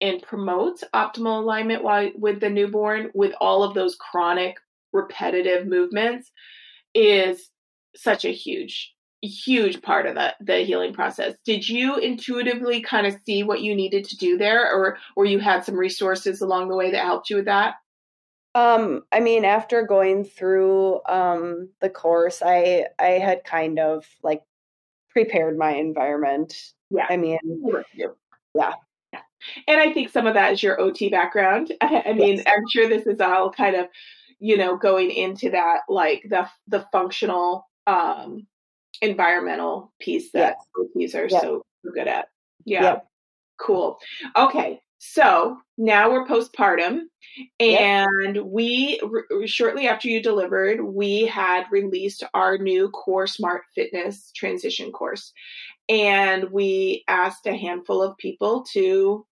and 0.00 0.22
promotes 0.22 0.84
optimal 0.94 1.42
alignment 1.42 1.82
while, 1.82 2.10
with 2.16 2.40
the 2.40 2.50
newborn 2.50 3.10
with 3.14 3.32
all 3.40 3.64
of 3.64 3.74
those 3.74 3.96
chronic 3.96 4.56
repetitive 4.92 5.66
movements 5.66 6.30
is 6.94 7.50
such 7.94 8.24
a 8.24 8.32
huge 8.32 8.94
huge 9.22 9.82
part 9.82 10.06
of 10.06 10.14
the 10.14 10.34
the 10.40 10.58
healing 10.58 10.92
process. 10.92 11.34
Did 11.44 11.68
you 11.68 11.96
intuitively 11.96 12.80
kind 12.80 13.06
of 13.06 13.16
see 13.26 13.42
what 13.42 13.62
you 13.62 13.74
needed 13.74 14.04
to 14.04 14.16
do 14.16 14.38
there 14.38 14.72
or 14.72 14.98
or 15.16 15.24
you 15.24 15.38
had 15.38 15.64
some 15.64 15.74
resources 15.74 16.40
along 16.40 16.68
the 16.68 16.76
way 16.76 16.90
that 16.90 17.04
helped 17.04 17.30
you 17.30 17.36
with 17.36 17.46
that? 17.46 17.74
Um 18.54 19.02
i 19.12 19.20
mean 19.20 19.44
after 19.44 19.82
going 19.82 20.24
through 20.24 21.00
um 21.08 21.68
the 21.80 21.90
course 21.90 22.42
i 22.44 22.86
i 22.98 23.10
had 23.10 23.44
kind 23.44 23.78
of 23.78 24.04
like 24.22 24.42
prepared 25.10 25.58
my 25.58 25.72
environment. 25.72 26.54
Yeah. 26.90 27.06
I 27.10 27.16
mean 27.16 27.38
yeah. 27.94 28.06
Yeah. 28.54 29.20
and 29.66 29.80
i 29.80 29.92
think 29.92 30.10
some 30.10 30.26
of 30.26 30.34
that 30.34 30.52
is 30.52 30.62
your 30.62 30.80
ot 30.80 31.10
background. 31.10 31.72
I, 31.80 32.12
mean 32.12 32.36
yes. 32.36 32.44
i'm 32.46 32.64
sure 32.70 32.88
this 32.88 33.06
is 33.06 33.20
all 33.20 33.50
kind 33.50 33.74
of 33.74 33.86
you 34.38 34.56
know 34.56 34.76
going 34.76 35.10
into 35.10 35.50
that 35.50 35.80
like 35.88 36.22
the 36.28 36.48
the 36.68 36.86
functional 36.92 37.68
um 37.86 38.46
environmental 39.02 39.92
piece 40.00 40.30
that 40.32 40.56
yes. 40.94 41.14
are 41.14 41.28
so 41.28 41.62
good 41.94 42.08
at. 42.08 42.28
Yeah. 42.64 42.98
Cool. 43.58 43.98
Okay. 44.36 44.80
So 44.98 45.58
now 45.76 46.10
we're 46.10 46.26
postpartum 46.26 47.02
and 47.60 48.36
yep. 48.36 48.44
we 48.44 49.00
r- 49.02 49.46
shortly 49.46 49.86
after 49.86 50.08
you 50.08 50.20
delivered 50.20 50.82
we 50.82 51.22
had 51.22 51.64
released 51.70 52.24
our 52.34 52.58
new 52.58 52.88
core 52.90 53.28
smart 53.28 53.62
fitness 53.76 54.32
transition 54.34 54.90
course 54.90 55.32
and 55.88 56.50
we 56.50 57.04
asked 57.06 57.46
a 57.46 57.56
handful 57.56 58.02
of 58.02 58.16
people 58.18 58.64
to 58.72 59.24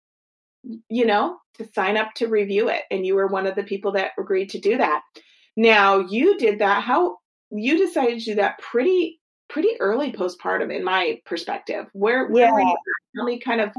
you 0.90 1.06
know, 1.06 1.38
to 1.58 1.70
sign 1.74 1.98
up 1.98 2.14
to 2.16 2.28
review 2.28 2.70
it. 2.70 2.84
And 2.92 3.06
you 3.06 3.16
were 3.16 3.28
one 3.28 3.48
of 3.48 3.56
the 3.56 3.64
people 3.64 3.92
that 3.94 4.12
agreed 4.20 4.50
to 4.52 4.60
do 4.60 4.78
that. 4.78 5.02
Now 5.58 6.00
you 6.00 6.38
did 6.38 6.60
that. 6.60 6.84
How 6.84 7.18
you 7.52 7.78
decided 7.78 8.20
to 8.20 8.26
do 8.26 8.36
that 8.36 8.60
pretty 8.60 9.20
pretty 9.50 9.70
early 9.80 10.12
postpartum 10.12 10.76
in 10.76 10.84
my 10.84 11.22
perspective. 11.26 11.88
Where 11.94 12.28
where 12.28 12.48
yeah. 12.48 12.54
were 12.54 12.62
you? 12.62 12.78
Tell 13.16 13.26
me 13.26 13.40
kind 13.40 13.62
of 13.62 13.72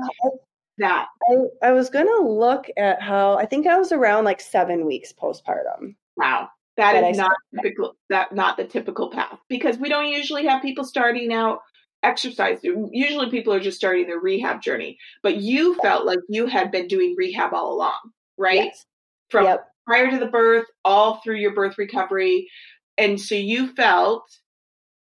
that. 0.78 1.06
I, 1.30 1.68
I 1.68 1.72
was 1.72 1.90
gonna 1.90 2.22
look 2.22 2.66
at 2.76 3.02
how 3.02 3.36
I 3.36 3.46
think 3.46 3.66
I 3.66 3.78
was 3.78 3.92
around 3.92 4.24
like 4.24 4.40
seven 4.40 4.86
weeks 4.86 5.12
postpartum. 5.12 5.96
Wow. 6.16 6.48
that, 6.76 6.92
that 6.92 7.10
is 7.10 7.18
I 7.18 7.22
not 7.22 7.36
typical 7.54 7.96
that 8.10 8.34
not 8.34 8.56
the 8.56 8.64
typical 8.64 9.10
path 9.10 9.38
because 9.48 9.78
we 9.78 9.88
don't 9.88 10.08
usually 10.08 10.46
have 10.46 10.62
people 10.62 10.84
starting 10.84 11.32
out 11.32 11.60
exercise. 12.06 12.60
Usually 12.62 13.30
people 13.30 13.52
are 13.52 13.60
just 13.60 13.76
starting 13.76 14.06
their 14.06 14.20
rehab 14.20 14.62
journey, 14.62 14.98
but 15.22 15.38
you 15.38 15.74
felt 15.82 16.06
like 16.06 16.20
you 16.28 16.46
had 16.46 16.70
been 16.70 16.86
doing 16.86 17.14
rehab 17.18 17.52
all 17.52 17.74
along, 17.74 17.98
right? 18.38 18.66
Yes. 18.66 18.86
From 19.30 19.44
yep. 19.44 19.66
prior 19.86 20.10
to 20.10 20.18
the 20.18 20.26
birth, 20.26 20.66
all 20.84 21.16
through 21.16 21.36
your 21.36 21.54
birth 21.54 21.76
recovery. 21.78 22.48
And 22.96 23.20
so 23.20 23.34
you 23.34 23.74
felt 23.74 24.24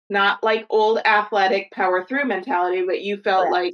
not 0.10 0.44
like 0.44 0.66
old 0.70 1.00
athletic 1.06 1.72
power 1.72 2.04
through 2.06 2.26
mentality, 2.26 2.84
but 2.86 3.02
you 3.02 3.18
felt 3.18 3.52
like 3.52 3.74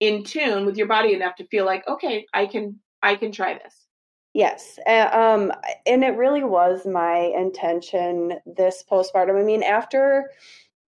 in 0.00 0.24
tune 0.24 0.64
with 0.66 0.76
your 0.76 0.88
body 0.88 1.12
enough 1.14 1.36
to 1.36 1.46
feel 1.46 1.64
like, 1.64 1.86
okay, 1.86 2.26
I 2.32 2.46
can, 2.46 2.80
I 3.02 3.16
can 3.16 3.32
try 3.32 3.54
this. 3.54 3.86
Yes. 4.34 4.78
Uh, 4.86 5.08
um, 5.12 5.52
and 5.86 6.02
it 6.02 6.16
really 6.16 6.42
was 6.42 6.86
my 6.86 7.32
intention 7.36 8.38
this 8.46 8.82
postpartum. 8.90 9.38
I 9.38 9.44
mean, 9.44 9.62
after 9.62 10.30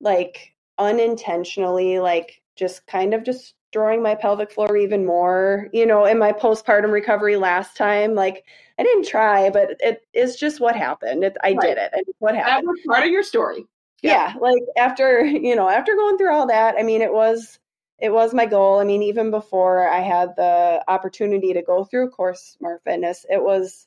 like 0.01 0.54
unintentionally 0.79 1.99
like 1.99 2.41
just 2.57 2.87
kind 2.87 3.15
of 3.15 3.25
destroying 3.25 4.03
my 4.03 4.15
pelvic 4.15 4.51
floor 4.53 4.77
even 4.77 5.05
more, 5.05 5.69
you 5.73 5.87
know, 5.87 6.05
in 6.05 6.19
my 6.19 6.33
postpartum 6.33 6.93
recovery 6.93 7.37
last 7.37 7.77
time. 7.77 8.15
Like 8.15 8.45
I 8.79 8.83
didn't 8.83 9.07
try, 9.07 9.51
but 9.51 9.77
it 9.81 10.03
is 10.13 10.37
just 10.37 10.61
what 10.61 10.77
happened. 10.77 11.25
It, 11.25 11.37
I 11.43 11.53
right. 11.53 11.61
did 11.61 11.79
it. 11.79 11.91
And 11.93 12.05
what 12.19 12.35
happened. 12.35 12.67
That 12.67 12.71
was 12.71 12.81
part 12.87 13.05
of 13.05 13.11
your 13.11 13.23
story. 13.23 13.67
Yeah. 14.03 14.35
yeah. 14.35 14.41
Like 14.41 14.63
after, 14.77 15.25
you 15.25 15.57
know, 15.57 15.69
after 15.69 15.95
going 15.95 16.19
through 16.19 16.33
all 16.33 16.47
that, 16.49 16.75
I 16.79 16.83
mean, 16.83 17.03
it 17.03 17.13
was, 17.13 17.59
it 17.99 18.13
was 18.13 18.35
my 18.35 18.47
goal. 18.47 18.81
I 18.81 18.85
mean, 18.85 19.03
even 19.03 19.31
before 19.31 19.89
I 19.89 20.01
had 20.01 20.35
the 20.37 20.85
opportunity 20.89 21.53
to 21.53 21.63
go 21.63 21.85
through 21.85 22.11
Core 22.11 22.35
Smart 22.35 22.83
Fitness, 22.85 23.25
it 23.31 23.43
was 23.43 23.87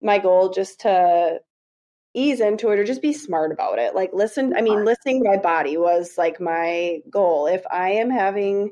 my 0.00 0.18
goal 0.18 0.48
just 0.48 0.80
to 0.80 1.38
ease 2.14 2.40
into 2.40 2.70
it 2.70 2.78
or 2.78 2.84
just 2.84 3.02
be 3.02 3.12
smart 3.12 3.52
about 3.52 3.78
it. 3.78 3.94
Like 3.94 4.10
listen, 4.12 4.54
I 4.56 4.60
mean, 4.60 4.84
listening 4.84 5.22
to 5.22 5.30
my 5.30 5.36
body 5.36 5.76
was 5.76 6.18
like 6.18 6.40
my 6.40 6.98
goal. 7.10 7.46
If 7.46 7.62
I 7.70 7.92
am 7.92 8.10
having 8.10 8.70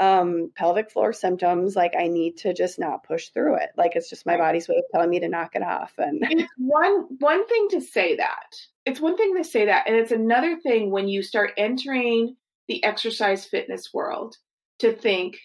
um 0.00 0.50
pelvic 0.56 0.90
floor 0.90 1.12
symptoms, 1.12 1.76
like 1.76 1.94
I 1.98 2.08
need 2.08 2.38
to 2.38 2.54
just 2.54 2.78
not 2.78 3.04
push 3.04 3.28
through 3.28 3.56
it. 3.56 3.70
Like 3.76 3.94
it's 3.94 4.10
just 4.10 4.26
my 4.26 4.36
body's 4.36 4.68
way 4.68 4.76
of 4.76 4.84
telling 4.92 5.10
me 5.10 5.20
to 5.20 5.28
knock 5.28 5.54
it 5.54 5.62
off. 5.62 5.92
And 5.98 6.18
it's 6.22 6.52
one 6.58 7.06
one 7.18 7.46
thing 7.46 7.68
to 7.70 7.80
say 7.80 8.16
that. 8.16 8.54
It's 8.84 9.00
one 9.00 9.16
thing 9.16 9.36
to 9.36 9.44
say 9.44 9.66
that. 9.66 9.86
And 9.86 9.96
it's 9.96 10.12
another 10.12 10.58
thing 10.58 10.90
when 10.90 11.08
you 11.08 11.22
start 11.22 11.52
entering 11.56 12.36
the 12.68 12.82
exercise 12.84 13.44
fitness 13.44 13.92
world 13.92 14.36
to 14.80 14.92
think, 14.92 15.38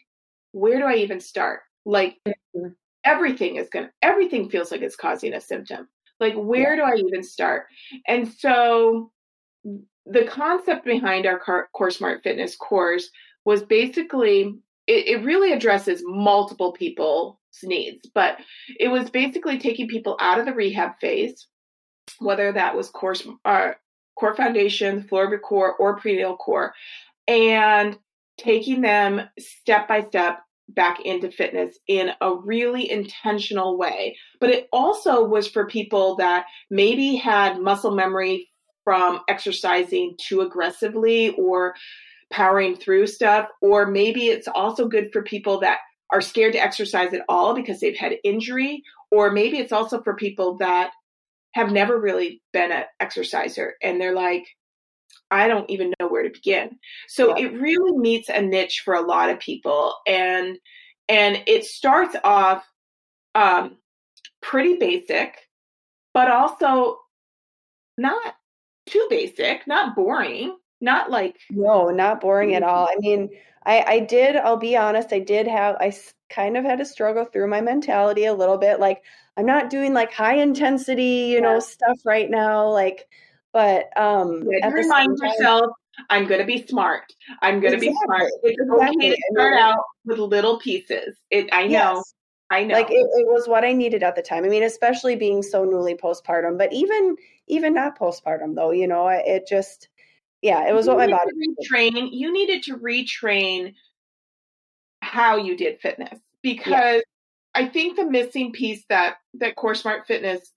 where 0.53 0.79
do 0.79 0.85
I 0.85 0.95
even 0.95 1.19
start? 1.19 1.59
Like 1.85 2.17
mm-hmm. 2.27 2.69
everything 3.03 3.57
is 3.57 3.69
gonna 3.69 3.91
everything 4.01 4.49
feels 4.49 4.71
like 4.71 4.81
it's 4.81 4.95
causing 4.95 5.33
a 5.33 5.41
symptom 5.41 5.87
like, 6.19 6.35
where 6.35 6.75
do 6.75 6.83
I 6.83 6.95
even 6.95 7.23
start? 7.23 7.67
And 8.07 8.27
so 8.27 9.11
the 10.05 10.25
concept 10.25 10.85
behind 10.85 11.25
our 11.25 11.67
Core 11.73 11.91
Smart 11.91 12.23
Fitness 12.23 12.55
course 12.55 13.09
was 13.45 13.63
basically 13.63 14.55
it, 14.87 15.07
it 15.07 15.25
really 15.25 15.51
addresses 15.51 16.01
multiple 16.05 16.71
people's 16.71 17.37
needs, 17.63 18.09
but 18.13 18.37
it 18.79 18.87
was 18.87 19.09
basically 19.09 19.59
taking 19.59 19.87
people 19.87 20.17
out 20.19 20.39
of 20.39 20.45
the 20.45 20.53
rehab 20.53 20.93
phase, 20.99 21.47
whether 22.19 22.51
that 22.51 22.75
was 22.75 22.89
core, 22.89 23.15
uh, 23.45 23.71
core 24.17 24.35
foundation, 24.35 25.03
floor 25.03 25.25
of 25.25 25.31
your 25.31 25.39
core, 25.39 25.75
or 25.75 25.97
prenatal 25.97 26.37
core, 26.37 26.73
and 27.27 27.97
taking 28.37 28.81
them 28.81 29.21
step 29.37 29.87
by 29.87 30.01
step 30.03 30.39
back 30.69 30.99
into 31.01 31.31
fitness 31.31 31.77
in 31.87 32.11
a 32.21 32.35
really 32.35 32.89
intentional 32.89 33.77
way. 33.77 34.17
But 34.39 34.49
it 34.49 34.67
also 34.71 35.23
was 35.23 35.47
for 35.47 35.67
people 35.67 36.15
that 36.17 36.45
maybe 36.69 37.15
had 37.15 37.59
muscle 37.59 37.95
memory 37.95 38.49
from 38.83 39.21
exercising 39.27 40.15
too 40.19 40.41
aggressively 40.41 41.31
or 41.31 41.75
powering 42.31 42.75
through 42.75 43.07
stuff. 43.07 43.47
Or 43.61 43.85
maybe 43.85 44.27
it's 44.27 44.47
also 44.47 44.87
good 44.87 45.09
for 45.11 45.21
people 45.23 45.59
that 45.61 45.79
are 46.11 46.21
scared 46.21 46.53
to 46.53 46.61
exercise 46.63 47.13
at 47.13 47.23
all 47.27 47.53
because 47.53 47.79
they've 47.79 47.97
had 47.97 48.17
injury. 48.23 48.83
Or 49.11 49.31
maybe 49.31 49.57
it's 49.57 49.73
also 49.73 50.01
for 50.01 50.15
people 50.15 50.57
that 50.57 50.91
have 51.53 51.71
never 51.71 51.99
really 51.99 52.41
been 52.53 52.71
an 52.71 52.83
exerciser 52.99 53.75
and 53.81 53.99
they're 53.99 54.13
like, 54.13 54.45
I 55.31 55.47
don't 55.47 55.69
even 55.69 55.93
know 55.99 56.07
where 56.07 56.23
to 56.23 56.29
begin. 56.29 56.77
So 57.07 57.37
yeah. 57.37 57.45
it 57.45 57.59
really 57.59 57.97
meets 57.97 58.29
a 58.29 58.41
niche 58.41 58.81
for 58.83 58.93
a 58.93 59.05
lot 59.05 59.29
of 59.29 59.39
people, 59.39 59.93
and 60.07 60.57
and 61.09 61.43
it 61.47 61.65
starts 61.65 62.15
off 62.23 62.65
um, 63.35 63.77
pretty 64.41 64.77
basic, 64.77 65.37
but 66.13 66.31
also 66.31 66.99
not 67.97 68.35
too 68.85 69.05
basic, 69.09 69.67
not 69.67 69.95
boring, 69.95 70.57
not 70.81 71.11
like 71.11 71.37
no, 71.49 71.89
not 71.89 72.21
boring 72.21 72.55
at 72.55 72.63
all. 72.63 72.87
I 72.89 72.95
mean, 72.99 73.29
I 73.65 73.81
I 73.81 73.99
did. 73.99 74.35
I'll 74.35 74.57
be 74.57 74.77
honest. 74.77 75.13
I 75.13 75.19
did 75.19 75.47
have. 75.47 75.75
I 75.79 75.93
kind 76.29 76.57
of 76.57 76.63
had 76.63 76.79
to 76.79 76.85
struggle 76.85 77.25
through 77.25 77.47
my 77.47 77.61
mentality 77.61 78.25
a 78.25 78.33
little 78.33 78.57
bit. 78.57 78.79
Like 78.79 79.03
I'm 79.37 79.45
not 79.45 79.69
doing 79.69 79.93
like 79.93 80.11
high 80.13 80.35
intensity, 80.35 81.29
you 81.29 81.35
yeah. 81.35 81.41
know, 81.41 81.59
stuff 81.59 81.99
right 82.05 82.29
now. 82.29 82.69
Like 82.69 83.07
but 83.57 83.89
um, 83.99 84.47
yeah, 84.51 84.69
remind 84.69 85.17
yourself, 85.17 85.71
I'm 86.11 86.27
going 86.27 86.41
to 86.41 86.45
be 86.45 86.67
smart. 86.67 87.11
I'm 87.41 87.59
going 87.59 87.71
to 87.71 87.77
exactly. 87.77 87.89
be 87.89 87.97
smart. 88.05 88.31
It's 88.43 88.61
exactly. 88.61 89.07
okay 89.07 89.15
to 89.15 89.21
start 89.31 89.57
out 89.57 89.83
with 90.05 90.19
little 90.19 90.59
pieces. 90.59 91.17
It, 91.31 91.49
I 91.51 91.63
know. 91.63 91.95
Yes. 91.95 92.13
I 92.51 92.65
know. 92.65 92.75
Like 92.75 92.91
it, 92.91 92.93
it, 92.93 93.25
was 93.25 93.47
what 93.47 93.65
I 93.65 93.73
needed 93.73 94.03
at 94.03 94.15
the 94.15 94.21
time. 94.21 94.45
I 94.45 94.49
mean, 94.49 94.61
especially 94.61 95.15
being 95.15 95.41
so 95.41 95.65
newly 95.65 95.95
postpartum, 95.95 96.59
but 96.59 96.71
even 96.71 97.15
even 97.47 97.73
not 97.73 97.97
postpartum 97.97 98.53
though, 98.53 98.69
you 98.69 98.87
know, 98.87 99.07
it 99.07 99.47
just 99.49 99.89
yeah, 100.43 100.69
it 100.69 100.75
was 100.75 100.85
you 100.85 100.93
what 100.93 101.09
my 101.09 101.17
body 101.17 101.31
retrain. 101.33 102.09
You 102.11 102.31
needed 102.31 102.61
to 102.65 102.77
retrain 102.77 103.73
how 105.01 105.37
you 105.37 105.57
did 105.57 105.79
fitness 105.79 106.19
because 106.43 106.67
yeah. 106.67 106.99
I 107.55 107.65
think 107.65 107.95
the 107.95 108.05
missing 108.05 108.51
piece 108.51 108.85
that 108.89 109.15
that 109.39 109.55
Core 109.55 109.73
Smart 109.73 110.05
Fitness 110.05 110.53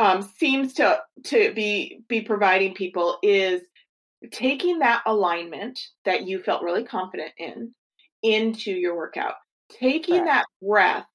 um, 0.00 0.22
seems 0.38 0.72
to 0.74 0.98
to 1.24 1.52
be 1.52 2.02
be 2.08 2.22
providing 2.22 2.72
people 2.72 3.18
is 3.22 3.60
taking 4.32 4.78
that 4.78 5.02
alignment 5.04 5.78
that 6.06 6.26
you 6.26 6.42
felt 6.42 6.62
really 6.62 6.84
confident 6.84 7.32
in 7.36 7.74
into 8.22 8.70
your 8.70 8.96
workout, 8.96 9.34
taking 9.78 10.24
that 10.24 10.46
breath 10.66 11.06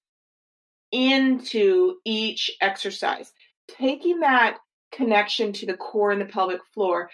into 0.92 1.96
each 2.06 2.52
exercise, 2.62 3.34
taking 3.68 4.20
that 4.20 4.60
connection 4.92 5.52
to 5.52 5.66
the 5.66 5.78
core 5.78 6.12
and 6.12 6.22
the 6.22 6.26
pelvic 6.26 6.62
floor 6.72 7.10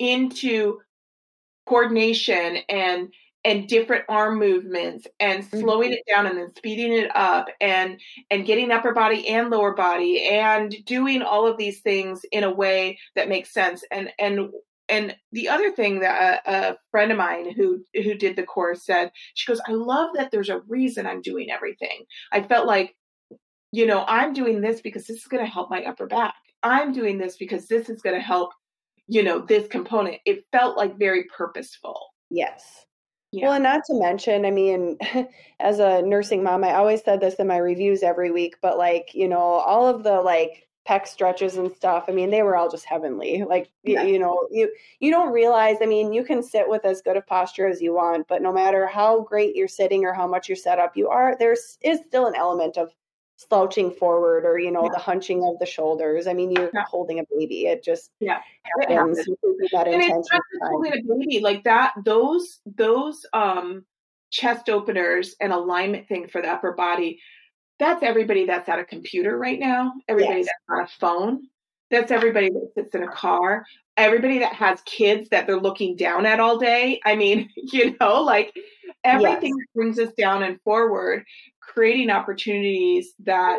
into 0.00 0.80
coordination 1.68 2.58
and 2.68 3.12
and 3.44 3.68
different 3.68 4.04
arm 4.08 4.38
movements 4.38 5.06
and 5.18 5.44
slowing 5.44 5.90
mm-hmm. 5.90 5.94
it 5.94 6.04
down 6.08 6.26
and 6.26 6.38
then 6.38 6.54
speeding 6.56 6.92
it 6.92 7.14
up 7.14 7.46
and 7.60 8.00
and 8.30 8.46
getting 8.46 8.70
upper 8.70 8.92
body 8.92 9.28
and 9.28 9.50
lower 9.50 9.74
body 9.74 10.28
and 10.28 10.74
doing 10.86 11.22
all 11.22 11.46
of 11.46 11.56
these 11.56 11.80
things 11.80 12.24
in 12.30 12.44
a 12.44 12.50
way 12.50 12.98
that 13.16 13.28
makes 13.28 13.52
sense. 13.52 13.84
And 13.90 14.10
and 14.18 14.50
and 14.88 15.16
the 15.32 15.48
other 15.48 15.72
thing 15.72 16.00
that 16.00 16.42
a, 16.46 16.70
a 16.70 16.76
friend 16.90 17.10
of 17.10 17.18
mine 17.18 17.52
who 17.52 17.84
who 17.94 18.14
did 18.14 18.36
the 18.36 18.42
course 18.42 18.84
said 18.84 19.10
she 19.34 19.46
goes 19.46 19.60
i 19.68 19.72
love 19.72 20.10
that 20.14 20.30
there's 20.30 20.48
a 20.48 20.60
reason 20.68 21.06
i'm 21.06 21.22
doing 21.22 21.50
everything. 21.50 22.04
I 22.30 22.42
felt 22.42 22.66
like 22.66 22.94
you 23.72 23.86
know 23.86 24.04
i'm 24.06 24.32
doing 24.32 24.60
this 24.60 24.80
because 24.80 25.06
this 25.06 25.18
is 25.18 25.26
going 25.26 25.44
to 25.44 25.50
help 25.50 25.70
my 25.70 25.82
upper 25.84 26.06
back. 26.06 26.34
I'm 26.62 26.92
doing 26.92 27.18
this 27.18 27.36
because 27.36 27.66
this 27.66 27.88
is 27.88 28.02
going 28.02 28.16
to 28.16 28.22
help 28.22 28.50
you 29.08 29.24
know 29.24 29.40
this 29.40 29.66
component. 29.66 30.18
It 30.26 30.44
felt 30.52 30.76
like 30.76 30.96
very 30.96 31.24
purposeful. 31.36 31.98
Yes 32.30 32.86
yeah. 33.32 33.46
Well, 33.46 33.54
and 33.54 33.64
not 33.64 33.84
to 33.86 33.94
mention, 33.94 34.44
I 34.44 34.50
mean, 34.50 34.98
as 35.60 35.78
a 35.78 36.02
nursing 36.02 36.42
mom, 36.42 36.64
I 36.64 36.74
always 36.74 37.02
said 37.02 37.20
this 37.20 37.34
in 37.36 37.46
my 37.46 37.56
reviews 37.56 38.02
every 38.02 38.30
week, 38.30 38.56
but 38.60 38.76
like, 38.76 39.14
you 39.14 39.26
know, 39.26 39.38
all 39.38 39.88
of 39.88 40.02
the 40.02 40.20
like 40.20 40.68
pec 40.86 41.06
stretches 41.06 41.56
and 41.56 41.72
stuff, 41.74 42.04
I 42.08 42.12
mean, 42.12 42.30
they 42.30 42.42
were 42.42 42.56
all 42.56 42.68
just 42.68 42.84
heavenly. 42.84 43.44
Like, 43.48 43.70
yeah. 43.84 44.02
you, 44.02 44.14
you 44.14 44.18
know, 44.18 44.46
you 44.50 44.70
you 45.00 45.10
don't 45.10 45.32
realize, 45.32 45.78
I 45.80 45.86
mean, 45.86 46.12
you 46.12 46.24
can 46.24 46.42
sit 46.42 46.68
with 46.68 46.84
as 46.84 47.00
good 47.00 47.16
a 47.16 47.22
posture 47.22 47.66
as 47.66 47.80
you 47.80 47.94
want, 47.94 48.28
but 48.28 48.42
no 48.42 48.52
matter 48.52 48.86
how 48.86 49.20
great 49.22 49.56
you're 49.56 49.66
sitting 49.66 50.04
or 50.04 50.12
how 50.12 50.26
much 50.26 50.48
you're 50.48 50.56
set 50.56 50.78
up, 50.78 50.94
you 50.94 51.08
are 51.08 51.34
there's 51.38 51.78
is 51.80 52.00
still 52.06 52.26
an 52.26 52.34
element 52.34 52.76
of 52.76 52.92
slouching 53.48 53.90
forward 53.90 54.44
or 54.44 54.58
you 54.58 54.70
know 54.70 54.84
yeah. 54.84 54.90
the 54.92 54.98
hunching 54.98 55.44
of 55.44 55.58
the 55.58 55.66
shoulders. 55.66 56.26
I 56.26 56.32
mean 56.32 56.50
you're 56.50 56.70
yeah. 56.72 56.84
holding 56.88 57.18
a 57.18 57.24
baby. 57.36 57.66
It 57.66 57.82
just 57.82 58.10
yeah. 58.20 58.40
Happens, 58.80 59.18
it 59.18 59.38
that 59.72 59.88
and 59.88 60.02
it's 60.02 60.32
not 60.32 60.42
just 60.52 60.62
holding 60.62 60.92
a 60.92 61.02
baby 61.02 61.40
like 61.40 61.64
that 61.64 61.92
those 62.04 62.60
those 62.64 63.26
um 63.32 63.84
chest 64.30 64.70
openers 64.70 65.36
and 65.40 65.52
alignment 65.52 66.08
thing 66.08 66.26
for 66.26 66.40
the 66.40 66.48
upper 66.48 66.72
body 66.72 67.20
that's 67.82 68.02
everybody 68.04 68.46
that's 68.46 68.68
at 68.68 68.78
a 68.78 68.84
computer 68.84 69.36
right 69.36 69.58
now. 69.58 69.92
Everybody 70.06 70.40
yes. 70.40 70.46
that's 70.46 70.78
on 70.78 70.84
a 70.84 70.88
phone. 71.00 71.48
That's 71.90 72.12
everybody 72.12 72.48
that 72.48 72.70
sits 72.76 72.94
in 72.94 73.02
a 73.02 73.10
car 73.10 73.64
everybody 73.96 74.38
that 74.38 74.54
has 74.54 74.80
kids 74.82 75.28
that 75.30 75.46
they're 75.46 75.60
looking 75.60 75.96
down 75.96 76.26
at 76.26 76.40
all 76.40 76.58
day 76.58 77.00
i 77.04 77.14
mean 77.14 77.48
you 77.56 77.96
know 78.00 78.22
like 78.22 78.52
everything 79.04 79.54
yes. 79.56 79.66
brings 79.74 79.98
us 79.98 80.12
down 80.16 80.42
and 80.42 80.60
forward 80.62 81.24
creating 81.60 82.10
opportunities 82.10 83.12
that 83.24 83.58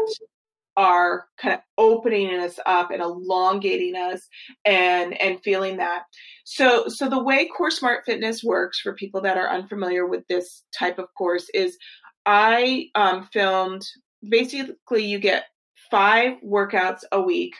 are 0.76 1.26
kind 1.38 1.54
of 1.54 1.62
opening 1.78 2.34
us 2.40 2.60
up 2.66 2.90
and 2.90 3.02
elongating 3.02 3.96
us 3.96 4.28
and 4.66 5.20
and 5.22 5.40
feeling 5.44 5.78
that 5.78 6.04
so 6.46 6.86
so 6.88 7.08
the 7.08 7.22
way 7.22 7.48
core 7.48 7.70
smart 7.70 8.04
fitness 8.06 8.44
works 8.44 8.80
for 8.80 8.94
people 8.96 9.22
that 9.22 9.38
are 9.38 9.50
unfamiliar 9.50 10.08
with 10.08 10.26
this 10.28 10.64
type 10.78 10.98
of 10.98 11.06
course 11.16 11.48
is 11.54 11.78
i 12.26 12.88
um, 12.96 13.28
filmed 13.32 13.86
basically 14.28 15.06
you 15.06 15.20
get 15.20 15.46
five 15.92 16.34
workouts 16.44 17.02
a 17.12 17.22
week 17.22 17.54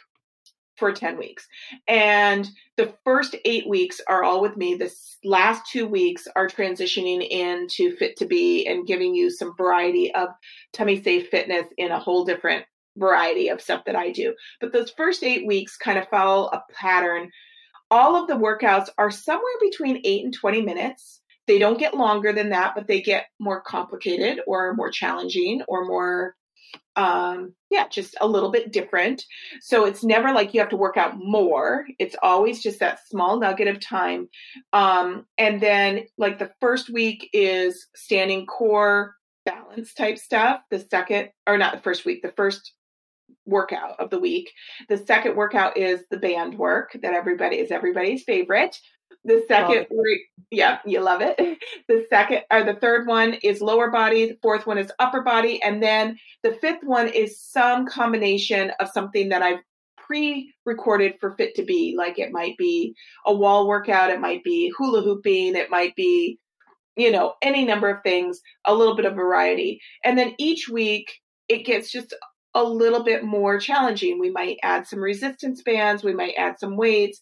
for 0.78 0.92
10 0.92 1.18
weeks. 1.18 1.48
And 1.88 2.48
the 2.78 2.94
first 3.04 3.36
eight 3.46 3.68
weeks 3.68 4.02
are 4.08 4.24
all 4.24 4.42
with 4.42 4.58
me. 4.58 4.76
The 4.76 4.92
last 5.24 5.70
two 5.72 5.88
weeks 5.88 6.28
are 6.36 6.48
transitioning 6.48 7.28
into 7.28 7.96
Fit2B 7.96 8.70
and 8.70 8.88
giving 8.88 9.14
you 9.16 9.30
some 9.30 9.56
variety 9.56 10.14
of 10.14 10.30
tummy 10.74 11.02
safe 11.02 11.30
fitness 11.30 11.68
in 11.78 11.92
a 11.92 12.00
whole 12.00 12.26
different 12.26 12.66
variety 12.98 13.50
of 13.50 13.62
stuff 13.62 13.86
that 13.86 13.96
I 13.96 14.12
do. 14.12 14.34
But 14.60 14.74
those 14.74 14.92
first 14.92 15.24
eight 15.24 15.46
weeks 15.46 15.78
kind 15.78 15.98
of 15.98 16.08
follow 16.10 16.48
a 16.48 16.64
pattern. 16.74 17.30
All 17.92 18.16
of 18.16 18.28
the 18.28 18.36
workouts 18.36 18.90
are 18.98 19.12
somewhere 19.12 19.54
between 19.62 20.02
eight 20.04 20.24
and 20.24 20.34
20 20.34 20.62
minutes. 20.62 21.22
They 21.46 21.60
don't 21.60 21.80
get 21.80 21.96
longer 21.96 22.32
than 22.32 22.50
that, 22.50 22.74
but 22.76 22.88
they 22.88 23.02
get 23.02 23.26
more 23.40 23.62
complicated 23.62 24.40
or 24.48 24.74
more 24.74 24.90
challenging 24.90 25.62
or 25.68 25.86
more 25.86 26.36
um, 26.96 27.54
yeah, 27.70 27.88
just 27.88 28.16
a 28.22 28.28
little 28.28 28.52
bit 28.52 28.72
different. 28.72 29.24
So 29.62 29.86
it's 29.86 30.04
never 30.04 30.32
like 30.32 30.54
you 30.54 30.60
have 30.60 30.70
to 30.70 30.78
work 30.78 30.98
out 30.98 31.18
more. 31.18 31.86
It's 32.00 32.16
always 32.22 32.62
just 32.62 32.80
that 32.80 33.00
small 33.08 33.40
nugget 33.40 33.68
of 33.68 33.80
time. 33.80 34.30
Um, 34.74 35.26
and 35.38 35.60
then 35.60 36.06
like 36.18 36.40
the 36.40 36.52
first 36.62 36.90
week 36.90 37.30
is 37.34 37.88
standing 37.96 38.46
core 38.46 39.16
balance 39.46 39.94
type 39.94 40.18
stuff. 40.18 40.62
The 40.70 40.80
second, 40.80 41.30
or 41.48 41.58
not 41.58 41.74
the 41.74 41.82
first 41.82 42.06
week, 42.06 42.22
the 42.22 42.34
first 42.36 42.74
workout 43.46 44.00
of 44.00 44.10
the 44.10 44.20
week. 44.20 44.52
The 44.90 44.98
second 44.98 45.36
workout 45.36 45.78
is 45.78 46.02
the 46.10 46.18
band 46.18 46.58
work 46.58 46.92
that 47.02 47.14
everybody 47.14 47.58
is 47.58 47.72
everybody's 47.72 48.24
favorite. 48.24 48.78
The 49.26 49.44
second, 49.48 49.88
yeah, 50.52 50.80
you 50.86 51.02
love 51.02 51.22
it. 51.22 51.40
The 51.90 52.06
second 52.10 52.42
or 52.52 52.64
the 52.64 52.76
third 52.76 53.08
one 53.08 53.34
is 53.44 53.62
lower 53.62 53.92
body. 53.92 54.28
The 54.28 54.38
fourth 54.42 54.66
one 54.66 54.78
is 54.78 54.92
upper 55.00 55.22
body, 55.22 55.62
and 55.62 55.84
then 55.84 56.18
the 56.42 56.54
fifth 56.54 56.84
one 56.84 57.08
is 57.08 57.42
some 57.42 57.86
combination 57.86 58.72
of 58.80 58.90
something 58.90 59.30
that 59.30 59.42
I've 59.42 59.60
pre-recorded 59.98 61.16
for 61.20 61.36
Fit2B. 61.36 61.96
Like 61.96 62.20
it 62.20 62.32
might 62.32 62.58
be 62.58 62.96
a 63.26 63.34
wall 63.34 63.68
workout, 63.68 64.12
it 64.12 64.22
might 64.22 64.44
be 64.44 64.72
hula 64.78 65.02
hooping, 65.02 65.56
it 65.56 65.70
might 65.70 65.96
be, 65.96 66.40
you 66.96 67.12
know, 67.12 67.34
any 67.42 67.66
number 67.66 67.90
of 67.90 68.02
things. 68.04 68.40
A 68.66 68.74
little 68.74 68.96
bit 68.96 69.06
of 69.06 69.16
variety, 69.16 69.82
and 70.06 70.18
then 70.18 70.34
each 70.38 70.70
week 70.70 71.20
it 71.50 71.66
gets 71.66 71.92
just 71.92 72.14
a 72.56 72.64
little 72.64 73.04
bit 73.04 73.24
more 73.24 73.60
challenging. 73.60 74.20
We 74.20 74.30
might 74.30 74.58
add 74.64 74.88
some 74.88 75.00
resistance 75.00 75.62
bands, 75.64 76.04
we 76.04 76.14
might 76.14 76.36
add 76.38 76.60
some 76.60 76.78
weights. 76.78 77.22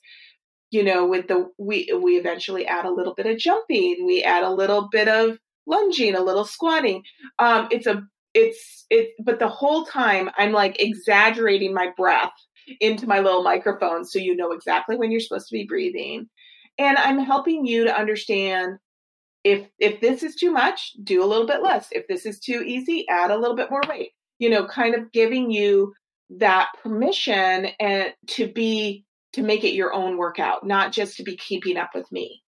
You 0.71 0.83
know, 0.83 1.05
with 1.05 1.27
the 1.27 1.49
we 1.57 1.91
we 2.01 2.17
eventually 2.17 2.65
add 2.65 2.85
a 2.85 2.91
little 2.91 3.13
bit 3.13 3.27
of 3.27 3.37
jumping, 3.37 4.05
we 4.05 4.23
add 4.23 4.43
a 4.43 4.49
little 4.49 4.89
bit 4.91 5.07
of 5.07 5.37
lunging, 5.67 6.15
a 6.15 6.21
little 6.21 6.45
squatting. 6.45 7.03
Um, 7.39 7.67
it's 7.71 7.87
a 7.87 8.03
it's 8.33 8.85
it 8.89 9.09
but 9.23 9.39
the 9.39 9.49
whole 9.49 9.85
time 9.85 10.29
I'm 10.37 10.53
like 10.53 10.81
exaggerating 10.81 11.73
my 11.73 11.91
breath 11.97 12.31
into 12.79 13.07
my 13.07 13.19
little 13.19 13.43
microphone 13.43 14.05
so 14.05 14.19
you 14.19 14.35
know 14.35 14.51
exactly 14.51 14.95
when 14.95 15.11
you're 15.11 15.19
supposed 15.19 15.49
to 15.49 15.53
be 15.53 15.65
breathing. 15.65 16.29
And 16.77 16.97
I'm 16.97 17.19
helping 17.19 17.65
you 17.65 17.83
to 17.83 17.95
understand 17.95 18.77
if 19.43 19.67
if 19.79 19.99
this 20.01 20.23
is 20.23 20.35
too 20.35 20.51
much, 20.51 20.93
do 21.03 21.23
a 21.23 21.27
little 21.27 21.47
bit 21.47 21.61
less. 21.61 21.89
If 21.91 22.07
this 22.07 22.25
is 22.25 22.39
too 22.39 22.63
easy, 22.65 23.05
add 23.09 23.31
a 23.31 23.37
little 23.37 23.55
bit 23.55 23.69
more 23.69 23.81
weight 23.89 24.11
you 24.41 24.49
know, 24.49 24.65
kind 24.65 24.95
of 24.95 25.11
giving 25.11 25.51
you 25.51 25.93
that 26.31 26.69
permission 26.81 27.67
and 27.79 28.11
to 28.25 28.51
be 28.51 29.05
to 29.33 29.41
make 29.41 29.63
it 29.63 29.73
your 29.73 29.93
own 29.93 30.17
workout, 30.17 30.65
not 30.65 30.91
just 30.91 31.17
to 31.17 31.23
be 31.23 31.37
keeping 31.37 31.77
up 31.77 31.91
with 31.95 32.11
me. 32.11 32.41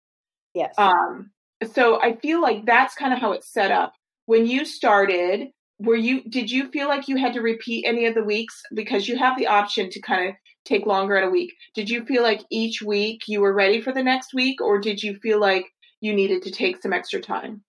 Yes. 0.54 0.74
Um, 0.78 1.30
so 1.72 2.00
I 2.02 2.16
feel 2.16 2.42
like 2.42 2.66
that's 2.66 2.94
kind 2.94 3.12
of 3.12 3.20
how 3.20 3.32
it's 3.32 3.52
set 3.52 3.70
up. 3.70 3.92
When 4.26 4.46
you 4.46 4.64
started, 4.64 5.48
were 5.78 5.96
you 5.96 6.22
did 6.28 6.50
you 6.50 6.70
feel 6.70 6.88
like 6.88 7.08
you 7.08 7.16
had 7.16 7.32
to 7.34 7.40
repeat 7.40 7.84
any 7.86 8.06
of 8.06 8.14
the 8.14 8.24
weeks 8.24 8.62
because 8.74 9.08
you 9.08 9.16
have 9.16 9.36
the 9.36 9.46
option 9.46 9.90
to 9.90 10.00
kind 10.00 10.28
of 10.28 10.34
take 10.64 10.86
longer 10.86 11.16
at 11.16 11.26
a 11.26 11.30
week. 11.30 11.52
Did 11.74 11.90
you 11.90 12.04
feel 12.04 12.22
like 12.22 12.42
each 12.50 12.82
week 12.82 13.22
you 13.26 13.40
were 13.40 13.52
ready 13.52 13.80
for 13.80 13.92
the 13.92 14.02
next 14.02 14.32
week 14.32 14.60
or 14.60 14.78
did 14.78 15.02
you 15.02 15.16
feel 15.16 15.40
like 15.40 15.66
you 16.00 16.14
needed 16.14 16.42
to 16.42 16.50
take 16.50 16.80
some 16.80 16.92
extra 16.92 17.20
time? 17.20 17.62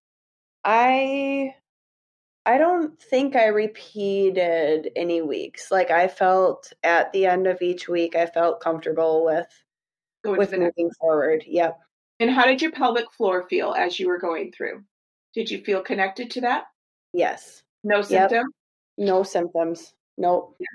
I 0.63 1.55
I 2.45 2.57
don't 2.57 2.99
think 2.99 3.35
I 3.35 3.45
repeated 3.47 4.91
any 4.95 5.21
weeks. 5.21 5.71
Like 5.71 5.91
I 5.91 6.07
felt 6.07 6.73
at 6.83 7.11
the 7.13 7.25
end 7.25 7.47
of 7.47 7.61
each 7.61 7.87
week, 7.87 8.15
I 8.15 8.25
felt 8.25 8.59
comfortable 8.59 9.23
with 9.23 9.47
going 10.23 10.37
with 10.37 10.51
moving 10.51 10.91
forward. 10.99 11.43
Yep. 11.47 11.79
And 12.19 12.29
how 12.29 12.45
did 12.45 12.61
your 12.61 12.71
pelvic 12.71 13.11
floor 13.13 13.47
feel 13.49 13.73
as 13.73 13.99
you 13.99 14.07
were 14.07 14.19
going 14.19 14.51
through? 14.51 14.83
Did 15.33 15.49
you 15.49 15.63
feel 15.63 15.81
connected 15.81 16.29
to 16.31 16.41
that? 16.41 16.65
Yes. 17.13 17.63
No 17.83 18.01
symptoms. 18.01 18.45
Yep. 18.97 19.07
No 19.07 19.23
symptoms. 19.23 19.93
Nope. 20.17 20.55
Yeah. 20.59 20.67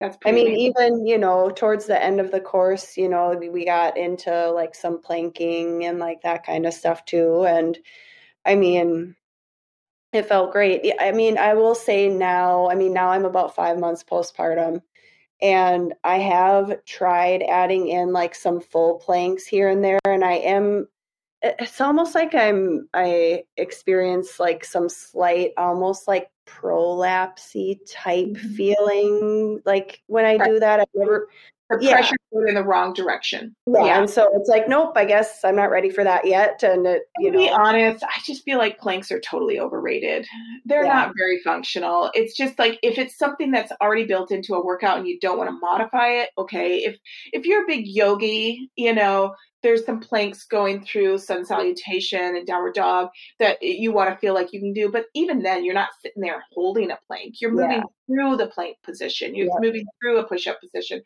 That's 0.00 0.16
I 0.24 0.32
mean, 0.32 0.46
amazing. 0.46 0.74
even, 0.78 1.06
you 1.06 1.18
know, 1.18 1.50
towards 1.50 1.86
the 1.86 2.00
end 2.00 2.20
of 2.20 2.30
the 2.30 2.40
course, 2.40 2.96
you 2.96 3.08
know, 3.08 3.34
we 3.34 3.64
got 3.64 3.96
into 3.96 4.50
like 4.52 4.74
some 4.74 5.00
planking 5.02 5.84
and 5.84 5.98
like 5.98 6.22
that 6.22 6.46
kind 6.46 6.66
of 6.66 6.74
stuff 6.74 7.04
too. 7.04 7.44
And 7.46 7.76
I 8.44 8.54
mean, 8.54 9.16
it 10.12 10.26
felt 10.26 10.52
great. 10.52 10.92
I 11.00 11.12
mean, 11.12 11.36
I 11.38 11.54
will 11.54 11.74
say 11.74 12.08
now, 12.08 12.70
I 12.70 12.74
mean, 12.74 12.92
now 12.92 13.08
I'm 13.10 13.24
about 13.24 13.54
five 13.54 13.78
months 13.78 14.02
postpartum, 14.02 14.82
and 15.42 15.94
I 16.04 16.18
have 16.18 16.84
tried 16.84 17.42
adding 17.42 17.88
in 17.88 18.12
like 18.12 18.34
some 18.34 18.60
full 18.60 18.98
planks 18.98 19.46
here 19.46 19.68
and 19.68 19.84
there, 19.84 20.00
and 20.04 20.24
I 20.24 20.34
am. 20.34 20.88
It's 21.42 21.80
almost 21.80 22.14
like 22.14 22.34
I'm. 22.34 22.88
I 22.94 23.44
experience 23.56 24.40
like 24.40 24.64
some 24.64 24.88
slight, 24.88 25.52
almost 25.56 26.08
like 26.08 26.30
prolapsy 26.46 27.78
type 27.88 28.28
mm-hmm. 28.28 28.54
feeling. 28.54 29.60
Like 29.64 30.02
when 30.06 30.24
I 30.24 30.38
do 30.38 30.58
that, 30.58 30.80
I 30.80 30.84
never 30.94 31.28
the 31.70 31.78
yeah. 31.80 31.92
pressure 31.92 32.16
going 32.32 32.48
in 32.48 32.54
the 32.54 32.64
wrong 32.64 32.92
direction. 32.92 33.54
Yeah. 33.66 33.84
yeah. 33.84 33.98
And 33.98 34.08
so 34.08 34.30
it's 34.34 34.48
like, 34.48 34.68
nope, 34.68 34.92
I 34.96 35.04
guess 35.04 35.40
I'm 35.44 35.56
not 35.56 35.70
ready 35.70 35.90
for 35.90 36.02
that 36.04 36.26
yet. 36.26 36.62
And 36.62 36.86
it, 36.86 37.02
you 37.18 37.30
to 37.30 37.36
know. 37.36 37.44
be 37.44 37.50
honest, 37.50 38.02
I 38.02 38.20
just 38.24 38.42
feel 38.44 38.58
like 38.58 38.78
planks 38.78 39.12
are 39.12 39.20
totally 39.20 39.60
overrated. 39.60 40.26
They're 40.64 40.84
yeah. 40.84 40.94
not 40.94 41.12
very 41.16 41.40
functional. 41.40 42.10
It's 42.14 42.36
just 42.36 42.58
like 42.58 42.78
if 42.82 42.98
it's 42.98 43.18
something 43.18 43.50
that's 43.50 43.72
already 43.80 44.04
built 44.04 44.30
into 44.30 44.54
a 44.54 44.64
workout 44.64 44.98
and 44.98 45.06
you 45.06 45.18
don't 45.20 45.38
want 45.38 45.50
to 45.50 45.58
modify 45.60 46.08
it, 46.08 46.30
okay. 46.38 46.78
If 46.78 46.96
if 47.32 47.44
you're 47.44 47.64
a 47.64 47.66
big 47.66 47.86
yogi, 47.86 48.70
you 48.76 48.94
know, 48.94 49.34
there's 49.62 49.84
some 49.84 50.00
planks 50.00 50.44
going 50.44 50.84
through 50.84 51.18
sun 51.18 51.44
salutation 51.44 52.36
and 52.36 52.46
downward 52.46 52.74
dog 52.74 53.08
that 53.38 53.60
you 53.60 53.92
want 53.92 54.10
to 54.10 54.16
feel 54.16 54.34
like 54.34 54.52
you 54.52 54.60
can 54.60 54.72
do. 54.72 54.90
But 54.90 55.06
even 55.14 55.42
then, 55.42 55.64
you're 55.64 55.74
not 55.74 55.90
sitting 56.02 56.22
there 56.22 56.42
holding 56.52 56.90
a 56.90 56.98
plank. 57.06 57.40
You're 57.40 57.52
moving 57.52 57.82
yeah. 57.82 57.82
through 58.06 58.36
the 58.36 58.48
plank 58.48 58.76
position. 58.84 59.34
You're 59.34 59.46
yeah. 59.46 59.60
moving 59.60 59.86
through 60.00 60.18
a 60.18 60.26
push 60.26 60.46
up 60.46 60.58
position. 60.60 61.02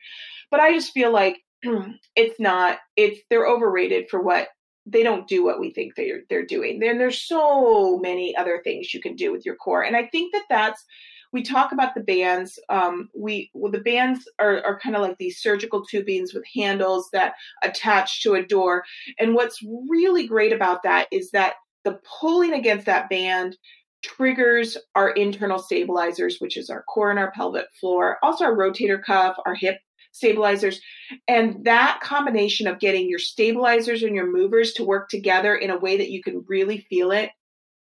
But 0.50 0.60
I 0.60 0.72
just 0.72 0.92
feel 0.92 1.12
like 1.12 1.38
it's 2.16 2.38
not. 2.38 2.78
It's 2.96 3.20
they're 3.30 3.46
overrated 3.46 4.08
for 4.10 4.20
what 4.20 4.48
they 4.84 5.02
don't 5.02 5.28
do 5.28 5.44
what 5.44 5.60
we 5.60 5.72
think 5.72 5.94
they're 5.94 6.22
they're 6.28 6.46
doing. 6.46 6.78
Then 6.78 6.98
there's 6.98 7.22
so 7.22 7.98
many 7.98 8.36
other 8.36 8.60
things 8.64 8.92
you 8.92 9.00
can 9.00 9.16
do 9.16 9.32
with 9.32 9.46
your 9.46 9.56
core, 9.56 9.82
and 9.82 9.96
I 9.96 10.08
think 10.08 10.32
that 10.32 10.44
that's 10.50 10.84
we 11.32 11.42
talk 11.42 11.72
about 11.72 11.94
the 11.94 12.02
bands. 12.02 12.58
Um, 12.68 13.08
we 13.14 13.50
well, 13.54 13.72
the 13.72 13.80
bands 13.80 14.28
are, 14.38 14.62
are 14.64 14.78
kind 14.78 14.96
of 14.96 15.02
like 15.02 15.18
these 15.18 15.40
surgical 15.40 15.84
tubings 15.86 16.34
with 16.34 16.44
handles 16.54 17.08
that 17.12 17.34
attach 17.62 18.22
to 18.22 18.34
a 18.34 18.46
door. 18.46 18.84
And 19.18 19.34
what's 19.34 19.60
really 19.88 20.26
great 20.26 20.52
about 20.52 20.82
that 20.82 21.08
is 21.10 21.30
that 21.30 21.54
the 21.84 21.98
pulling 22.20 22.52
against 22.52 22.86
that 22.86 23.08
band 23.08 23.56
triggers 24.02 24.76
our 24.94 25.10
internal 25.10 25.58
stabilizers, 25.58 26.36
which 26.38 26.56
is 26.56 26.68
our 26.68 26.82
core 26.82 27.10
and 27.10 27.18
our 27.18 27.30
pelvic 27.32 27.66
floor, 27.80 28.18
also 28.22 28.44
our 28.44 28.56
rotator 28.56 29.02
cuff, 29.02 29.36
our 29.46 29.54
hip 29.54 29.78
stabilizers. 30.12 30.80
And 31.26 31.64
that 31.64 32.00
combination 32.02 32.66
of 32.66 32.80
getting 32.80 33.08
your 33.08 33.18
stabilizers 33.18 34.02
and 34.02 34.14
your 34.14 34.30
movers 34.30 34.74
to 34.74 34.84
work 34.84 35.08
together 35.08 35.54
in 35.54 35.70
a 35.70 35.78
way 35.78 35.96
that 35.98 36.10
you 36.10 36.22
can 36.22 36.44
really 36.48 36.86
feel 36.90 37.12
it 37.12 37.30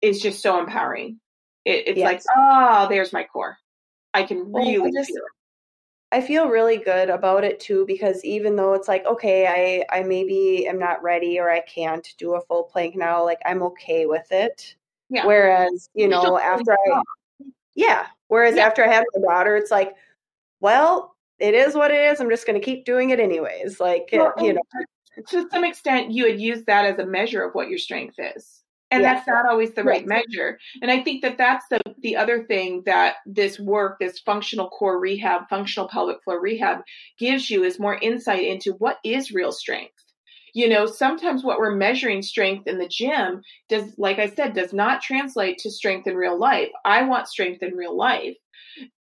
is 0.01 0.21
just 0.21 0.41
so 0.41 0.59
empowering. 0.59 1.20
It, 1.65 1.87
it's 1.87 1.99
yes. 1.99 2.05
like, 2.05 2.21
oh, 2.35 2.87
there's 2.89 3.13
my 3.13 3.23
core. 3.23 3.57
I 4.13 4.23
can 4.23 4.51
really 4.51 4.77
well, 4.77 4.87
I 4.87 4.91
just, 4.91 5.09
feel 5.09 5.17
it. 5.17 5.31
I 6.11 6.19
feel 6.19 6.49
really 6.49 6.77
good 6.77 7.09
about 7.09 7.43
it 7.43 7.59
too 7.59 7.85
because 7.85 8.23
even 8.25 8.55
though 8.55 8.73
it's 8.73 8.87
like 8.87 9.05
okay 9.05 9.47
I 9.89 9.99
I 9.99 10.03
maybe 10.03 10.67
am 10.67 10.77
not 10.77 11.01
ready 11.01 11.39
or 11.39 11.49
I 11.49 11.61
can't 11.61 12.07
do 12.17 12.35
a 12.35 12.41
full 12.41 12.63
plank 12.63 12.95
now 12.95 13.23
like 13.23 13.39
I'm 13.45 13.63
okay 13.63 14.05
with 14.05 14.29
it. 14.31 14.75
Yeah. 15.09 15.25
Whereas 15.25 15.89
you 15.93 16.07
know 16.07 16.37
after 16.37 16.73
I 16.73 17.01
yeah 17.75 18.07
whereas 18.27 18.55
yeah. 18.55 18.65
after 18.65 18.83
I 18.83 18.91
have 18.91 19.05
my 19.15 19.21
daughter 19.21 19.55
it's 19.55 19.71
like 19.71 19.95
well 20.59 21.15
it 21.39 21.53
is 21.53 21.75
what 21.75 21.91
it 21.91 22.01
is 22.01 22.19
I'm 22.19 22.29
just 22.29 22.45
going 22.45 22.59
to 22.59 22.65
keep 22.65 22.83
doing 22.83 23.11
it 23.11 23.19
anyways 23.19 23.79
like 23.79 24.09
well, 24.11 24.33
it, 24.37 24.43
you 24.43 24.53
know 24.53 24.61
to 25.27 25.49
some 25.49 25.63
extent 25.63 26.11
you 26.11 26.25
had 26.25 26.39
used 26.39 26.65
that 26.65 26.85
as 26.85 26.99
a 26.99 27.05
measure 27.05 27.43
of 27.43 27.53
what 27.53 27.69
your 27.69 27.79
strength 27.79 28.15
is 28.17 28.60
and 28.91 29.01
yes. 29.01 29.15
that's 29.15 29.27
not 29.27 29.49
always 29.49 29.73
the 29.73 29.83
right. 29.83 30.05
measure. 30.05 30.59
And 30.81 30.91
i 30.91 31.01
think 31.01 31.21
that 31.21 31.37
that's 31.37 31.65
the, 31.69 31.79
the 32.01 32.15
other 32.15 32.43
thing 32.43 32.83
that 32.85 33.15
this 33.25 33.59
work 33.59 33.97
this 33.99 34.19
functional 34.19 34.69
core 34.69 34.99
rehab 34.99 35.43
functional 35.49 35.87
pelvic 35.87 36.17
floor 36.23 36.41
rehab 36.41 36.79
gives 37.17 37.49
you 37.49 37.63
is 37.63 37.79
more 37.79 37.97
insight 37.97 38.45
into 38.45 38.73
what 38.73 38.97
is 39.03 39.31
real 39.31 39.51
strength. 39.51 39.93
You 40.53 40.67
know 40.67 40.85
sometimes 40.85 41.43
what 41.43 41.59
we're 41.59 41.75
measuring 41.75 42.21
strength 42.21 42.67
in 42.67 42.77
the 42.77 42.87
gym 42.87 43.41
does 43.69 43.93
like 43.97 44.19
i 44.19 44.27
said 44.27 44.53
does 44.53 44.73
not 44.73 45.01
translate 45.01 45.57
to 45.59 45.71
strength 45.71 46.07
in 46.07 46.15
real 46.15 46.37
life. 46.37 46.69
I 46.85 47.03
want 47.03 47.27
strength 47.27 47.63
in 47.63 47.75
real 47.75 47.95
life. 47.95 48.35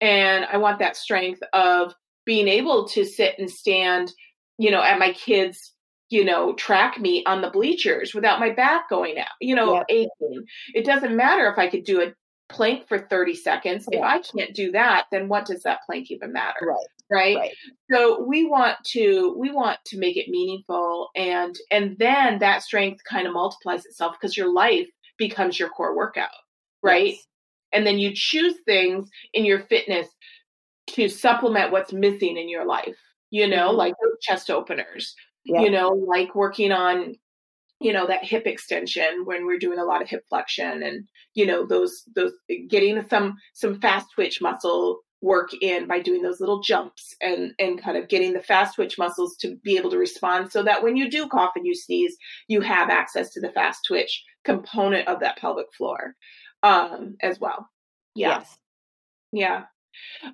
And 0.00 0.44
i 0.44 0.58
want 0.58 0.78
that 0.80 0.96
strength 0.96 1.40
of 1.52 1.94
being 2.26 2.48
able 2.48 2.86
to 2.88 3.06
sit 3.06 3.36
and 3.38 3.50
stand 3.50 4.12
you 4.58 4.70
know 4.70 4.82
at 4.82 4.98
my 4.98 5.12
kids 5.12 5.72
you 6.10 6.24
know, 6.24 6.54
track 6.54 6.98
me 6.98 7.22
on 7.26 7.42
the 7.42 7.50
bleachers 7.50 8.14
without 8.14 8.40
my 8.40 8.50
back 8.50 8.88
going 8.88 9.18
out, 9.18 9.26
you 9.40 9.54
know, 9.54 9.74
yep. 9.74 9.86
aching. 9.88 10.44
It 10.74 10.84
doesn't 10.84 11.16
matter 11.16 11.50
if 11.50 11.58
I 11.58 11.68
could 11.68 11.84
do 11.84 12.00
a 12.00 12.14
plank 12.48 12.88
for 12.88 12.98
30 12.98 13.34
seconds. 13.34 13.86
If 13.90 14.02
I 14.02 14.20
can't 14.20 14.54
do 14.54 14.72
that, 14.72 15.06
then 15.12 15.28
what 15.28 15.44
does 15.44 15.62
that 15.64 15.80
plank 15.86 16.10
even 16.10 16.32
matter? 16.32 16.66
Right. 16.66 16.76
Right? 17.10 17.36
right. 17.36 17.54
So 17.90 18.24
we 18.24 18.46
want 18.46 18.76
to 18.88 19.34
we 19.38 19.50
want 19.50 19.78
to 19.86 19.98
make 19.98 20.16
it 20.16 20.28
meaningful 20.28 21.08
and 21.14 21.54
and 21.70 21.96
then 21.98 22.38
that 22.40 22.62
strength 22.62 23.02
kind 23.08 23.26
of 23.26 23.32
multiplies 23.32 23.84
itself 23.86 24.16
because 24.20 24.36
your 24.36 24.52
life 24.52 24.86
becomes 25.16 25.58
your 25.58 25.70
core 25.70 25.96
workout. 25.96 26.28
Right. 26.82 27.14
Yes. 27.14 27.26
and 27.72 27.86
then 27.86 27.98
you 27.98 28.12
choose 28.14 28.54
things 28.64 29.08
in 29.34 29.44
your 29.44 29.60
fitness 29.60 30.06
to 30.90 31.08
supplement 31.08 31.72
what's 31.72 31.92
missing 31.92 32.36
in 32.38 32.48
your 32.48 32.64
life 32.64 32.96
you 33.30 33.46
know 33.46 33.68
mm-hmm. 33.68 33.78
like 33.78 33.94
chest 34.22 34.50
openers 34.50 35.14
yeah. 35.48 35.60
you 35.62 35.70
know 35.70 35.90
like 35.90 36.34
working 36.34 36.72
on 36.72 37.14
you 37.80 37.92
know 37.92 38.06
that 38.06 38.24
hip 38.24 38.46
extension 38.46 39.24
when 39.24 39.46
we're 39.46 39.58
doing 39.58 39.78
a 39.78 39.84
lot 39.84 40.02
of 40.02 40.08
hip 40.08 40.24
flexion 40.28 40.82
and 40.82 41.08
you 41.34 41.46
know 41.46 41.66
those 41.66 42.04
those 42.14 42.32
getting 42.68 43.04
some 43.08 43.36
some 43.54 43.80
fast 43.80 44.06
twitch 44.14 44.40
muscle 44.40 45.00
work 45.20 45.50
in 45.60 45.88
by 45.88 45.98
doing 45.98 46.22
those 46.22 46.40
little 46.40 46.60
jumps 46.60 47.14
and 47.20 47.52
and 47.58 47.82
kind 47.82 47.96
of 47.96 48.08
getting 48.08 48.32
the 48.32 48.42
fast 48.42 48.76
twitch 48.76 48.98
muscles 48.98 49.36
to 49.36 49.56
be 49.64 49.76
able 49.76 49.90
to 49.90 49.98
respond 49.98 50.52
so 50.52 50.62
that 50.62 50.82
when 50.82 50.96
you 50.96 51.10
do 51.10 51.26
cough 51.28 51.52
and 51.56 51.66
you 51.66 51.74
sneeze 51.74 52.16
you 52.46 52.60
have 52.60 52.88
access 52.90 53.30
to 53.30 53.40
the 53.40 53.50
fast 53.50 53.80
twitch 53.86 54.24
component 54.44 55.08
of 55.08 55.20
that 55.20 55.36
pelvic 55.38 55.66
floor 55.76 56.14
um 56.62 57.16
as 57.20 57.40
well 57.40 57.68
yeah 58.14 58.38
yes. 58.38 58.58
yeah 59.32 59.64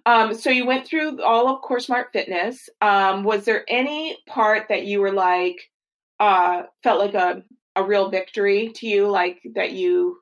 um, 0.06 0.34
so 0.34 0.50
you 0.50 0.66
went 0.66 0.86
through 0.86 1.22
all 1.22 1.48
of 1.48 1.62
Core 1.62 1.80
Smart 1.80 2.08
Fitness. 2.12 2.68
Um, 2.80 3.24
was 3.24 3.44
there 3.44 3.64
any 3.68 4.16
part 4.26 4.68
that 4.68 4.86
you 4.86 5.00
were 5.00 5.12
like, 5.12 5.58
uh, 6.20 6.62
felt 6.82 7.00
like 7.00 7.14
a, 7.14 7.42
a 7.76 7.84
real 7.84 8.10
victory 8.10 8.70
to 8.76 8.86
you, 8.86 9.08
like 9.08 9.40
that 9.54 9.72
you, 9.72 10.18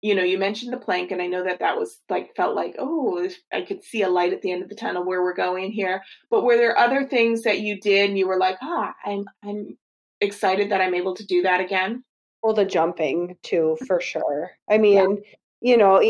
you 0.00 0.14
know, 0.14 0.22
you 0.22 0.38
mentioned 0.38 0.72
the 0.72 0.78
plank, 0.78 1.10
and 1.10 1.22
I 1.22 1.26
know 1.26 1.44
that 1.44 1.60
that 1.60 1.78
was 1.78 2.00
like 2.08 2.34
felt 2.34 2.56
like, 2.56 2.74
oh, 2.78 3.28
I 3.52 3.62
could 3.62 3.84
see 3.84 4.02
a 4.02 4.08
light 4.08 4.32
at 4.32 4.42
the 4.42 4.50
end 4.50 4.62
of 4.62 4.68
the 4.68 4.74
tunnel 4.74 5.04
where 5.04 5.22
we're 5.22 5.34
going 5.34 5.70
here. 5.70 6.02
But 6.30 6.44
were 6.44 6.56
there 6.56 6.76
other 6.76 7.06
things 7.06 7.42
that 7.42 7.60
you 7.60 7.80
did, 7.80 8.10
and 8.10 8.18
you 8.18 8.26
were 8.26 8.38
like, 8.38 8.56
ah, 8.62 8.92
I'm 9.04 9.24
I'm 9.44 9.76
excited 10.20 10.70
that 10.70 10.80
I'm 10.80 10.94
able 10.94 11.14
to 11.14 11.26
do 11.26 11.42
that 11.42 11.60
again? 11.60 12.02
Well, 12.42 12.54
the 12.54 12.64
jumping 12.64 13.36
too, 13.42 13.76
for 13.86 14.00
sure. 14.00 14.50
I 14.68 14.78
mean, 14.78 14.94
yeah 14.94 15.22
you 15.62 15.76
know 15.76 16.02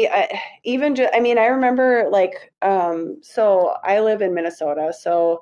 even 0.64 0.94
just 0.94 1.12
i 1.14 1.20
mean 1.20 1.38
i 1.38 1.46
remember 1.46 2.08
like 2.10 2.52
um 2.62 3.18
so 3.22 3.76
i 3.84 4.00
live 4.00 4.22
in 4.22 4.34
minnesota 4.34 4.92
so 4.98 5.40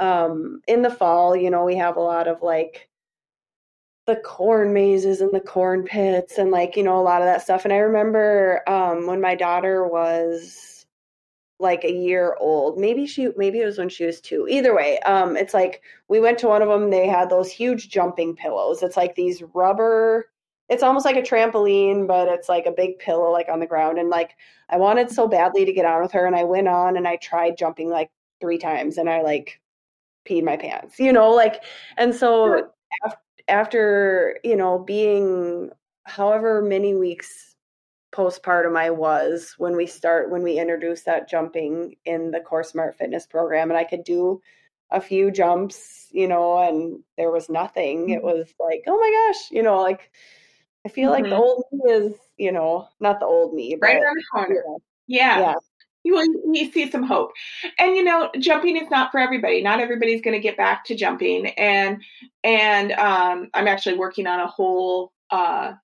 um 0.00 0.60
in 0.66 0.82
the 0.82 0.90
fall 0.90 1.36
you 1.36 1.50
know 1.50 1.64
we 1.64 1.76
have 1.76 1.96
a 1.96 2.00
lot 2.00 2.26
of 2.26 2.42
like 2.42 2.88
the 4.06 4.16
corn 4.16 4.72
mazes 4.72 5.20
and 5.20 5.32
the 5.32 5.40
corn 5.40 5.84
pits 5.84 6.38
and 6.38 6.50
like 6.50 6.76
you 6.76 6.82
know 6.82 6.98
a 6.98 7.02
lot 7.02 7.20
of 7.20 7.26
that 7.26 7.42
stuff 7.42 7.64
and 7.64 7.72
i 7.72 7.76
remember 7.76 8.62
um 8.66 9.06
when 9.06 9.20
my 9.20 9.34
daughter 9.34 9.86
was 9.86 10.86
like 11.60 11.84
a 11.84 11.92
year 11.92 12.36
old 12.40 12.78
maybe 12.78 13.06
she 13.06 13.28
maybe 13.36 13.60
it 13.60 13.66
was 13.66 13.78
when 13.78 13.88
she 13.88 14.04
was 14.04 14.20
two 14.20 14.48
either 14.48 14.74
way 14.74 14.98
um 15.00 15.36
it's 15.36 15.54
like 15.54 15.82
we 16.08 16.18
went 16.18 16.38
to 16.38 16.48
one 16.48 16.62
of 16.62 16.68
them 16.68 16.90
they 16.90 17.06
had 17.06 17.30
those 17.30 17.52
huge 17.52 17.88
jumping 17.88 18.34
pillows 18.34 18.82
it's 18.82 18.96
like 18.96 19.14
these 19.14 19.42
rubber 19.54 20.31
it's 20.68 20.82
almost 20.82 21.04
like 21.04 21.16
a 21.16 21.22
trampoline, 21.22 22.06
but 22.06 22.28
it's 22.28 22.48
like 22.48 22.66
a 22.66 22.72
big 22.72 22.98
pillow 22.98 23.30
like 23.30 23.48
on 23.48 23.60
the 23.60 23.66
ground. 23.66 23.98
And 23.98 24.08
like 24.08 24.36
I 24.70 24.76
wanted 24.76 25.10
so 25.10 25.28
badly 25.28 25.64
to 25.64 25.72
get 25.72 25.84
on 25.84 26.02
with 26.02 26.12
her, 26.12 26.26
and 26.26 26.36
I 26.36 26.44
went 26.44 26.68
on 26.68 26.96
and 26.96 27.06
I 27.06 27.16
tried 27.16 27.58
jumping 27.58 27.90
like 27.90 28.10
three 28.40 28.58
times, 28.58 28.98
and 28.98 29.08
I 29.08 29.22
like 29.22 29.60
peed 30.28 30.44
my 30.44 30.56
pants, 30.56 30.98
you 30.98 31.12
know, 31.12 31.30
like. 31.30 31.62
And 31.96 32.14
so 32.14 32.70
after 33.48 34.38
you 34.44 34.56
know 34.56 34.78
being 34.78 35.70
however 36.04 36.62
many 36.62 36.94
weeks 36.94 37.56
postpartum 38.12 38.76
I 38.76 38.90
was 38.90 39.54
when 39.58 39.76
we 39.76 39.86
start 39.86 40.30
when 40.30 40.42
we 40.42 40.58
introduced 40.58 41.06
that 41.06 41.28
jumping 41.28 41.96
in 42.04 42.30
the 42.30 42.40
Core 42.40 42.64
Smart 42.64 42.96
Fitness 42.96 43.26
program, 43.26 43.70
and 43.70 43.78
I 43.78 43.84
could 43.84 44.04
do 44.04 44.40
a 44.90 45.00
few 45.00 45.30
jumps, 45.30 46.08
you 46.10 46.28
know, 46.28 46.58
and 46.58 47.02
there 47.16 47.30
was 47.30 47.48
nothing. 47.48 48.10
It 48.10 48.18
mm-hmm. 48.18 48.26
was 48.26 48.54
like, 48.60 48.84
oh 48.86 48.98
my 48.98 49.32
gosh, 49.32 49.50
you 49.50 49.62
know, 49.62 49.80
like 49.80 50.10
I 50.84 50.88
feel 50.88 51.12
mm-hmm. 51.12 51.22
like 51.22 51.30
the 51.30 51.36
mm-hmm. 51.36 51.42
old 51.42 51.64
me 51.72 51.92
is, 51.92 52.14
you 52.36 52.52
know, 52.52 52.88
not 53.00 53.20
the 53.20 53.26
old 53.26 53.54
me, 53.54 53.76
but, 53.80 53.86
right 53.86 54.02
around 54.02 54.16
the 54.16 54.24
corner. 54.32 54.62
Yeah. 55.06 55.38
yeah. 55.40 55.54
You, 56.04 56.42
you 56.52 56.72
see 56.72 56.90
some 56.90 57.04
hope. 57.04 57.30
And 57.78 57.94
you 57.94 58.02
know, 58.02 58.30
jumping 58.38 58.76
is 58.76 58.90
not 58.90 59.12
for 59.12 59.20
everybody. 59.20 59.62
Not 59.62 59.78
everybody's 59.78 60.20
going 60.20 60.34
to 60.34 60.42
get 60.42 60.56
back 60.56 60.84
to 60.86 60.96
jumping. 60.96 61.46
And 61.50 62.02
and 62.42 62.90
um, 62.92 63.50
I'm 63.54 63.68
actually 63.68 63.96
working 63.96 64.26
on 64.26 64.40
a 64.40 64.48
whole 64.48 65.12
uh, 65.30 65.74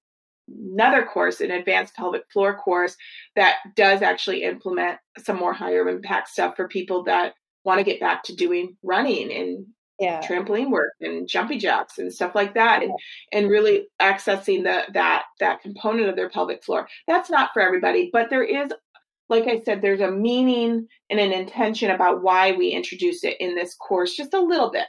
another 0.48 1.04
course, 1.04 1.40
an 1.40 1.50
advanced 1.50 1.94
pelvic 1.94 2.24
floor 2.32 2.56
course 2.56 2.96
that 3.36 3.56
does 3.76 4.02
actually 4.02 4.42
implement 4.42 4.98
some 5.18 5.36
more 5.36 5.52
higher 5.52 5.88
impact 5.88 6.28
stuff 6.28 6.56
for 6.56 6.68
people 6.68 7.04
that 7.04 7.34
want 7.64 7.78
to 7.78 7.84
get 7.84 8.00
back 8.00 8.22
to 8.24 8.34
doing 8.34 8.76
running 8.82 9.32
and 9.32 9.66
yeah. 9.98 10.20
trampoline 10.20 10.70
work 10.70 10.92
and 11.00 11.28
jumpy 11.28 11.58
jacks 11.58 11.98
and 11.98 12.12
stuff 12.12 12.34
like 12.34 12.54
that 12.54 12.82
and 12.82 12.92
and 13.32 13.48
really 13.48 13.86
accessing 14.00 14.62
the 14.62 14.82
that 14.92 15.24
that 15.40 15.60
component 15.60 16.08
of 16.08 16.16
their 16.16 16.30
pelvic 16.30 16.62
floor. 16.64 16.88
That's 17.06 17.30
not 17.30 17.50
for 17.52 17.62
everybody 17.62 18.10
but 18.12 18.30
there 18.30 18.44
is 18.44 18.70
like 19.28 19.46
i 19.46 19.60
said 19.64 19.82
there's 19.82 20.00
a 20.00 20.10
meaning 20.10 20.86
and 21.10 21.20
an 21.20 21.32
intention 21.32 21.90
about 21.90 22.22
why 22.22 22.52
we 22.52 22.68
introduce 22.68 23.24
it 23.24 23.36
in 23.40 23.54
this 23.54 23.74
course 23.74 24.14
just 24.14 24.34
a 24.34 24.40
little 24.40 24.70
bit. 24.70 24.86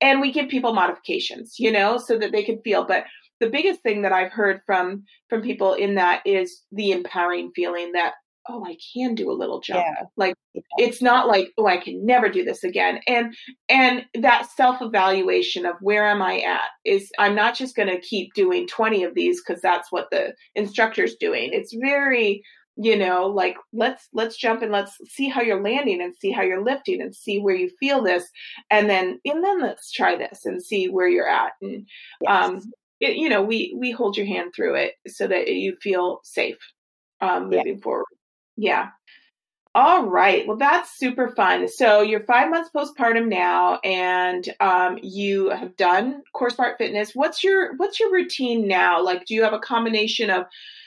And 0.00 0.20
we 0.20 0.32
give 0.32 0.48
people 0.48 0.72
modifications 0.72 1.56
you 1.58 1.72
know 1.72 1.98
so 1.98 2.18
that 2.18 2.32
they 2.32 2.42
can 2.42 2.60
feel 2.62 2.84
but 2.84 3.04
the 3.40 3.50
biggest 3.50 3.82
thing 3.82 4.02
that 4.02 4.12
i've 4.12 4.32
heard 4.32 4.60
from 4.66 5.04
from 5.28 5.42
people 5.42 5.74
in 5.74 5.96
that 5.96 6.22
is 6.24 6.62
the 6.70 6.92
empowering 6.92 7.50
feeling 7.54 7.92
that 7.92 8.14
oh 8.48 8.64
i 8.64 8.76
can 8.92 9.14
do 9.14 9.30
a 9.30 9.32
little 9.32 9.60
jump 9.60 9.84
yeah. 9.84 10.04
like 10.16 10.34
it's 10.78 11.00
not 11.00 11.28
like 11.28 11.52
oh 11.58 11.66
i 11.66 11.76
can 11.76 12.04
never 12.04 12.28
do 12.28 12.44
this 12.44 12.64
again 12.64 13.00
and 13.06 13.34
and 13.68 14.04
that 14.14 14.48
self 14.50 14.80
evaluation 14.80 15.64
of 15.64 15.76
where 15.80 16.06
am 16.06 16.22
i 16.22 16.38
at 16.40 16.70
is 16.84 17.10
i'm 17.18 17.34
not 17.34 17.54
just 17.54 17.76
going 17.76 17.88
to 17.88 18.00
keep 18.00 18.32
doing 18.34 18.66
20 18.66 19.04
of 19.04 19.14
these 19.14 19.40
because 19.40 19.62
that's 19.62 19.92
what 19.92 20.08
the 20.10 20.34
instructor's 20.54 21.14
doing 21.16 21.50
it's 21.52 21.74
very 21.74 22.42
you 22.76 22.96
know 22.96 23.26
like 23.26 23.56
let's 23.72 24.08
let's 24.12 24.36
jump 24.36 24.62
and 24.62 24.72
let's 24.72 24.96
see 25.06 25.28
how 25.28 25.42
you're 25.42 25.62
landing 25.62 26.00
and 26.00 26.14
see 26.16 26.30
how 26.30 26.42
you're 26.42 26.64
lifting 26.64 27.02
and 27.02 27.14
see 27.14 27.38
where 27.38 27.54
you 27.54 27.70
feel 27.78 28.02
this 28.02 28.24
and 28.70 28.88
then 28.88 29.20
and 29.24 29.44
then 29.44 29.60
let's 29.60 29.90
try 29.92 30.16
this 30.16 30.46
and 30.46 30.62
see 30.62 30.88
where 30.88 31.08
you're 31.08 31.28
at 31.28 31.52
and 31.60 31.86
yes. 32.22 32.44
um 32.44 32.60
it, 33.00 33.16
you 33.16 33.28
know 33.28 33.42
we 33.42 33.74
we 33.78 33.90
hold 33.90 34.16
your 34.16 34.26
hand 34.26 34.52
through 34.54 34.74
it 34.74 34.94
so 35.06 35.26
that 35.26 35.48
you 35.48 35.76
feel 35.82 36.20
safe 36.24 36.56
um 37.20 37.44
moving 37.50 37.76
yeah. 37.76 37.82
forward 37.82 38.06
yeah. 38.56 38.88
All 39.74 40.06
right. 40.06 40.46
Well, 40.46 40.58
that's 40.58 40.98
super 40.98 41.28
fun. 41.34 41.66
So 41.66 42.02
you're 42.02 42.24
five 42.24 42.50
months 42.50 42.68
postpartum 42.76 43.28
now, 43.28 43.78
and 43.82 44.46
um, 44.60 44.98
you 45.02 45.48
have 45.48 45.76
done 45.76 46.22
Core 46.34 46.50
Smart 46.50 46.76
Fitness. 46.76 47.12
What's 47.14 47.42
your 47.42 47.74
What's 47.76 47.98
your 47.98 48.12
routine 48.12 48.68
now? 48.68 49.02
Like, 49.02 49.24
do 49.24 49.34
you 49.34 49.42
have 49.42 49.54
a 49.54 49.58
combination 49.58 50.28
of 50.28 50.44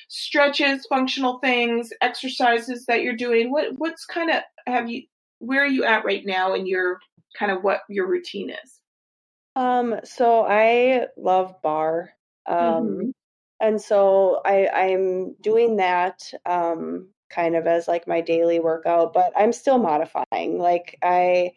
stretches, 0.08 0.86
functional 0.86 1.40
things, 1.40 1.90
exercises 2.02 2.86
that 2.86 3.02
you're 3.02 3.16
doing? 3.16 3.52
What 3.52 3.70
What's 3.78 4.06
kind 4.06 4.30
of 4.30 4.44
have 4.68 4.88
you? 4.88 5.04
Where 5.40 5.64
are 5.64 5.68
you 5.68 5.84
at 5.84 6.06
right 6.06 6.24
now 6.24 6.54
in 6.54 6.68
your 6.68 7.00
kind 7.38 7.52
of 7.52 7.64
what 7.64 7.82
your 7.90 8.08
routine 8.08 8.52
is? 8.52 8.82
Um. 9.56 9.96
So 10.04 10.46
I 10.46 11.08
love 11.18 11.56
barre. 11.64 12.12
Um. 12.48 12.58
Mm-hmm. 12.58 13.10
And 13.62 13.82
so 13.82 14.42
I, 14.46 14.68
I'm 14.68 15.34
doing 15.42 15.78
that 15.78 16.22
um, 16.46 17.08
kind 17.30 17.56
of 17.56 17.68
as 17.68 17.88
like 17.88 18.08
my 18.08 18.22
daily 18.22 18.60
workout, 18.60 19.14
but 19.14 19.32
I'm 19.36 19.54
still 19.54 19.78
modifying. 19.78 20.58
Like 20.60 20.98
I, 21.04 21.52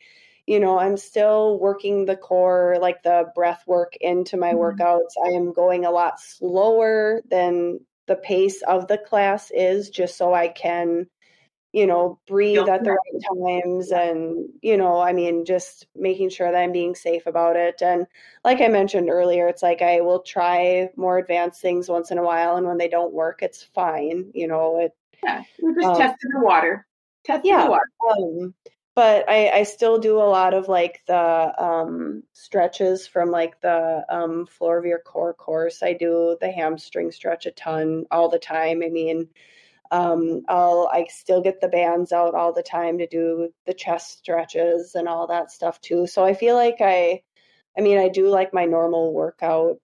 you 0.46 0.58
know, 0.58 0.78
I'm 0.78 0.96
still 0.96 1.58
working 1.58 2.06
the 2.06 2.16
core, 2.16 2.78
like 2.80 3.02
the 3.02 3.30
breath 3.34 3.64
work 3.66 3.94
into 4.00 4.36
my 4.36 4.52
mm-hmm. 4.52 4.82
workouts. 4.82 5.12
I 5.24 5.30
am 5.30 5.52
going 5.52 5.84
a 5.84 5.90
lot 5.90 6.20
slower 6.20 7.22
than 7.30 7.80
the 8.06 8.16
pace 8.16 8.62
of 8.62 8.88
the 8.88 8.98
class 8.98 9.50
is 9.54 9.90
just 9.90 10.16
so 10.16 10.34
I 10.34 10.48
can, 10.48 11.06
you 11.72 11.86
know, 11.86 12.18
breathe 12.26 12.66
at 12.66 12.82
the 12.82 12.92
right 12.92 13.54
times 13.54 13.92
and, 13.92 14.48
you 14.62 14.78
know, 14.78 14.98
I 14.98 15.12
mean, 15.12 15.44
just 15.44 15.86
making 15.94 16.30
sure 16.30 16.50
that 16.50 16.58
I'm 16.58 16.72
being 16.72 16.94
safe 16.94 17.26
about 17.26 17.56
it. 17.56 17.82
And 17.82 18.06
like 18.42 18.62
I 18.62 18.68
mentioned 18.68 19.10
earlier, 19.10 19.46
it's 19.48 19.62
like 19.62 19.82
I 19.82 20.00
will 20.00 20.20
try 20.20 20.88
more 20.96 21.18
advanced 21.18 21.60
things 21.60 21.90
once 21.90 22.10
in 22.10 22.16
a 22.16 22.24
while. 22.24 22.56
And 22.56 22.66
when 22.66 22.78
they 22.78 22.88
don't 22.88 23.12
work, 23.12 23.42
it's 23.42 23.62
fine. 23.62 24.30
You 24.34 24.48
know, 24.48 24.80
it, 24.80 24.96
yeah, 25.22 25.42
we're 25.60 25.74
just 25.74 25.86
um, 25.86 25.96
testing 25.96 26.30
the 26.32 26.40
water. 26.40 26.86
Testing 27.24 27.50
yeah, 27.50 27.64
the 27.64 27.70
water. 27.70 27.90
Um, 28.10 28.54
but 28.94 29.28
I, 29.28 29.50
I 29.50 29.62
still 29.62 29.98
do 29.98 30.16
a 30.16 30.26
lot 30.26 30.54
of 30.54 30.66
like 30.66 31.02
the 31.06 31.54
um, 31.62 32.24
stretches 32.32 33.06
from 33.06 33.30
like 33.30 33.60
the 33.60 34.04
um, 34.08 34.44
floor 34.46 34.76
of 34.76 34.84
your 34.84 34.98
core 34.98 35.34
course. 35.34 35.84
I 35.84 35.92
do 35.92 36.36
the 36.40 36.50
hamstring 36.50 37.12
stretch 37.12 37.46
a 37.46 37.52
ton 37.52 38.06
all 38.10 38.28
the 38.28 38.40
time. 38.40 38.82
I 38.82 38.88
mean, 38.88 39.28
um, 39.92 40.42
I'll 40.48 40.90
I 40.92 41.06
still 41.08 41.40
get 41.40 41.60
the 41.60 41.68
bands 41.68 42.12
out 42.12 42.34
all 42.34 42.52
the 42.52 42.62
time 42.62 42.98
to 42.98 43.06
do 43.06 43.52
the 43.66 43.72
chest 43.72 44.18
stretches 44.18 44.96
and 44.96 45.08
all 45.08 45.28
that 45.28 45.52
stuff 45.52 45.80
too. 45.80 46.08
So 46.08 46.24
I 46.24 46.34
feel 46.34 46.56
like 46.56 46.78
I, 46.80 47.22
I 47.78 47.80
mean, 47.80 47.98
I 47.98 48.08
do 48.08 48.28
like 48.28 48.52
my 48.52 48.64
normal 48.64 49.12
workout 49.12 49.78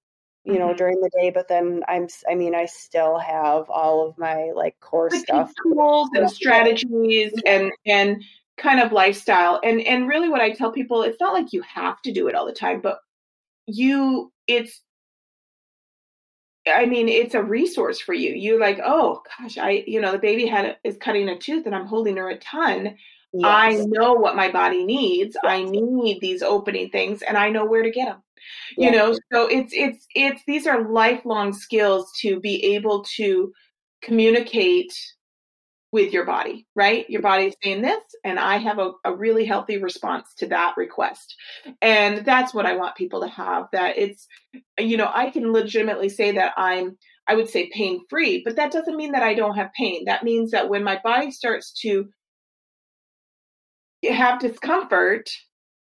you 0.44 0.58
know, 0.58 0.68
mm-hmm. 0.68 0.76
during 0.76 1.00
the 1.00 1.10
day, 1.18 1.30
but 1.30 1.48
then 1.48 1.82
I'm, 1.88 2.06
I 2.28 2.34
mean, 2.34 2.54
I 2.54 2.66
still 2.66 3.18
have 3.18 3.68
all 3.70 4.06
of 4.06 4.18
my 4.18 4.50
like 4.54 4.78
core 4.80 5.08
the 5.10 5.18
stuff, 5.18 5.52
tools 5.62 6.10
and 6.14 6.30
strategies 6.30 7.32
and, 7.46 7.72
and 7.86 8.22
kind 8.58 8.80
of 8.80 8.92
lifestyle. 8.92 9.60
And, 9.64 9.80
and 9.80 10.06
really 10.06 10.28
what 10.28 10.42
I 10.42 10.50
tell 10.50 10.70
people, 10.70 11.02
it's 11.02 11.20
not 11.20 11.32
like 11.32 11.52
you 11.52 11.62
have 11.62 12.00
to 12.02 12.12
do 12.12 12.28
it 12.28 12.34
all 12.34 12.44
the 12.46 12.52
time, 12.52 12.80
but 12.82 12.98
you, 13.66 14.32
it's, 14.46 14.82
I 16.66 16.86
mean, 16.86 17.08
it's 17.08 17.34
a 17.34 17.42
resource 17.42 18.00
for 18.00 18.14
you. 18.14 18.30
You're 18.34 18.60
like, 18.60 18.80
oh 18.84 19.22
gosh, 19.38 19.58
I, 19.58 19.84
you 19.86 20.00
know, 20.00 20.12
the 20.12 20.18
baby 20.18 20.46
had 20.46 20.76
is 20.84 20.96
cutting 20.98 21.28
a 21.28 21.38
tooth 21.38 21.66
and 21.66 21.74
I'm 21.74 21.86
holding 21.86 22.16
her 22.16 22.28
a 22.28 22.38
ton. 22.38 22.96
Yes. 23.36 23.80
I 23.80 23.84
know 23.86 24.14
what 24.14 24.36
my 24.36 24.50
body 24.50 24.84
needs. 24.84 25.36
Yes. 25.42 25.52
I 25.52 25.64
need 25.64 26.20
these 26.20 26.42
opening 26.42 26.90
things, 26.90 27.22
and 27.22 27.36
I 27.36 27.50
know 27.50 27.64
where 27.64 27.82
to 27.82 27.90
get 27.90 28.06
them. 28.06 28.22
You 28.76 28.90
know, 28.90 29.12
so 29.32 29.46
it's 29.46 29.72
it's 29.74 30.06
it's 30.14 30.42
these 30.46 30.66
are 30.66 30.90
lifelong 30.90 31.52
skills 31.52 32.12
to 32.20 32.40
be 32.40 32.74
able 32.74 33.04
to 33.16 33.52
communicate 34.02 34.92
with 35.94 36.12
your 36.12 36.26
body, 36.26 36.66
right? 36.74 37.08
Your 37.08 37.22
body 37.22 37.44
is 37.46 37.54
saying 37.62 37.82
this, 37.82 38.02
and 38.24 38.38
I 38.38 38.56
have 38.56 38.80
a, 38.80 38.90
a 39.04 39.14
really 39.14 39.44
healthy 39.44 39.78
response 39.78 40.28
to 40.38 40.48
that 40.48 40.74
request. 40.76 41.36
And 41.80 42.24
that's 42.24 42.52
what 42.52 42.66
I 42.66 42.74
want 42.74 42.96
people 42.96 43.20
to 43.20 43.28
have 43.28 43.66
that 43.72 43.96
it's, 43.96 44.26
you 44.76 44.96
know, 44.96 45.08
I 45.14 45.30
can 45.30 45.52
legitimately 45.52 46.08
say 46.08 46.32
that 46.32 46.52
I'm, 46.56 46.98
I 47.28 47.36
would 47.36 47.48
say 47.48 47.70
pain 47.72 48.00
free, 48.10 48.42
but 48.44 48.56
that 48.56 48.72
doesn't 48.72 48.96
mean 48.96 49.12
that 49.12 49.22
I 49.22 49.34
don't 49.34 49.54
have 49.54 49.70
pain. 49.78 50.06
That 50.06 50.24
means 50.24 50.50
that 50.50 50.68
when 50.68 50.82
my 50.82 51.00
body 51.02 51.30
starts 51.30 51.72
to 51.82 52.08
have 54.12 54.40
discomfort, 54.40 55.30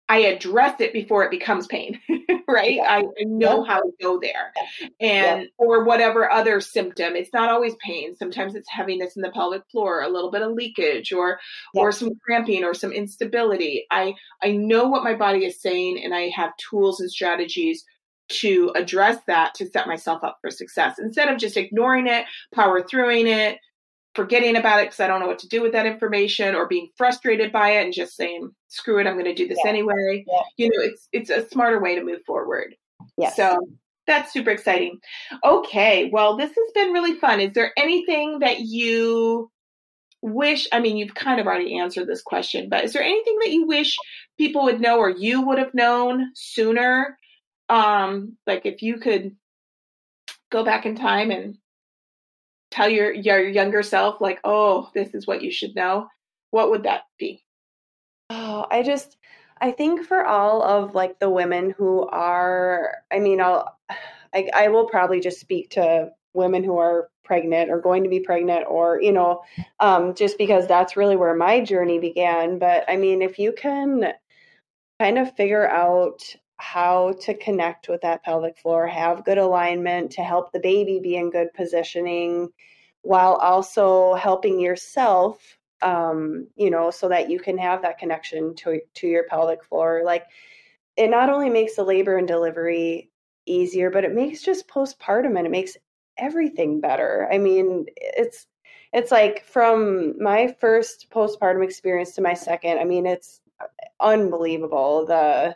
I 0.10 0.20
address 0.20 0.80
it 0.80 0.94
before 0.94 1.24
it 1.24 1.32
becomes 1.32 1.68
pain, 1.68 2.00
right? 2.48 2.76
Yeah. 2.76 2.90
I, 2.90 3.04
know 3.26 3.66
yeah. 3.66 3.74
how 3.74 3.82
to 3.82 3.92
go 4.02 4.20
there. 4.22 4.54
And, 5.02 5.42
yeah. 5.42 5.48
or 5.58 5.84
whatever 5.84 6.32
other 6.32 6.62
symptom. 6.62 7.16
It's 7.16 7.34
not 7.34 7.50
always 7.50 7.76
pain. 7.84 8.16
Sometimes 8.16 8.56
it's 8.56 8.70
heaviness 8.70 9.18
in 9.18 9.22
the 9.22 9.32
pelvic 9.32 9.64
floor, 9.70 10.02
a 10.02 10.10
little 10.10 10.32
bit 10.32 10.44
of 10.44 10.54
leakage, 10.54 11.12
or, 11.12 11.40
or 11.74 11.92
some 11.92 12.12
cramping 12.24 12.64
or 12.64 12.74
some 12.74 12.94
instability. 12.94 13.86
I, 13.92 14.14
I 14.42 14.52
know 14.52 14.88
what 14.88 15.04
my 15.04 15.14
body 15.14 15.46
is 15.46 15.62
saying, 15.62 16.02
and 16.04 16.16
I 16.16 16.30
have 16.30 16.56
tools 16.58 17.02
and 17.02 17.12
strategies 17.12 17.84
to 18.30 18.72
address 18.76 19.20
that 19.28 19.54
to 19.56 19.70
set 19.70 19.88
myself 19.88 20.24
up 20.24 20.38
for 20.42 20.52
success 20.52 21.00
instead 21.00 21.30
of 21.30 21.38
just 21.38 21.58
ignoring 21.58 22.08
it, 22.08 22.26
power 22.54 22.82
throughing 22.82 23.26
it, 23.26 23.58
forgetting 24.18 24.56
about 24.56 24.80
it 24.80 24.88
because 24.88 25.00
I 25.00 25.06
don't 25.06 25.20
know 25.20 25.28
what 25.28 25.38
to 25.40 25.48
do 25.48 25.62
with 25.62 25.74
that 25.74 25.86
information 25.86 26.56
or 26.56 26.68
being 26.68 26.90
frustrated 26.98 27.52
by 27.52 27.74
it 27.74 27.84
and 27.84 27.94
just 27.94 28.16
saying, 28.16 28.50
screw 28.68 29.00
it, 29.00 29.06
I'm 29.06 29.14
going 29.14 29.26
to 29.26 29.36
do 29.36 29.48
this 29.48 29.60
yeah. 29.64 29.70
anyway. 29.70 30.26
Yeah. 30.28 30.42
You 30.58 30.70
know, 30.70 30.84
it's 30.84 31.08
it's 31.14 31.30
a 31.30 31.48
smarter 31.48 31.80
way 31.80 31.94
to 31.94 32.04
move 32.04 32.22
forward. 32.26 32.76
Yeah. 33.16 33.30
So 33.30 33.60
that's 34.08 34.34
super 34.34 34.50
exciting. 34.50 35.00
Okay, 35.46 36.10
well, 36.12 36.36
this 36.36 36.50
has 36.50 36.72
been 36.74 36.94
really 36.94 37.14
fun. 37.14 37.40
Is 37.40 37.54
there 37.54 37.72
anything 37.78 38.40
that 38.40 38.62
you 38.62 39.52
wish? 40.24 40.68
I 40.72 40.80
mean, 40.80 40.98
you've 40.98 41.14
kind 41.14 41.40
of 41.40 41.46
already 41.46 41.78
answered 41.78 42.08
this 42.08 42.24
question, 42.24 42.70
but 42.70 42.86
is 42.86 42.94
there 42.94 43.04
anything 43.04 43.38
that 43.44 43.52
you 43.52 43.68
wish 43.68 43.96
people 44.40 44.64
would 44.64 44.82
know 44.82 44.98
or 44.98 45.12
you 45.12 45.46
would 45.46 45.60
have 45.60 45.76
known 45.76 46.32
sooner? 46.34 47.20
Um, 47.70 48.38
like 48.48 48.66
if 48.66 48.82
you 48.82 48.98
could 48.98 49.36
go 50.50 50.66
back 50.66 50.88
in 50.88 50.96
time 50.96 51.30
and 51.30 51.58
tell 52.78 52.88
your 52.88 53.12
your 53.12 53.40
younger 53.40 53.82
self 53.82 54.22
like 54.22 54.40
oh 54.44 54.90
this 54.94 55.16
is 55.16 55.26
what 55.26 55.42
you 55.42 55.52
should 55.52 55.76
know 55.76 56.08
what 56.52 56.70
would 56.70 56.84
that 56.84 57.04
be? 57.18 57.44
Oh 58.30 58.68
i 58.70 58.84
just 58.84 59.18
i 59.60 59.72
think 59.72 60.06
for 60.06 60.26
all 60.26 60.62
of 60.62 60.94
like 60.94 61.20
the 61.20 61.30
women 61.30 61.72
who 61.72 62.08
are 62.10 62.98
i 63.12 63.20
mean 63.20 63.42
i'll 63.42 63.76
i, 64.34 64.50
I 64.54 64.68
will 64.68 64.86
probably 64.86 65.20
just 65.20 65.40
speak 65.40 65.72
to 65.72 66.12
women 66.34 66.64
who 66.64 66.78
are 66.78 67.10
pregnant 67.26 67.72
or 67.72 67.82
going 67.82 68.04
to 68.04 68.10
be 68.10 68.20
pregnant 68.20 68.66
or 68.70 69.02
you 69.02 69.12
know 69.12 69.42
um, 69.80 70.14
just 70.14 70.38
because 70.38 70.68
that's 70.68 70.96
really 70.96 71.16
where 71.16 71.36
my 71.36 71.62
journey 71.62 72.00
began 72.00 72.60
but 72.60 72.86
i 72.88 72.96
mean 72.96 73.22
if 73.24 73.40
you 73.40 73.54
can 73.54 74.14
kind 75.00 75.18
of 75.18 75.36
figure 75.36 75.68
out 75.68 76.22
how 76.58 77.14
to 77.22 77.34
connect 77.34 77.88
with 77.90 78.02
that 78.02 78.24
pelvic 78.24 78.58
floor, 78.58 78.88
have 78.88 79.26
good 79.26 79.38
alignment 79.38 80.12
to 80.14 80.24
help 80.24 80.52
the 80.52 80.60
baby 80.60 81.00
be 81.02 81.16
in 81.16 81.30
good 81.30 81.54
positioning 81.54 82.50
while 83.02 83.36
also 83.36 84.16
helping 84.16 84.60
yourself 84.60 85.58
um, 85.82 86.48
you 86.56 86.70
know, 86.70 86.92
so 86.92 87.10
that 87.10 87.30
you 87.30 87.40
can 87.40 87.58
have 87.58 87.82
that 87.82 88.00
connection 88.00 88.56
to 88.56 88.80
to 88.96 89.08
your 89.08 89.26
pelvic 89.26 89.64
floor. 89.64 90.02
Like 90.04 90.26
it 90.96 91.10
not 91.10 91.30
only 91.30 91.50
makes 91.50 91.76
the 91.76 91.84
labor 91.84 92.18
and 92.18 92.28
delivery 92.28 93.12
easier, 93.46 93.90
but 93.90 94.04
it 94.04 94.14
makes 94.14 94.42
just 94.42 94.68
postpartum 94.68 95.38
and 95.38 95.46
it 95.46 95.52
makes 95.52 95.78
everything 96.18 96.82
better. 96.82 97.28
I 97.32 97.38
mean, 97.38 97.86
it's 97.96 98.48
it's 98.94 99.12
like 99.12 99.44
from 99.46 100.22
my 100.22 100.56
first 100.60 101.08
postpartum 101.12 101.64
experience 101.64 102.14
to 102.16 102.22
my 102.22 102.34
second, 102.34 102.80
I 102.80 102.84
mean, 102.84 103.06
it's 103.06 103.42
unbelievable 104.00 105.06
the 105.06 105.56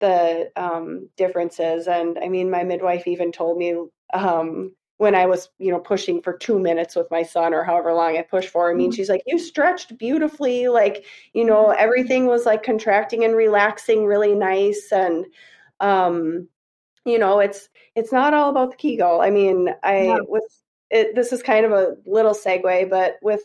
the 0.00 0.50
um, 0.56 1.08
differences. 1.16 1.86
And 1.86 2.18
I 2.18 2.28
mean, 2.28 2.50
my 2.50 2.64
midwife 2.64 3.06
even 3.06 3.32
told 3.32 3.58
me 3.58 3.76
um, 4.12 4.72
when 4.96 5.14
I 5.14 5.24
was, 5.26 5.48
you 5.58 5.70
know, 5.70 5.78
pushing 5.78 6.20
for 6.20 6.34
two 6.36 6.58
minutes 6.58 6.94
with 6.94 7.10
my 7.10 7.22
son 7.22 7.54
or 7.54 7.64
however 7.64 7.92
long 7.92 8.18
I 8.18 8.22
pushed 8.22 8.50
for. 8.50 8.70
I 8.70 8.74
mean, 8.74 8.90
mm-hmm. 8.90 8.96
she's 8.96 9.08
like, 9.08 9.22
you 9.26 9.38
stretched 9.38 9.96
beautifully. 9.96 10.68
Like, 10.68 11.04
you 11.32 11.44
know, 11.44 11.70
everything 11.70 12.26
was 12.26 12.44
like 12.44 12.62
contracting 12.62 13.24
and 13.24 13.34
relaxing 13.34 14.04
really 14.04 14.34
nice. 14.34 14.88
And, 14.92 15.26
um, 15.80 16.48
you 17.06 17.18
know, 17.18 17.40
it's, 17.40 17.70
it's 17.94 18.12
not 18.12 18.34
all 18.34 18.50
about 18.50 18.72
the 18.72 18.76
Kegel. 18.76 19.22
I 19.22 19.30
mean, 19.30 19.70
I, 19.82 20.02
yeah. 20.02 20.18
with 20.28 20.44
it, 20.90 21.14
this 21.14 21.32
is 21.32 21.42
kind 21.42 21.64
of 21.64 21.72
a 21.72 21.96
little 22.04 22.34
segue, 22.34 22.90
but 22.90 23.16
with, 23.22 23.42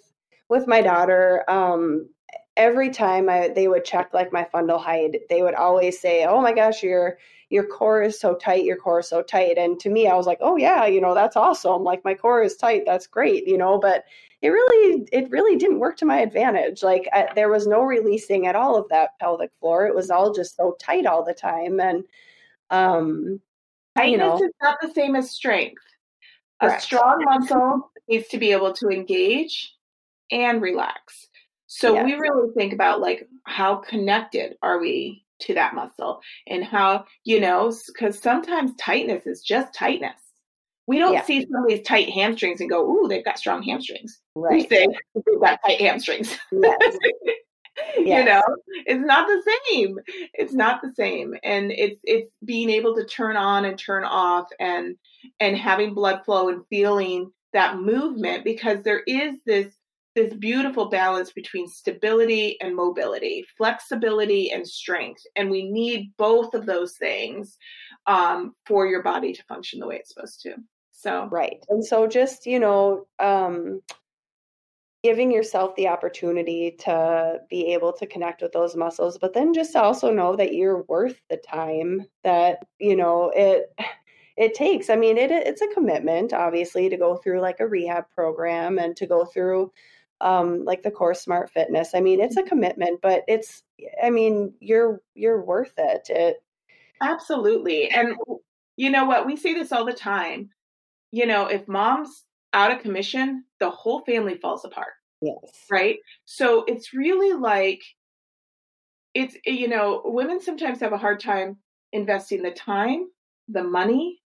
with 0.50 0.68
my 0.68 0.82
daughter, 0.82 1.44
um, 1.50 2.10
every 2.58 2.90
time 2.90 3.30
I 3.30 3.50
they 3.50 3.68
would 3.68 3.86
check 3.86 4.14
like 4.14 4.32
my 4.34 4.48
fundal 4.54 4.82
height, 4.82 5.16
they 5.30 5.42
would 5.42 5.56
always 5.56 6.00
say, 6.00 6.26
"Oh 6.26 6.42
my 6.42 6.54
gosh, 6.54 6.84
your 6.84 7.18
your 7.50 7.66
core 7.68 8.02
is 8.02 8.20
so 8.20 8.36
tight, 8.36 8.64
your 8.66 8.78
core 8.78 9.00
is 9.00 9.10
so 9.10 9.22
tight." 9.22 9.58
And 9.58 9.80
to 9.82 9.90
me, 9.90 10.08
I 10.08 10.16
was 10.16 10.28
like, 10.28 10.40
"Oh 10.42 10.58
yeah, 10.58 10.86
you 10.86 11.02
know, 11.02 11.14
that's 11.14 11.36
awesome. 11.36 11.84
Like 11.84 12.04
my 12.06 12.14
core 12.14 12.44
is 12.44 12.56
tight. 12.58 12.84
That's 12.86 13.08
great, 13.08 13.48
you 13.48 13.58
know." 13.58 13.78
But 13.80 14.06
it 14.42 14.50
really 14.50 15.08
it 15.12 15.30
really 15.32 15.58
didn't 15.58 15.80
work 15.80 15.98
to 15.98 16.06
my 16.06 16.20
advantage. 16.20 16.84
Like 16.84 17.08
I, 17.14 17.30
there 17.36 17.50
was 17.50 17.68
no 17.68 17.82
releasing 17.82 18.48
at 18.48 18.56
all 18.56 18.76
of 18.78 18.90
that 18.90 19.18
pelvic 19.20 19.52
floor. 19.60 19.88
It 19.88 19.96
was 19.96 20.10
all 20.12 20.34
just 20.34 20.56
so 20.56 20.76
tight 20.80 21.06
all 21.06 21.24
the 21.24 21.34
time 21.34 21.80
and 21.80 22.04
um 22.72 23.40
tightness 23.96 24.12
you 24.12 24.18
know, 24.18 24.36
is 24.36 24.52
not 24.62 24.78
the 24.82 24.92
same 24.94 25.16
as 25.16 25.32
strength. 25.32 25.82
Correct. 26.62 26.82
A 26.82 26.86
strong 26.86 27.24
muscle 27.24 27.92
needs 28.08 28.28
to 28.30 28.38
be 28.38 28.52
able 28.52 28.74
to 28.74 28.90
engage 28.90 29.74
and 30.32 30.62
relax. 30.62 31.28
So 31.78 31.94
yeah. 31.94 32.06
we 32.06 32.14
really 32.14 32.54
think 32.54 32.72
about 32.72 33.02
like 33.02 33.28
how 33.44 33.76
connected 33.76 34.56
are 34.62 34.80
we 34.80 35.26
to 35.40 35.56
that 35.56 35.76
muscle 35.76 36.22
and 36.48 36.64
how, 36.64 37.04
you 37.26 37.42
know, 37.42 37.74
because 37.88 38.18
sometimes 38.18 38.72
tightness 38.80 39.28
is 39.28 39.42
just 39.42 39.74
tightness. 39.74 40.22
We 40.88 41.00
don't 41.00 41.12
yeah. 41.12 41.24
see 41.24 41.46
somebody's 41.52 41.86
tight 41.86 42.10
hamstrings 42.12 42.62
and 42.62 42.70
go, 42.70 42.90
ooh, 42.90 43.10
they've 43.10 43.26
got 43.26 43.38
strong 43.38 43.62
hamstrings. 43.62 44.22
Right. 44.36 44.54
We 44.54 44.68
say 44.70 44.88
they've 45.16 45.42
got 45.42 45.60
tight 45.66 45.82
hamstrings. 45.82 46.38
Yes. 46.50 46.98
you 47.98 48.24
know 48.24 48.42
it's 48.86 49.06
not 49.06 49.28
the 49.28 49.54
same 49.68 50.00
it's 50.34 50.54
mm. 50.54 50.58
not 50.60 50.82
the 50.82 50.94
same 50.96 51.36
and 51.44 51.74
it's 51.74 52.00
it's 52.06 52.32
being 52.46 52.70
able 52.70 52.96
to 52.96 53.04
turn 53.04 53.36
on 53.36 53.66
and 53.66 53.78
turn 53.78 54.06
off 54.06 54.48
and 54.62 54.96
and 55.42 55.58
having 55.58 55.94
blood 55.94 56.24
flow 56.24 56.48
and 56.48 56.64
feeling 56.70 57.30
that 57.52 57.78
movement 57.78 58.46
because 58.46 58.82
there 58.84 59.02
is 59.06 59.36
this 59.46 59.76
this 60.16 60.34
beautiful 60.34 60.90
balance 60.90 61.34
between 61.34 61.68
stability 61.68 62.58
and 62.62 62.76
mobility, 62.76 63.46
flexibility 63.58 64.52
and 64.52 64.68
strength. 64.68 65.22
And 65.36 65.50
we 65.50 65.70
need 65.70 66.14
both 66.18 66.54
of 66.54 66.66
those 66.66 66.94
things 66.94 67.58
um, 68.08 68.56
for 68.66 68.88
your 68.88 69.04
body 69.04 69.34
to 69.34 69.44
function 69.44 69.80
the 69.80 69.88
way 69.88 69.98
it's 69.98 70.14
supposed 70.14 70.42
to. 70.44 70.56
So, 70.92 71.28
right. 71.32 71.64
And 71.70 71.86
so, 71.86 72.08
just, 72.08 72.46
you 72.46 72.60
know, 72.60 73.06
um, 73.20 73.82
giving 75.04 75.32
yourself 75.32 75.76
the 75.76 75.88
opportunity 75.88 76.76
to 76.80 77.40
be 77.50 77.74
able 77.74 77.94
to 77.94 78.08
connect 78.08 78.42
with 78.42 78.54
those 78.54 78.76
muscles, 78.76 79.18
but 79.20 79.34
then 79.34 79.54
just 79.54 79.76
also 79.76 80.12
know 80.12 80.36
that 80.36 80.56
you're 80.56 80.84
worth 80.84 81.22
the 81.30 81.38
time 81.38 82.08
that, 82.24 82.66
you 82.80 82.96
know, 82.96 83.32
it 83.36 83.72
it 84.38 84.54
takes. 84.54 84.90
I 84.90 84.96
mean, 84.96 85.18
it 85.18 85.30
it's 85.32 85.62
a 85.62 85.74
commitment, 85.74 86.34
obviously, 86.34 86.90
to 86.90 86.98
go 86.98 87.18
through 87.18 87.40
like 87.42 87.60
a 87.60 87.68
rehab 87.68 88.06
program 88.16 88.80
and 88.80 88.96
to 88.98 89.06
go 89.06 89.26
through 89.26 89.72
um, 90.22 90.64
like 90.66 90.84
the 90.84 90.92
core 90.92 91.14
smart 91.14 91.52
fitness. 91.52 91.92
I 91.94 92.02
mean, 92.02 92.20
it's 92.20 92.38
a 92.38 92.44
commitment, 92.44 93.02
but 93.02 93.24
it's, 93.28 93.64
I 94.04 94.10
mean, 94.10 94.54
you're, 94.60 95.02
you're 95.14 95.44
worth 95.44 95.74
it. 95.78 96.08
It 96.10 96.38
absolutely. 97.02 97.90
And 97.90 98.16
you 98.78 98.90
know 98.90 99.06
what? 99.06 99.26
We 99.26 99.36
say 99.36 99.54
this 99.54 99.72
all 99.72 99.86
the 99.86 99.94
time. 99.94 100.50
You 101.12 101.26
know, 101.26 101.48
if 101.48 101.68
mom's 101.68 102.24
out 102.54 102.72
of 102.72 102.82
commission, 102.82 103.44
the 103.60 103.70
whole 103.70 104.02
family 104.02 104.38
falls 104.38 104.66
apart. 104.66 104.94
Yes. 105.22 105.66
Right. 105.70 105.98
So 106.26 106.64
it's 106.68 106.94
really 106.94 107.34
like, 107.34 107.82
it's, 109.14 109.36
you 109.46 109.68
know, 109.68 110.02
women 110.06 110.42
sometimes 110.42 110.80
have 110.82 110.94
a 110.94 110.98
hard 110.98 111.20
time 111.20 111.58
investing 111.94 112.42
the 112.42 112.52
time, 112.52 113.08
the 113.48 113.64
money, 113.64 114.20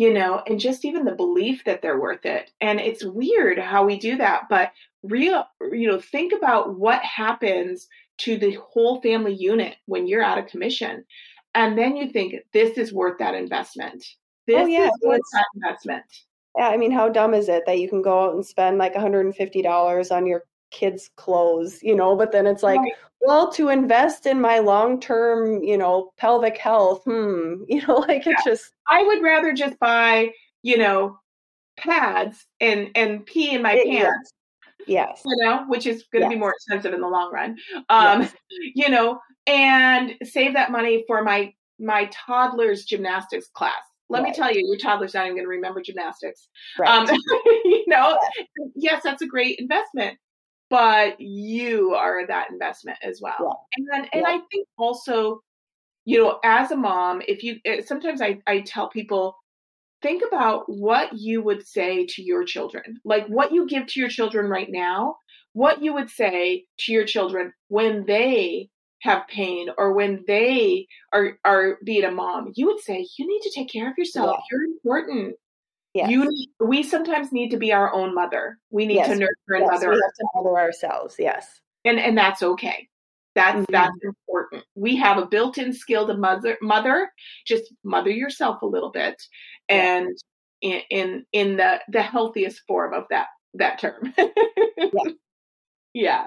you 0.00 0.10
know, 0.10 0.42
and 0.46 0.58
just 0.58 0.86
even 0.86 1.04
the 1.04 1.12
belief 1.12 1.62
that 1.64 1.82
they're 1.82 2.00
worth 2.00 2.24
it. 2.24 2.50
And 2.62 2.80
it's 2.80 3.04
weird 3.04 3.58
how 3.58 3.84
we 3.84 3.98
do 3.98 4.16
that, 4.16 4.44
but 4.48 4.72
real, 5.02 5.44
you 5.60 5.88
know, 5.88 6.00
think 6.00 6.32
about 6.32 6.78
what 6.78 7.02
happens 7.02 7.86
to 8.20 8.38
the 8.38 8.56
whole 8.72 9.02
family 9.02 9.34
unit 9.34 9.76
when 9.84 10.06
you're 10.06 10.22
out 10.22 10.38
of 10.38 10.46
commission. 10.46 11.04
And 11.54 11.76
then 11.76 11.96
you 11.96 12.08
think 12.08 12.34
this 12.54 12.78
is 12.78 12.94
worth 12.94 13.18
that 13.18 13.34
investment. 13.34 14.02
Oh, 14.02 14.16
this 14.46 14.62
oh, 14.62 14.66
yeah. 14.68 14.86
is 14.86 14.92
what's 15.02 15.30
that 15.34 15.44
investment. 15.54 16.04
Yeah, 16.56 16.68
I 16.68 16.78
mean, 16.78 16.92
how 16.92 17.10
dumb 17.10 17.34
is 17.34 17.50
it 17.50 17.64
that 17.66 17.78
you 17.78 17.90
can 17.90 18.00
go 18.00 18.24
out 18.24 18.34
and 18.34 18.46
spend 18.46 18.78
like 18.78 18.94
$150 18.94 20.10
on 20.10 20.26
your 20.26 20.44
kids' 20.70 21.10
clothes, 21.16 21.82
you 21.82 21.94
know, 21.94 22.16
but 22.16 22.32
then 22.32 22.46
it's 22.46 22.62
like, 22.62 22.80
right. 22.80 22.92
well, 23.20 23.50
to 23.52 23.68
invest 23.68 24.26
in 24.26 24.40
my 24.40 24.58
long 24.58 25.00
term, 25.00 25.62
you 25.62 25.76
know, 25.76 26.12
pelvic 26.16 26.56
health, 26.56 27.02
hmm, 27.04 27.62
you 27.68 27.86
know, 27.86 27.96
like 27.96 28.26
yeah. 28.26 28.34
just. 28.44 28.72
I 28.88 29.02
would 29.02 29.22
rather 29.22 29.52
just 29.52 29.78
buy, 29.78 30.30
you 30.62 30.78
know, 30.78 31.18
pads 31.76 32.46
and 32.60 32.90
and 32.94 33.24
pee 33.24 33.54
in 33.54 33.62
my 33.62 33.74
it, 33.74 33.86
pants. 33.88 34.32
Yes. 34.86 35.22
You 35.24 35.36
know, 35.44 35.64
which 35.68 35.86
is 35.86 36.04
going 36.12 36.22
to 36.22 36.26
yes. 36.26 36.34
be 36.34 36.38
more 36.38 36.52
expensive 36.52 36.94
in 36.94 37.00
the 37.00 37.08
long 37.08 37.32
run. 37.32 37.56
Um, 37.88 38.22
yes. 38.22 38.34
you 38.74 38.88
know, 38.88 39.20
and 39.46 40.14
save 40.24 40.54
that 40.54 40.72
money 40.72 41.04
for 41.06 41.22
my 41.22 41.52
my 41.78 42.10
toddler's 42.12 42.84
gymnastics 42.84 43.48
class. 43.54 43.82
Let 44.08 44.22
right. 44.22 44.30
me 44.30 44.34
tell 44.34 44.52
you, 44.52 44.66
your 44.66 44.76
toddler's 44.76 45.14
not 45.14 45.26
even 45.26 45.36
going 45.36 45.44
to 45.44 45.50
remember 45.50 45.80
gymnastics. 45.80 46.48
Right. 46.78 46.90
Um, 46.90 47.06
you 47.64 47.84
know, 47.86 48.18
yes, 48.74 49.02
that's 49.04 49.22
a 49.22 49.26
great 49.26 49.58
investment, 49.60 50.18
but 50.70 51.20
you 51.20 51.94
are 51.94 52.26
that 52.26 52.50
investment 52.50 52.96
as 53.02 53.20
well. 53.20 53.66
Yeah. 53.76 53.96
And 53.96 54.08
and 54.12 54.22
yeah. 54.22 54.28
I 54.28 54.40
think 54.50 54.66
also, 54.78 55.42
you 56.04 56.22
know, 56.22 56.38
as 56.44 56.70
a 56.70 56.76
mom, 56.76 57.22
if 57.28 57.42
you 57.42 57.58
eh, 57.64 57.82
sometimes 57.84 58.22
I 58.22 58.38
I 58.46 58.60
tell 58.60 58.88
people 58.88 59.36
think 60.00 60.22
about 60.26 60.64
what 60.66 61.12
you 61.12 61.42
would 61.42 61.66
say 61.66 62.06
to 62.06 62.22
your 62.22 62.44
children, 62.44 63.00
like 63.04 63.26
what 63.26 63.52
you 63.52 63.66
give 63.66 63.86
to 63.88 64.00
your 64.00 64.08
children 64.08 64.46
right 64.46 64.70
now, 64.70 65.16
what 65.52 65.82
you 65.82 65.92
would 65.92 66.08
say 66.08 66.64
to 66.78 66.92
your 66.92 67.04
children 67.04 67.52
when 67.68 68.06
they 68.06 68.70
have 69.02 69.26
pain 69.28 69.68
or 69.78 69.92
when 69.94 70.22
they 70.26 70.86
are 71.12 71.38
are 71.44 71.78
being 71.84 72.04
a 72.04 72.10
mom 72.10 72.52
you 72.54 72.66
would 72.66 72.80
say 72.80 73.06
you 73.18 73.26
need 73.26 73.40
to 73.40 73.50
take 73.54 73.70
care 73.70 73.90
of 73.90 73.96
yourself 73.96 74.36
yeah. 74.36 74.42
you're 74.50 74.64
important 74.64 75.34
yes. 75.94 76.10
you 76.10 76.28
need, 76.28 76.48
we 76.60 76.82
sometimes 76.82 77.32
need 77.32 77.50
to 77.50 77.56
be 77.56 77.72
our 77.72 77.92
own 77.92 78.14
mother. 78.14 78.58
We 78.70 78.86
need 78.86 78.96
yes. 78.96 79.08
to 79.08 79.16
nurture 79.16 79.34
and 79.48 79.60
yes, 79.62 79.70
mother 79.72 79.90
we 79.90 79.96
have 79.96 80.14
to 80.14 80.26
mother 80.34 80.58
ourselves. 80.58 81.16
Yes. 81.18 81.60
And 81.84 81.98
and 81.98 82.16
that's 82.16 82.42
okay. 82.42 82.88
That's 83.34 83.58
mm-hmm. 83.58 83.72
that's 83.72 83.96
important. 84.02 84.64
We 84.74 84.96
have 84.96 85.18
a 85.18 85.26
built-in 85.26 85.72
skill 85.72 86.06
to 86.06 86.14
mother 86.14 86.58
mother 86.60 87.10
just 87.46 87.72
mother 87.84 88.10
yourself 88.10 88.62
a 88.62 88.66
little 88.66 88.90
bit 88.90 89.20
and 89.68 90.08
in 90.60 90.80
in, 90.90 91.26
in 91.32 91.56
the 91.56 91.80
the 91.88 92.02
healthiest 92.02 92.62
form 92.66 92.92
of 92.92 93.04
that 93.10 93.28
that 93.54 93.78
term. 93.78 94.14
Yeah. 94.76 94.88
Yeah. 95.92 96.26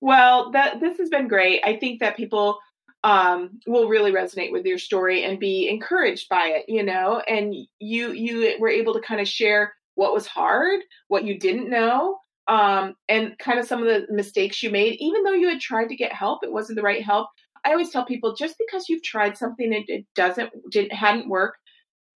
Well, 0.00 0.52
that 0.52 0.80
this 0.80 0.96
has 0.98 1.10
been 1.10 1.28
great. 1.28 1.60
I 1.64 1.76
think 1.76 2.00
that 2.00 2.16
people 2.16 2.58
um, 3.04 3.60
will 3.66 3.88
really 3.88 4.12
resonate 4.12 4.52
with 4.52 4.64
your 4.64 4.78
story 4.78 5.24
and 5.24 5.38
be 5.38 5.68
encouraged 5.68 6.28
by 6.28 6.48
it. 6.48 6.64
You 6.68 6.82
know, 6.82 7.22
and 7.28 7.54
you 7.78 8.12
you 8.12 8.56
were 8.58 8.68
able 8.68 8.94
to 8.94 9.00
kind 9.00 9.20
of 9.20 9.28
share 9.28 9.74
what 9.94 10.12
was 10.12 10.26
hard, 10.26 10.80
what 11.08 11.24
you 11.24 11.38
didn't 11.38 11.70
know, 11.70 12.18
um, 12.48 12.94
and 13.08 13.38
kind 13.38 13.58
of 13.58 13.66
some 13.66 13.82
of 13.82 13.86
the 13.86 14.06
mistakes 14.10 14.62
you 14.62 14.70
made. 14.70 14.96
Even 15.00 15.22
though 15.22 15.32
you 15.32 15.48
had 15.48 15.60
tried 15.60 15.88
to 15.88 15.96
get 15.96 16.12
help, 16.12 16.42
it 16.42 16.52
wasn't 16.52 16.76
the 16.76 16.82
right 16.82 17.02
help. 17.02 17.28
I 17.64 17.72
always 17.72 17.90
tell 17.90 18.04
people 18.04 18.34
just 18.34 18.56
because 18.58 18.88
you've 18.88 19.02
tried 19.02 19.36
something 19.36 19.74
and 19.74 19.84
it 19.88 20.06
doesn't 20.14 20.50
didn't 20.70 20.92
hadn't 20.92 21.28
worked 21.28 21.58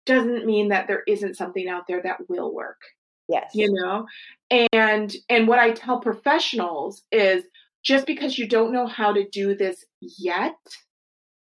doesn't 0.04 0.46
mean 0.46 0.68
that 0.68 0.88
there 0.88 1.02
isn't 1.06 1.36
something 1.36 1.68
out 1.68 1.84
there 1.86 2.02
that 2.02 2.16
will 2.28 2.52
work. 2.54 2.80
Yes. 3.28 3.50
You 3.54 3.72
know? 3.72 4.06
And 4.50 5.14
and 5.28 5.46
what 5.46 5.58
I 5.58 5.72
tell 5.72 6.00
professionals 6.00 7.02
is 7.12 7.44
just 7.89 8.07
because 8.07 8.39
you 8.39 8.47
don't 8.47 8.70
know 8.70 8.86
how 8.86 9.14
to 9.14 9.26
do 9.30 9.57
this 9.57 9.82
yet 10.01 10.59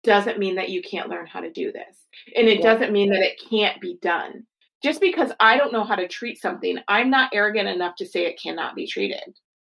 doesn't 0.04 0.40
mean 0.40 0.56
that 0.56 0.68
you 0.68 0.82
can't 0.82 1.10
learn 1.10 1.26
how 1.26 1.40
to 1.40 1.50
do 1.50 1.72
this. 1.72 1.96
And 2.36 2.50
it 2.50 2.60
yeah. 2.60 2.74
doesn't 2.74 2.92
mean 2.92 3.10
that 3.12 3.22
it 3.22 3.42
can't 3.50 3.80
be 3.80 3.98
done. 4.02 4.46
Just 4.84 5.00
because 5.00 5.32
I 5.40 5.56
don't 5.56 5.72
know 5.72 5.86
how 5.86 5.96
to 5.96 6.06
treat 6.06 6.42
something, 6.42 6.78
I'm 6.90 7.10
not 7.10 7.32
arrogant 7.34 7.70
enough 7.70 7.96
to 7.96 8.06
say 8.06 8.26
it 8.26 8.42
cannot 8.44 8.76
be 8.76 8.86
treated. 8.86 9.24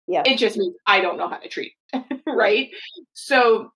Yeah. 0.07 0.23
It 0.25 0.39
just 0.39 0.57
means 0.57 0.75
I 0.87 0.99
don't 0.99 1.19
know 1.19 1.29
how 1.29 1.37
to 1.37 1.47
treat, 1.47 1.73
right? 2.27 2.71
So 3.13 3.71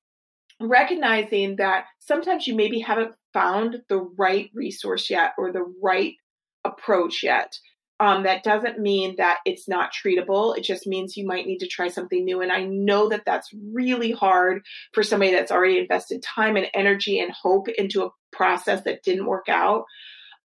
recognizing 0.59 1.57
that 1.57 1.85
sometimes 1.99 2.47
you 2.47 2.55
maybe 2.55 2.79
haven't 2.79 3.13
found 3.31 3.83
the 3.89 4.09
right 4.17 4.49
resource 4.55 5.07
yet 5.07 5.33
or 5.37 5.51
the 5.51 5.71
right 5.83 6.15
approach 6.65 7.21
yet 7.21 7.55
um, 7.99 8.23
that 8.23 8.43
doesn't 8.43 8.79
mean 8.79 9.15
that 9.17 9.39
it's 9.45 9.67
not 9.67 9.91
treatable. 9.91 10.55
It 10.57 10.63
just 10.63 10.85
means 10.85 11.17
you 11.17 11.25
might 11.25 11.47
need 11.47 11.59
to 11.59 11.67
try 11.67 11.87
something 11.87 12.23
new. 12.23 12.41
And 12.41 12.51
I 12.51 12.63
know 12.63 13.09
that 13.09 13.23
that's 13.25 13.49
really 13.71 14.11
hard 14.11 14.63
for 14.93 15.01
somebody 15.01 15.31
that's 15.31 15.51
already 15.51 15.79
invested 15.79 16.21
time 16.21 16.57
and 16.57 16.67
energy 16.73 17.19
and 17.19 17.31
hope 17.31 17.67
into 17.69 18.03
a 18.03 18.09
process 18.31 18.83
that 18.83 19.03
didn't 19.03 19.25
work 19.25 19.49
out. 19.49 19.85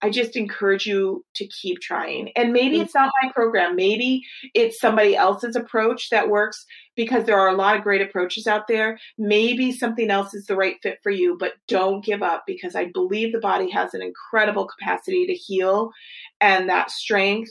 I 0.03 0.11
just 0.11 0.37
encourage 0.37 0.85
you 0.85 1.25
to 1.35 1.47
keep 1.47 1.81
trying. 1.81 2.33
And 2.35 2.53
maybe 2.53 2.79
mm. 2.79 2.83
it's 2.83 2.95
not 2.95 3.13
my 3.23 3.31
program. 3.33 3.77
Maybe 3.77 4.23
it's 4.53 4.81
somebody 4.81 5.15
else's 5.15 5.55
approach 5.55 6.11
that 6.11 6.29
works 6.29 6.67
because 6.97 7.25
there 7.25 7.39
are 7.39 7.49
a 7.49 7.57
lot 7.57 7.77
of 7.77 7.83
great 7.83 8.03
approaches 8.03 8.47
out 8.47 8.67
there. 8.67 8.99
Maybe 9.17 9.71
something 9.71 10.11
else 10.11 10.35
is 10.35 10.47
the 10.47 10.57
right 10.57 10.77
fit 10.83 10.99
for 11.03 11.11
you, 11.11 11.37
but 11.39 11.53
don't 11.69 12.05
give 12.05 12.23
up 12.23 12.43
because 12.47 12.75
I 12.75 12.87
believe 12.87 13.33
the 13.33 13.39
body 13.39 13.71
has 13.71 13.95
an 13.95 14.03
incredible 14.03 14.67
capacity 14.67 15.27
to 15.27 15.35
heal 15.35 15.93
and 16.41 16.69
that 16.69 16.91
strength 16.91 17.51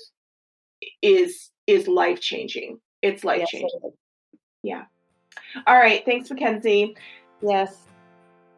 is 1.02 1.52
is 1.68 1.88
life 1.88 2.20
changing. 2.20 2.80
It's 3.02 3.24
life 3.24 3.48
changing. 3.48 3.80
Yes, 3.84 3.94
yeah. 4.64 4.84
All 5.68 5.78
right. 5.78 6.04
Thanks, 6.06 6.30
Mackenzie. 6.30 6.96
Yes. 7.42 7.78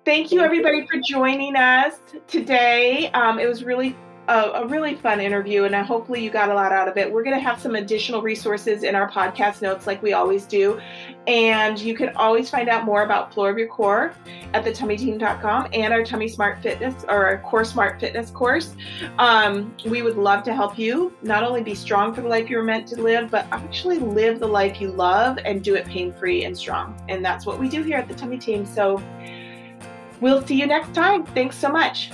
Thank 0.06 0.34
you, 0.34 0.42
everybody, 0.42 0.86
for 0.86 1.00
joining 1.00 1.56
us 1.56 1.98
today. 2.28 3.10
Um, 3.12 3.40
it 3.40 3.48
was 3.48 3.64
really 3.64 3.96
a, 4.28 4.34
a, 4.34 4.68
really 4.68 4.96
fun 4.96 5.22
interview, 5.22 5.64
and 5.64 5.74
hopefully 5.76 6.22
you 6.22 6.30
got 6.30 6.50
a 6.50 6.54
lot 6.54 6.74
out 6.74 6.90
of 6.90 6.98
it. 6.98 7.10
We're 7.10 7.24
going 7.24 7.38
to 7.38 7.42
have 7.42 7.58
some 7.58 7.76
additional 7.76 8.22
resources 8.22 8.84
in 8.84 8.96
our 8.96 9.10
podcast 9.10 9.62
notes, 9.62 9.88
like 9.88 10.04
we 10.04 10.12
always 10.12 10.46
do. 10.46 10.78
And 11.26 11.80
you 11.80 11.96
can 11.96 12.10
always 12.18 12.50
find 12.50 12.68
out 12.68 12.84
more 12.84 13.04
about 13.04 13.34
Floor 13.34 13.50
of 13.52 13.58
Your 13.58 13.70
Core 13.70 14.14
at 14.54 14.66
thetummyteam.com 14.66 15.70
and 15.72 15.94
our 15.94 16.04
Tummy 16.04 16.28
Smart 16.28 16.62
Fitness 16.62 17.06
or 17.06 17.26
our 17.26 17.38
Core 17.38 17.64
Smart 17.64 18.02
Fitness 18.02 18.30
course. 18.30 18.76
Um, 19.20 19.74
we 19.86 20.02
would 20.02 20.18
love 20.18 20.44
to 20.44 20.54
help 20.54 20.78
you 20.78 21.14
not 21.22 21.44
only 21.44 21.64
be 21.64 21.76
strong 21.76 22.14
for 22.14 22.20
the 22.20 22.28
life 22.28 22.50
you 22.50 22.58
were 22.58 22.64
meant 22.64 22.88
to 22.90 23.02
live, 23.02 23.32
but 23.32 23.48
actually 23.54 24.00
live 24.00 24.42
the 24.42 24.48
life 24.48 24.82
you 24.82 24.90
love 24.90 25.38
and 25.46 25.64
do 25.64 25.76
it 25.76 25.86
pain 25.86 26.12
free 26.12 26.44
and 26.44 26.58
strong. 26.58 27.02
And 27.08 27.24
that's 27.24 27.46
what 27.46 27.58
we 27.58 27.70
do 27.70 27.84
here 27.84 28.00
at 28.00 28.10
the 28.10 28.16
Tummy 28.16 28.38
Team. 28.38 28.66
So 28.66 29.02
we'll 30.24 30.42
see 30.46 30.60
you 30.60 30.66
next 30.66 30.96
time. 30.96 31.26
Thanks 31.26 31.58
so 31.58 31.70
much. 31.70 32.12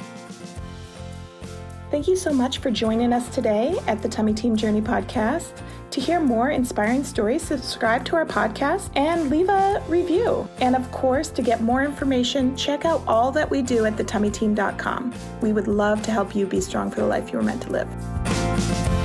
Thank 1.92 2.08
you 2.08 2.16
so 2.16 2.34
much 2.34 2.58
for 2.60 2.70
joining 2.70 3.14
us 3.14 3.34
today 3.34 3.78
at 3.88 4.02
the 4.02 4.10
Tummy 4.10 4.34
Team 4.34 4.56
Journey 4.56 4.82
podcast. 4.82 5.62
To 5.92 6.00
hear 6.00 6.20
more 6.20 6.52
inspiring 6.52 7.04
stories, 7.04 7.42
subscribe 7.42 8.06
to 8.06 8.16
our 8.16 8.26
podcast 8.26 8.92
and 8.96 9.32
leave 9.32 9.50
a 9.50 9.84
review. 9.88 10.48
And 10.60 10.76
of 10.76 10.92
course, 10.92 11.30
to 11.30 11.42
get 11.42 11.62
more 11.62 11.84
information, 11.84 12.56
check 12.56 12.86
out 12.86 13.02
all 13.08 13.32
that 13.32 13.50
we 13.50 13.64
do 13.64 13.86
at 13.86 13.96
thetummyteam.com. 13.96 15.14
We 15.42 15.52
would 15.52 15.68
love 15.68 16.04
to 16.04 16.12
help 16.12 16.36
you 16.36 16.46
be 16.46 16.62
strong 16.62 16.92
for 16.92 17.00
the 17.00 17.08
life 17.08 17.32
you 17.32 17.40
were 17.40 17.44
meant 17.44 17.64
to 17.64 17.72
live. 17.72 18.99